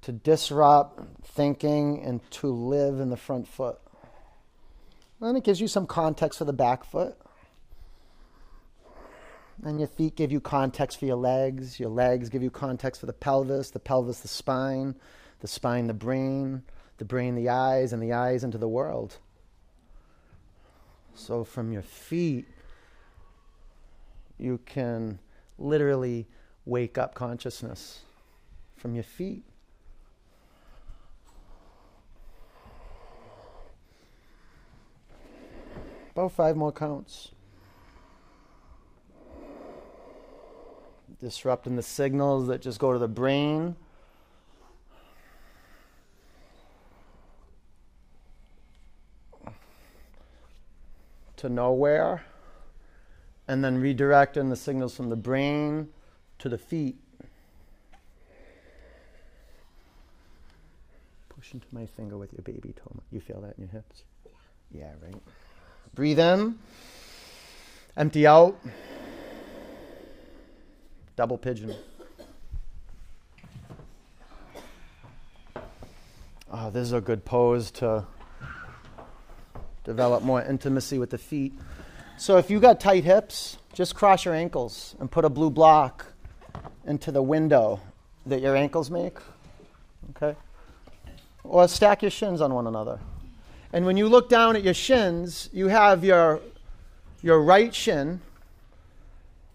To 0.03 0.13
disrupt 0.13 1.01
thinking 1.25 2.03
and 2.03 2.21
to 2.31 2.49
live 2.49 3.01
in 3.01 3.11
the 3.11 3.17
front 3.17 3.49
foot. 3.49 3.79
Then 5.21 5.37
it 5.37 5.45
gives 5.45 5.61
you 5.61 5.69
some 5.69 5.87
context 5.87 6.39
for 6.39 6.45
the 6.45 6.53
back 6.53 6.85
foot. 6.85 7.17
And 9.65 9.81
your 9.81 9.89
feet 9.89 10.15
give 10.15 10.31
you 10.31 10.41
context 10.41 11.01
for 11.01 11.07
your 11.07 11.17
legs. 11.17 11.81
Your 11.81 11.89
legs 11.89 12.29
give 12.29 12.43
you 12.43 12.51
context 12.51 13.01
for 13.01 13.07
the 13.07 13.13
pelvis, 13.13 13.71
the 13.71 13.81
pelvis, 13.81 14.21
the 14.21 14.29
spine, 14.29 14.95
the 15.41 15.49
spine, 15.49 15.89
the 15.89 15.95
brain, 15.95 16.63
the 16.99 17.05
brain, 17.05 17.35
the 17.35 17.49
eyes, 17.49 17.93
and 17.93 18.01
the 18.01 18.13
eyes 18.13 18.45
into 18.45 18.59
the 18.59 18.69
world. 18.69 19.19
So 21.15 21.43
from 21.43 21.73
your 21.73 21.83
feet, 21.83 22.47
you 24.39 24.61
can 24.65 25.19
literally 25.59 26.29
wake 26.65 26.97
up 26.97 27.15
consciousness 27.15 28.03
from 28.77 28.95
your 28.95 29.03
feet. 29.03 29.43
About 36.19 36.33
five 36.33 36.57
more 36.57 36.73
counts. 36.73 37.31
Disrupting 41.21 41.77
the 41.77 41.83
signals 41.85 42.49
that 42.49 42.61
just 42.61 42.81
go 42.81 42.93
to 42.93 42.99
the 42.99 43.07
brain. 43.07 43.77
To 51.37 51.49
nowhere. 51.49 52.25
And 53.47 53.63
then 53.63 53.81
redirecting 53.81 54.51
the 54.51 54.57
signals 54.57 54.97
from 54.97 55.11
the 55.11 55.17
brain 55.17 55.87
to 56.41 56.49
the 56.49 56.59
feet. 56.59 56.97
Push 61.29 61.55
into 61.55 61.69
my 61.71 61.87
finger 61.87 62.19
with 62.19 62.33
your 62.33 62.43
baby 62.43 62.75
toe. 62.75 63.01
You 63.13 63.21
feel 63.21 63.41
that 63.43 63.57
in 63.57 63.67
your 63.67 63.71
hips? 63.71 64.03
Yeah, 64.25 64.81
yeah 64.81 64.93
right. 65.01 65.23
Breathe 65.95 66.19
in, 66.19 66.59
empty 67.97 68.27
out, 68.27 68.57
double 71.17 71.37
pigeon. 71.37 71.75
Oh, 76.51 76.71
this 76.71 76.87
is 76.87 76.93
a 76.93 77.01
good 77.01 77.25
pose 77.25 77.71
to 77.73 78.07
develop 79.85 80.23
more 80.23 80.43
intimacy 80.43 80.99
with 80.99 81.11
the 81.11 81.19
feet. 81.19 81.53
So 82.17 82.37
if 82.37 82.51
you 82.51 82.61
got 82.61 82.81
tight 82.81 83.05
hips, 83.05 83.59
just 83.73 83.95
cross 83.95 84.25
your 84.25 84.35
ankles 84.35 84.97
and 84.99 85.11
put 85.11 85.25
a 85.25 85.29
blue 85.29 85.51
block 85.51 86.07
into 86.87 87.13
the 87.13 87.23
window 87.23 87.81
that 88.27 88.41
your 88.41 88.57
ankles 88.57 88.91
make. 88.91 89.19
Okay? 90.11 90.37
Or 91.45 91.69
stack 91.69 92.03
your 92.03 92.11
shins 92.11 92.41
on 92.41 92.55
one 92.55 92.67
another. 92.67 92.99
And 93.73 93.85
when 93.85 93.97
you 93.97 94.09
look 94.09 94.29
down 94.29 94.57
at 94.57 94.63
your 94.63 94.75
shins, 94.75 95.51
you 95.53 95.69
have 95.69 96.05
your, 96.05 96.41
your 97.23 97.43
right 97.43 97.75
shin 97.75 98.21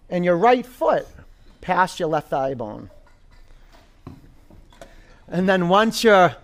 and 0.09 0.24
your 0.24 0.38
right 0.38 0.66
foot 0.66 1.07
past 1.61 1.99
your 1.99 2.09
left 2.09 2.30
thigh 2.30 2.53
bone. 2.53 2.89
And 5.28 5.49
then 5.49 5.68
once 5.68 6.03
your 6.03 6.36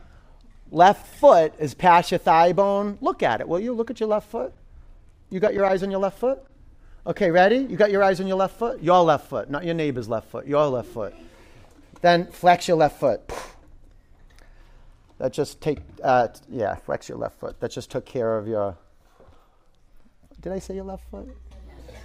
left 0.71 1.05
foot 1.19 1.53
is 1.59 1.73
past 1.73 2.11
your 2.11 2.17
thigh 2.17 2.53
bone, 2.53 2.97
look 3.01 3.21
at 3.21 3.41
it, 3.41 3.47
will 3.47 3.59
you? 3.59 3.73
Look 3.73 3.91
at 3.91 3.99
your 3.99 4.09
left 4.09 4.31
foot. 4.31 4.53
You 5.29 5.39
got 5.39 5.53
your 5.53 5.65
eyes 5.65 5.83
on 5.83 5.91
your 5.91 5.99
left 5.99 6.17
foot? 6.17 6.43
Okay, 7.05 7.29
ready? 7.29 7.57
You 7.57 7.77
got 7.77 7.91
your 7.91 8.03
eyes 8.03 8.19
on 8.19 8.27
your 8.27 8.37
left 8.37 8.57
foot? 8.57 8.81
Your 8.81 9.03
left 9.03 9.27
foot, 9.27 9.49
not 9.49 9.63
your 9.63 9.75
neighbor's 9.75 10.09
left 10.09 10.29
foot, 10.31 10.47
your 10.47 10.65
left 10.67 10.89
foot. 10.89 11.13
Then 12.01 12.27
flex 12.27 12.67
your 12.67 12.77
left 12.77 12.99
foot. 12.99 13.21
That 15.19 15.33
just 15.33 15.59
take, 15.59 15.79
uh, 16.01 16.29
yeah, 16.49 16.75
flex 16.75 17.09
your 17.09 17.17
left 17.17 17.39
foot. 17.39 17.59
That 17.59 17.71
just 17.71 17.91
took 17.91 18.05
care 18.05 18.37
of 18.37 18.47
your. 18.47 18.77
Did 20.39 20.53
I 20.53 20.59
say 20.59 20.75
your 20.75 20.85
left 20.85 21.03
foot? 21.11 21.27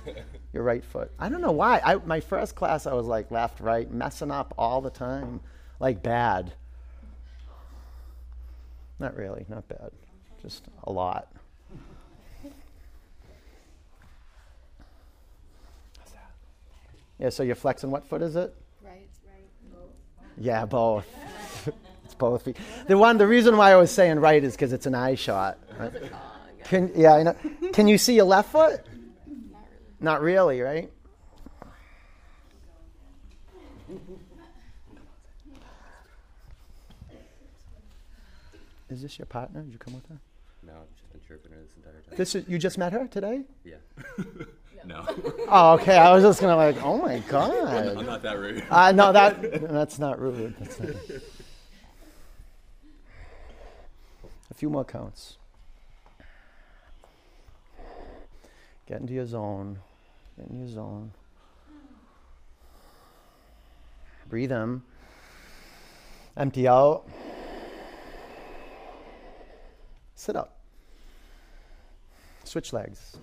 your 0.53 0.65
right 0.65 0.85
foot. 0.85 1.13
I 1.19 1.29
don't 1.29 1.41
know 1.41 1.53
why. 1.53 1.81
I, 1.85 1.95
my 1.95 2.19
first 2.19 2.57
class, 2.57 2.87
I 2.87 2.93
was 2.93 3.07
like 3.07 3.31
left, 3.31 3.61
right, 3.61 3.91
messing 3.91 4.33
up 4.33 4.53
all 4.59 4.81
the 4.81 4.91
time, 4.91 5.41
like 5.79 6.03
bad. 6.03 6.55
Not 8.99 9.17
really, 9.17 9.47
not 9.49 9.67
bad, 9.69 9.91
just 10.43 10.65
a 10.83 10.93
lot. 10.93 11.29
Yeah, 17.19 17.29
so 17.29 17.45
you're 17.45 17.55
flexing 17.55 17.93
what 17.93 18.05
foot 18.05 18.23
is 18.23 18.35
it? 18.35 18.53
Right, 18.83 19.09
right, 19.25 19.73
both. 19.73 19.91
Yeah, 20.37 20.67
both. 20.67 21.07
It's 22.05 22.15
both 22.15 22.43
feet. 22.43 22.57
The 22.87 22.97
one, 22.99 23.19
the 23.19 23.27
reason 23.27 23.57
why 23.57 23.73
I 23.73 23.77
was 23.77 23.91
saying 23.91 24.19
right 24.21 24.43
is 24.43 24.53
because 24.55 24.73
it's 24.73 24.87
an 24.87 24.95
eye 24.95 25.15
shot. 25.15 25.59
Right? 25.79 25.93
Can 26.65 26.91
yeah, 26.95 27.15
I 27.15 27.23
know. 27.23 27.37
Can 27.73 27.89
you 27.89 27.99
see 27.99 28.15
your 28.15 28.25
left 28.25 28.53
foot? 28.53 28.81
Not 30.01 30.21
really, 30.21 30.61
right? 30.61 30.91
Is 38.91 39.03
this 39.03 39.19
your 39.19 39.27
partner? 39.27 39.63
Did 39.63 39.73
you 39.73 39.79
come 39.79 39.95
with 39.95 40.07
her? 40.09 40.21
No, 40.63 40.73
I've 40.73 40.91
just 40.97 41.13
been 41.13 41.21
chirping 41.27 41.53
her 41.53 41.59
this 41.63 41.73
entire 41.77 42.01
time. 42.01 42.15
This 42.17 42.35
is 42.35 42.49
you 42.49 42.59
just 42.59 42.79
met 42.79 42.93
her 42.93 43.07
today? 43.07 43.43
Yeah. 43.65 43.77
no, 44.85 45.05
Oh, 45.49 45.73
okay. 45.75 45.97
I 45.97 46.13
was 46.15 46.23
just 46.23 46.41
gonna 46.41 46.57
like, 46.57 46.83
oh 46.83 46.99
my 46.99 47.19
god. 47.29 47.51
I'm 47.51 47.95
god. 47.95 48.07
not 48.07 48.23
that 48.23 48.39
rude. 48.39 48.65
Uh, 48.71 48.93
no, 48.93 49.13
that 49.13 49.71
that's 49.71 49.99
not 49.99 50.21
rude. 50.21 50.55
That's 50.59 50.81
not 50.81 50.95
A 54.55 54.57
few 54.57 54.71
more 54.71 54.85
counts. 54.85 55.37
Get 58.87 59.01
into 59.01 59.13
your 59.13 59.27
zone. 59.27 59.81
Get 60.39 60.47
in 60.47 60.61
your 60.61 60.69
zone. 60.69 61.11
Breathe 64.29 64.53
in. 64.53 64.83
Empty 66.37 66.69
out. 66.69 67.05
Sit 70.15 70.37
up. 70.37 70.61
Switch 72.45 72.73
legs. 72.73 73.17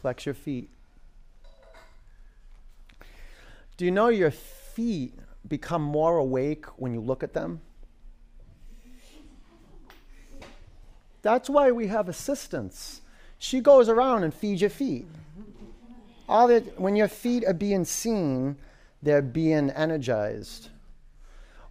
Flex 0.00 0.24
your 0.24 0.34
feet. 0.34 0.70
Do 3.76 3.84
you 3.84 3.90
know 3.90 4.08
your 4.08 4.30
feet 4.30 5.14
become 5.46 5.82
more 5.82 6.16
awake 6.18 6.66
when 6.78 6.94
you 6.94 7.00
look 7.00 7.22
at 7.22 7.34
them? 7.34 7.60
That's 11.22 11.50
why 11.50 11.70
we 11.70 11.88
have 11.88 12.08
assistants. 12.08 13.02
She 13.38 13.60
goes 13.60 13.88
around 13.88 14.24
and 14.24 14.32
feeds 14.32 14.62
your 14.62 14.70
feet. 14.70 15.06
All 16.28 16.48
that, 16.48 16.80
when 16.80 16.96
your 16.96 17.08
feet 17.08 17.44
are 17.46 17.54
being 17.54 17.84
seen, 17.84 18.56
they're 19.02 19.22
being 19.22 19.70
energized. 19.70 20.68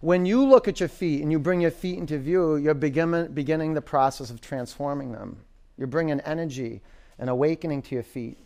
When 0.00 0.24
you 0.24 0.46
look 0.46 0.68
at 0.68 0.78
your 0.78 0.88
feet 0.88 1.22
and 1.22 1.32
you 1.32 1.38
bring 1.38 1.60
your 1.60 1.70
feet 1.70 1.98
into 1.98 2.18
view, 2.18 2.56
you're 2.56 2.74
begin, 2.74 3.32
beginning 3.32 3.74
the 3.74 3.82
process 3.82 4.30
of 4.30 4.40
transforming 4.40 5.12
them. 5.12 5.38
You're 5.76 5.88
bringing 5.88 6.20
energy 6.20 6.80
and 7.20 7.30
awakening 7.30 7.82
to 7.82 7.94
your 7.94 8.02
feet. 8.02 8.38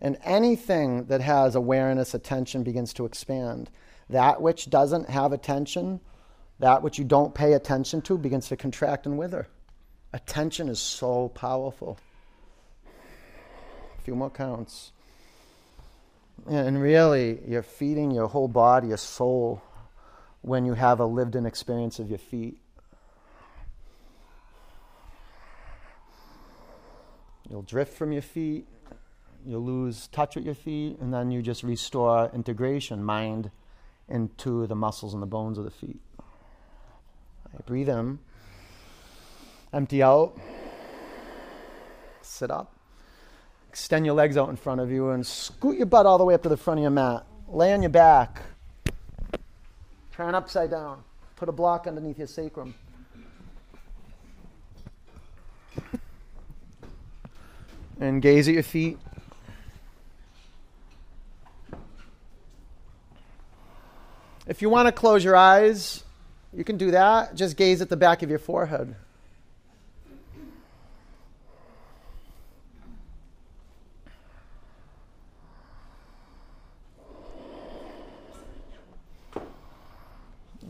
And 0.00 0.18
anything 0.22 1.06
that 1.06 1.20
has 1.22 1.56
awareness, 1.56 2.14
attention 2.14 2.62
begins 2.62 2.92
to 2.94 3.06
expand. 3.06 3.70
That 4.10 4.40
which 4.40 4.70
doesn't 4.70 5.08
have 5.08 5.32
attention, 5.32 6.00
that 6.58 6.82
which 6.82 6.98
you 6.98 7.04
don't 7.04 7.34
pay 7.34 7.54
attention 7.54 8.02
to, 8.02 8.18
begins 8.18 8.48
to 8.48 8.56
contract 8.56 9.06
and 9.06 9.18
wither. 9.18 9.48
Attention 10.12 10.68
is 10.68 10.78
so 10.78 11.28
powerful. 11.30 11.98
A 13.98 14.02
few 14.02 14.14
more 14.14 14.30
counts. 14.30 14.92
And 16.48 16.80
really, 16.80 17.40
you're 17.46 17.62
feeding 17.62 18.10
your 18.10 18.28
whole 18.28 18.48
body, 18.48 18.88
your 18.88 18.96
soul, 18.96 19.62
when 20.42 20.64
you 20.64 20.74
have 20.74 21.00
a 21.00 21.04
lived 21.04 21.36
in 21.36 21.46
experience 21.46 21.98
of 21.98 22.08
your 22.08 22.18
feet. 22.18 22.58
You'll 27.50 27.62
drift 27.62 27.92
from 27.94 28.12
your 28.12 28.22
feet, 28.22 28.68
you'll 29.44 29.64
lose 29.64 30.06
touch 30.12 30.36
with 30.36 30.44
your 30.44 30.54
feet, 30.54 30.98
and 31.00 31.12
then 31.12 31.32
you 31.32 31.42
just 31.42 31.64
restore 31.64 32.30
integration, 32.32 33.02
mind 33.02 33.50
into 34.08 34.68
the 34.68 34.76
muscles 34.76 35.14
and 35.14 35.22
the 35.22 35.26
bones 35.26 35.58
of 35.58 35.64
the 35.64 35.70
feet. 35.70 36.00
Right, 37.52 37.66
breathe 37.66 37.88
in, 37.88 38.20
empty 39.72 40.00
out, 40.00 40.38
sit 42.22 42.52
up, 42.52 42.72
extend 43.68 44.06
your 44.06 44.14
legs 44.14 44.36
out 44.36 44.48
in 44.48 44.54
front 44.54 44.80
of 44.80 44.92
you, 44.92 45.10
and 45.10 45.26
scoot 45.26 45.76
your 45.76 45.86
butt 45.86 46.06
all 46.06 46.18
the 46.18 46.24
way 46.24 46.34
up 46.34 46.44
to 46.44 46.48
the 46.48 46.56
front 46.56 46.78
of 46.78 46.82
your 46.82 46.92
mat. 46.92 47.26
Lay 47.48 47.72
on 47.72 47.82
your 47.82 47.90
back, 47.90 48.42
turn 50.12 50.36
upside 50.36 50.70
down, 50.70 51.02
put 51.34 51.48
a 51.48 51.52
block 51.52 51.88
underneath 51.88 52.18
your 52.18 52.28
sacrum. 52.28 52.76
And 58.00 58.22
gaze 58.22 58.48
at 58.48 58.54
your 58.54 58.62
feet. 58.62 58.98
If 64.46 64.62
you 64.62 64.70
want 64.70 64.88
to 64.88 64.92
close 64.92 65.22
your 65.22 65.36
eyes, 65.36 66.02
you 66.52 66.64
can 66.64 66.76
do 66.76 66.90
that. 66.90 67.36
Just 67.36 67.56
gaze 67.56 67.80
at 67.80 67.88
the 67.88 67.96
back 67.96 68.22
of 68.22 68.30
your 68.30 68.38
forehead. 68.38 68.96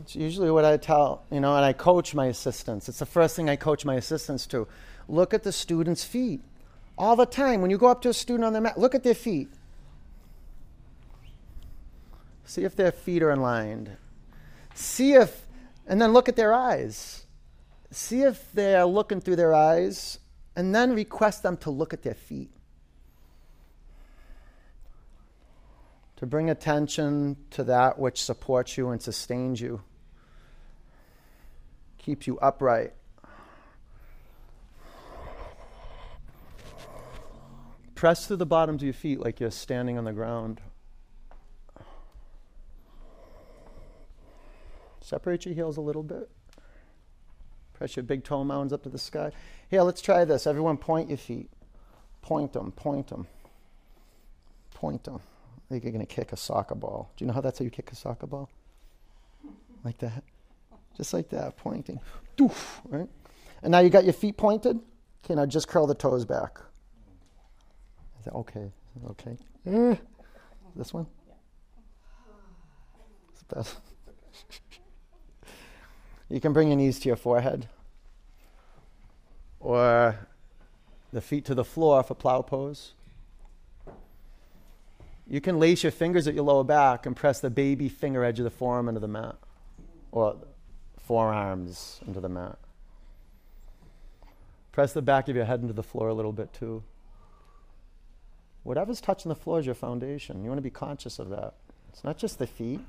It's 0.01 0.15
usually 0.15 0.51
what 0.51 0.65
I 0.65 0.77
tell, 0.77 1.23
you 1.31 1.39
know, 1.39 1.55
and 1.55 1.63
I 1.63 1.73
coach 1.73 2.13
my 2.13 2.25
assistants. 2.25 2.89
It's 2.89 2.99
the 2.99 3.05
first 3.05 3.35
thing 3.35 3.49
I 3.49 3.55
coach 3.55 3.85
my 3.85 3.95
assistants 3.95 4.45
to. 4.47 4.67
Look 5.07 5.33
at 5.33 5.43
the 5.43 5.51
student's 5.51 6.03
feet 6.03 6.41
all 7.01 7.15
the 7.15 7.25
time. 7.25 7.61
When 7.61 7.71
you 7.71 7.79
go 7.79 7.87
up 7.87 8.03
to 8.03 8.09
a 8.09 8.13
student 8.13 8.45
on 8.45 8.53
the 8.53 8.61
mat, 8.61 8.77
look 8.77 8.93
at 8.93 9.03
their 9.03 9.15
feet. 9.15 9.49
See 12.45 12.63
if 12.63 12.75
their 12.75 12.91
feet 12.91 13.23
are 13.23 13.31
aligned. 13.31 13.97
See 14.75 15.13
if, 15.13 15.47
and 15.87 15.99
then 15.99 16.13
look 16.13 16.29
at 16.29 16.35
their 16.35 16.53
eyes. 16.53 17.25
See 17.89 18.21
if 18.21 18.51
they're 18.53 18.85
looking 18.85 19.19
through 19.19 19.37
their 19.37 19.53
eyes, 19.53 20.19
and 20.55 20.75
then 20.75 20.93
request 20.93 21.41
them 21.41 21.57
to 21.57 21.71
look 21.71 21.91
at 21.91 22.03
their 22.03 22.13
feet. 22.13 22.51
To 26.17 26.27
bring 26.27 26.51
attention 26.51 27.35
to 27.49 27.63
that 27.63 27.97
which 27.97 28.21
supports 28.21 28.77
you 28.77 28.89
and 28.89 29.01
sustains 29.01 29.59
you, 29.59 29.81
keeps 31.97 32.27
you 32.27 32.37
upright. 32.39 32.93
Press 38.01 38.25
through 38.25 38.37
the 38.37 38.47
bottoms 38.47 38.81
of 38.81 38.85
your 38.87 38.95
feet 38.95 39.19
like 39.19 39.39
you're 39.39 39.51
standing 39.51 39.95
on 39.95 40.05
the 40.05 40.11
ground. 40.11 40.59
Separate 45.01 45.45
your 45.45 45.53
heels 45.53 45.77
a 45.77 45.81
little 45.81 46.01
bit. 46.01 46.27
Press 47.73 47.95
your 47.95 48.01
big 48.01 48.23
toe 48.23 48.43
mounds 48.43 48.73
up 48.73 48.81
to 48.81 48.89
the 48.89 48.97
sky. 48.97 49.31
Here, 49.69 49.83
let's 49.83 50.01
try 50.01 50.25
this. 50.25 50.47
Everyone, 50.47 50.77
point 50.77 51.09
your 51.09 51.17
feet. 51.19 51.51
Point 52.23 52.53
them, 52.53 52.71
point 52.71 53.09
them. 53.09 53.27
Point 54.73 55.03
them. 55.03 55.19
Like 55.69 55.83
you're 55.83 55.93
going 55.93 56.03
to 56.03 56.11
kick 56.11 56.31
a 56.31 56.37
soccer 56.37 56.73
ball. 56.73 57.11
Do 57.15 57.23
you 57.23 57.27
know 57.27 57.35
how 57.35 57.41
that's 57.41 57.59
how 57.59 57.65
you 57.65 57.69
kick 57.69 57.91
a 57.91 57.95
soccer 57.95 58.25
ball? 58.25 58.49
Like 59.83 59.99
that? 59.99 60.23
Just 60.97 61.13
like 61.13 61.29
that, 61.29 61.55
pointing. 61.55 61.99
Doof, 62.35 62.81
right? 62.85 63.09
And 63.61 63.71
now 63.71 63.77
you 63.77 63.91
got 63.91 64.05
your 64.05 64.13
feet 64.13 64.37
pointed. 64.37 64.79
Okay, 65.23 65.35
now 65.35 65.45
just 65.45 65.67
curl 65.67 65.85
the 65.85 65.93
toes 65.93 66.25
back. 66.25 66.61
Is 68.21 68.25
that 68.25 68.35
okay? 68.35 68.71
Okay. 69.09 69.35
Eh. 69.65 69.95
This 70.75 70.93
one? 70.93 71.07
Is 73.55 73.75
you 76.29 76.39
can 76.39 76.53
bring 76.53 76.67
your 76.67 76.77
knees 76.77 76.99
to 76.99 77.09
your 77.09 77.15
forehead 77.15 77.67
or 79.59 80.19
the 81.11 81.19
feet 81.19 81.45
to 81.45 81.55
the 81.55 81.65
floor 81.65 82.03
for 82.03 82.13
plow 82.13 82.43
pose. 82.43 82.93
You 85.27 85.41
can 85.41 85.59
lace 85.59 85.81
your 85.81 85.91
fingers 85.91 86.27
at 86.27 86.35
your 86.35 86.43
lower 86.43 86.63
back 86.63 87.07
and 87.07 87.15
press 87.15 87.39
the 87.39 87.49
baby 87.49 87.89
finger 87.89 88.23
edge 88.23 88.39
of 88.39 88.43
the 88.43 88.51
forearm 88.51 88.87
into 88.87 88.99
the 88.99 89.07
mat 89.07 89.35
or 90.11 90.35
forearms 90.99 91.99
into 92.05 92.21
the 92.21 92.29
mat. 92.29 92.59
Press 94.71 94.93
the 94.93 95.01
back 95.01 95.27
of 95.27 95.35
your 95.35 95.45
head 95.45 95.61
into 95.61 95.73
the 95.73 95.81
floor 95.81 96.09
a 96.09 96.13
little 96.13 96.33
bit 96.33 96.53
too. 96.53 96.83
Whatever's 98.63 99.01
touching 99.01 99.29
the 99.29 99.35
floor 99.35 99.59
is 99.59 99.65
your 99.65 99.75
foundation. 99.75 100.43
You 100.43 100.49
want 100.49 100.59
to 100.59 100.63
be 100.63 100.69
conscious 100.69 101.17
of 101.19 101.29
that. 101.29 101.53
It's 101.89 102.03
not 102.03 102.17
just 102.17 102.39
the 102.39 102.47
feet. 102.47 102.79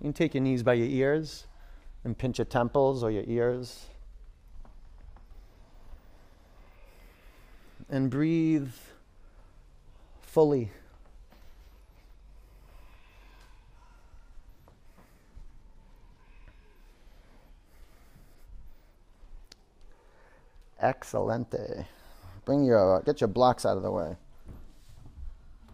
You 0.00 0.02
can 0.02 0.12
take 0.12 0.34
your 0.34 0.42
knees 0.42 0.62
by 0.62 0.74
your 0.74 0.86
ears 0.86 1.46
and 2.04 2.16
pinch 2.16 2.38
your 2.38 2.44
temples 2.44 3.02
or 3.02 3.10
your 3.10 3.24
ears. 3.26 3.86
And 7.88 8.10
breathe 8.10 8.72
fully. 10.22 10.70
Excelente. 20.82 21.86
Bring 22.44 22.64
your, 22.64 22.96
uh, 22.96 23.00
get 23.00 23.20
your 23.20 23.28
blocks 23.28 23.64
out 23.64 23.76
of 23.76 23.82
the 23.82 23.90
way. 23.90 24.16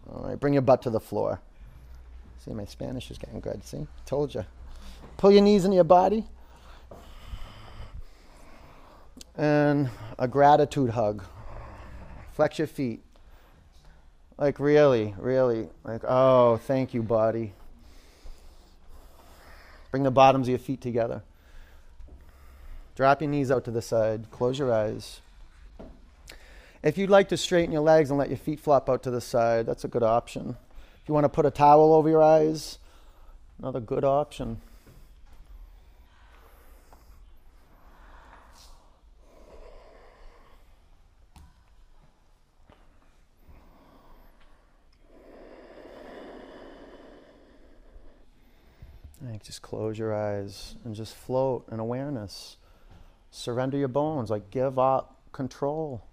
All 0.09 0.23
right, 0.23 0.39
bring 0.39 0.53
your 0.53 0.61
butt 0.61 0.81
to 0.83 0.89
the 0.89 0.99
floor. 0.99 1.39
See, 2.43 2.51
my 2.51 2.65
Spanish 2.65 3.11
is 3.11 3.17
getting 3.17 3.39
good. 3.39 3.63
See, 3.63 3.87
told 4.05 4.33
you. 4.33 4.45
Pull 5.17 5.31
your 5.31 5.41
knees 5.41 5.63
into 5.65 5.75
your 5.75 5.83
body. 5.83 6.25
And 9.35 9.89
a 10.17 10.27
gratitude 10.27 10.91
hug. 10.91 11.23
Flex 12.33 12.57
your 12.57 12.67
feet. 12.67 13.01
Like, 14.37 14.59
really, 14.59 15.13
really. 15.19 15.69
Like, 15.83 16.01
oh, 16.07 16.57
thank 16.57 16.93
you, 16.93 17.03
body. 17.03 17.53
Bring 19.91 20.03
the 20.03 20.11
bottoms 20.11 20.47
of 20.47 20.49
your 20.49 20.59
feet 20.59 20.81
together. 20.81 21.21
Drop 22.95 23.21
your 23.21 23.29
knees 23.29 23.51
out 23.51 23.65
to 23.65 23.71
the 23.71 23.81
side. 23.81 24.31
Close 24.31 24.57
your 24.57 24.73
eyes. 24.73 25.21
If 26.83 26.97
you'd 26.97 27.09
like 27.09 27.29
to 27.29 27.37
straighten 27.37 27.71
your 27.71 27.81
legs 27.81 28.09
and 28.09 28.17
let 28.17 28.29
your 28.29 28.37
feet 28.37 28.59
flop 28.59 28.89
out 28.89 29.03
to 29.03 29.11
the 29.11 29.21
side, 29.21 29.65
that's 29.65 29.83
a 29.83 29.87
good 29.87 30.03
option. 30.03 30.57
If 31.01 31.07
you 31.07 31.13
want 31.13 31.25
to 31.25 31.29
put 31.29 31.45
a 31.45 31.51
towel 31.51 31.93
over 31.93 32.09
your 32.09 32.23
eyes, 32.23 32.79
another 33.59 33.79
good 33.79 34.03
option. 34.03 34.61
just 49.43 49.61
close 49.61 49.97
your 49.97 50.13
eyes 50.13 50.75
and 50.85 50.95
just 50.95 51.15
float 51.15 51.65
in 51.71 51.79
awareness. 51.79 52.57
Surrender 53.31 53.77
your 53.77 53.87
bones, 53.87 54.29
like 54.29 54.49
give 54.51 54.77
up 54.77 55.15
control. 55.31 56.03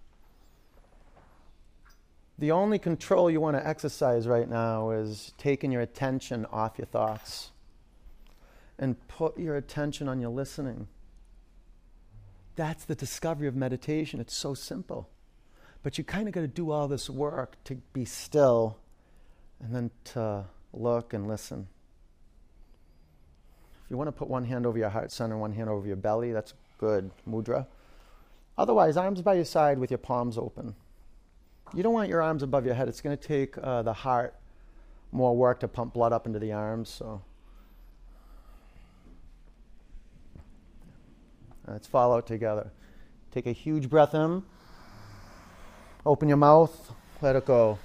The 2.38 2.52
only 2.52 2.78
control 2.78 3.30
you 3.30 3.40
want 3.40 3.56
to 3.56 3.66
exercise 3.66 4.28
right 4.28 4.48
now 4.48 4.90
is 4.90 5.32
taking 5.38 5.72
your 5.72 5.82
attention 5.82 6.46
off 6.52 6.78
your 6.78 6.86
thoughts 6.86 7.50
and 8.78 8.96
put 9.08 9.36
your 9.38 9.56
attention 9.56 10.08
on 10.08 10.20
your 10.20 10.30
listening. 10.30 10.86
That's 12.54 12.84
the 12.84 12.94
discovery 12.94 13.48
of 13.48 13.56
meditation. 13.56 14.20
It's 14.20 14.36
so 14.36 14.54
simple. 14.54 15.08
But 15.82 15.98
you 15.98 16.04
kind 16.04 16.28
of 16.28 16.34
got 16.34 16.42
to 16.42 16.48
do 16.48 16.70
all 16.70 16.86
this 16.86 17.10
work 17.10 17.56
to 17.64 17.76
be 17.92 18.04
still 18.04 18.78
and 19.60 19.74
then 19.74 19.90
to 20.04 20.44
look 20.72 21.12
and 21.12 21.26
listen. 21.26 21.66
If 23.84 23.90
you 23.90 23.96
want 23.96 24.08
to 24.08 24.12
put 24.12 24.28
one 24.28 24.44
hand 24.44 24.64
over 24.64 24.78
your 24.78 24.90
heart 24.90 25.10
center, 25.10 25.36
one 25.36 25.52
hand 25.52 25.68
over 25.68 25.86
your 25.86 25.96
belly, 25.96 26.32
that's 26.32 26.54
good 26.78 27.10
mudra. 27.28 27.66
Otherwise, 28.56 28.96
arms 28.96 29.22
by 29.22 29.34
your 29.34 29.44
side 29.44 29.78
with 29.78 29.90
your 29.90 29.98
palms 29.98 30.38
open. 30.38 30.74
You 31.74 31.82
don't 31.82 31.92
want 31.92 32.08
your 32.08 32.22
arms 32.22 32.42
above 32.42 32.64
your 32.64 32.74
head. 32.74 32.88
It's 32.88 33.00
going 33.00 33.16
to 33.16 33.22
take 33.22 33.56
uh, 33.58 33.82
the 33.82 33.92
heart 33.92 34.34
more 35.12 35.36
work 35.36 35.60
to 35.60 35.68
pump 35.68 35.94
blood 35.94 36.12
up 36.12 36.26
into 36.26 36.38
the 36.38 36.52
arms. 36.52 36.88
So 36.88 37.22
let's 41.66 41.86
follow 41.86 42.18
it 42.18 42.26
together. 42.26 42.70
Take 43.30 43.46
a 43.46 43.52
huge 43.52 43.88
breath 43.88 44.14
in. 44.14 44.42
Open 46.06 46.28
your 46.28 46.38
mouth. 46.38 46.92
Let 47.20 47.36
it 47.36 47.44
go. 47.44 47.78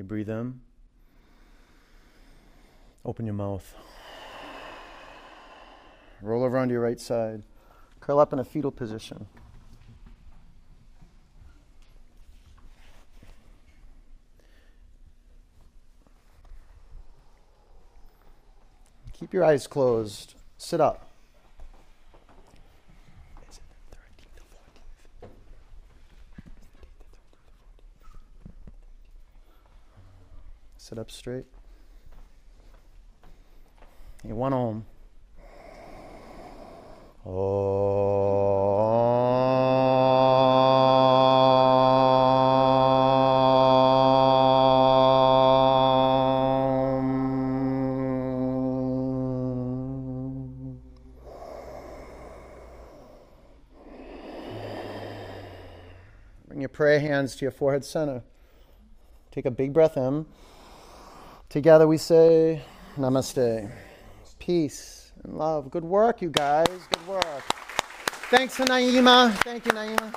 You 0.00 0.04
breathe 0.04 0.30
in. 0.30 0.58
Open 3.04 3.26
your 3.26 3.34
mouth. 3.34 3.74
Roll 6.22 6.42
over 6.42 6.56
onto 6.56 6.72
your 6.72 6.80
right 6.80 6.98
side. 6.98 7.42
Curl 8.00 8.18
up 8.18 8.32
in 8.32 8.38
a 8.38 8.44
fetal 8.44 8.70
position. 8.70 9.26
Keep 19.12 19.34
your 19.34 19.44
eyes 19.44 19.66
closed. 19.66 20.34
Sit 20.56 20.80
up. 20.80 21.09
Sit 30.90 30.98
up 30.98 31.12
straight. 31.12 31.44
You 34.26 34.34
one. 34.34 34.52
Om. 34.52 34.84
Bring 56.48 56.60
your 56.60 56.68
prayer 56.68 56.98
hands 56.98 57.36
to 57.36 57.44
your 57.44 57.52
forehead 57.52 57.84
center. 57.84 58.24
Take 59.30 59.46
a 59.46 59.52
big 59.52 59.72
breath 59.72 59.96
in. 59.96 60.26
Together 61.50 61.88
we 61.88 61.96
say 61.96 62.62
namaste. 62.96 63.68
Peace 64.38 65.10
and 65.24 65.36
love. 65.36 65.68
Good 65.68 65.82
work, 65.82 66.22
you 66.22 66.30
guys. 66.30 66.68
Good 66.68 67.08
work. 67.08 67.42
Thanks 68.30 68.56
to 68.58 68.62
Naima. 68.66 69.34
Thank 69.42 69.66
you, 69.66 69.72
Naima. 69.72 70.14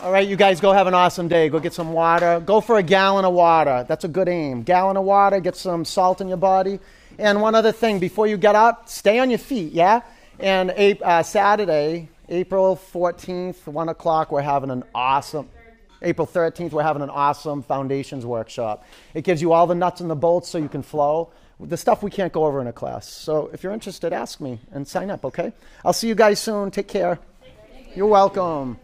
All 0.00 0.12
right, 0.12 0.28
you 0.28 0.36
guys 0.36 0.60
go 0.60 0.70
have 0.70 0.86
an 0.86 0.94
awesome 0.94 1.26
day. 1.26 1.48
Go 1.48 1.58
get 1.58 1.74
some 1.74 1.92
water. 1.92 2.38
Go 2.38 2.60
for 2.60 2.78
a 2.78 2.82
gallon 2.84 3.24
of 3.24 3.34
water. 3.34 3.84
That's 3.88 4.04
a 4.04 4.08
good 4.08 4.28
aim. 4.28 4.62
Gallon 4.62 4.96
of 4.96 5.02
water, 5.02 5.40
get 5.40 5.56
some 5.56 5.84
salt 5.84 6.20
in 6.20 6.28
your 6.28 6.36
body. 6.36 6.78
And 7.18 7.42
one 7.42 7.56
other 7.56 7.72
thing, 7.72 7.98
before 7.98 8.28
you 8.28 8.36
get 8.36 8.54
up, 8.54 8.88
stay 8.88 9.18
on 9.18 9.28
your 9.28 9.40
feet, 9.40 9.72
yeah? 9.72 10.02
And 10.38 10.70
uh, 11.02 11.24
Saturday, 11.24 12.10
April 12.28 12.76
14th, 12.92 13.66
1 13.66 13.88
o'clock, 13.88 14.30
we're 14.30 14.40
having 14.40 14.70
an 14.70 14.84
awesome. 14.94 15.48
April 16.02 16.26
13th, 16.26 16.72
we're 16.72 16.82
having 16.82 17.02
an 17.02 17.10
awesome 17.10 17.62
foundations 17.62 18.24
workshop. 18.24 18.84
It 19.14 19.24
gives 19.24 19.42
you 19.42 19.52
all 19.52 19.66
the 19.66 19.74
nuts 19.74 20.00
and 20.00 20.10
the 20.10 20.16
bolts 20.16 20.48
so 20.48 20.58
you 20.58 20.68
can 20.68 20.82
flow. 20.82 21.32
The 21.60 21.76
stuff 21.76 22.02
we 22.02 22.10
can't 22.10 22.32
go 22.32 22.44
over 22.44 22.60
in 22.60 22.68
a 22.68 22.72
class. 22.72 23.08
So 23.08 23.50
if 23.52 23.64
you're 23.64 23.72
interested, 23.72 24.12
ask 24.12 24.40
me 24.40 24.60
and 24.70 24.86
sign 24.86 25.10
up, 25.10 25.24
okay? 25.24 25.52
I'll 25.84 25.92
see 25.92 26.06
you 26.06 26.14
guys 26.14 26.38
soon. 26.38 26.70
Take 26.70 26.86
care. 26.86 27.18
You're 27.94 28.06
welcome. 28.06 28.78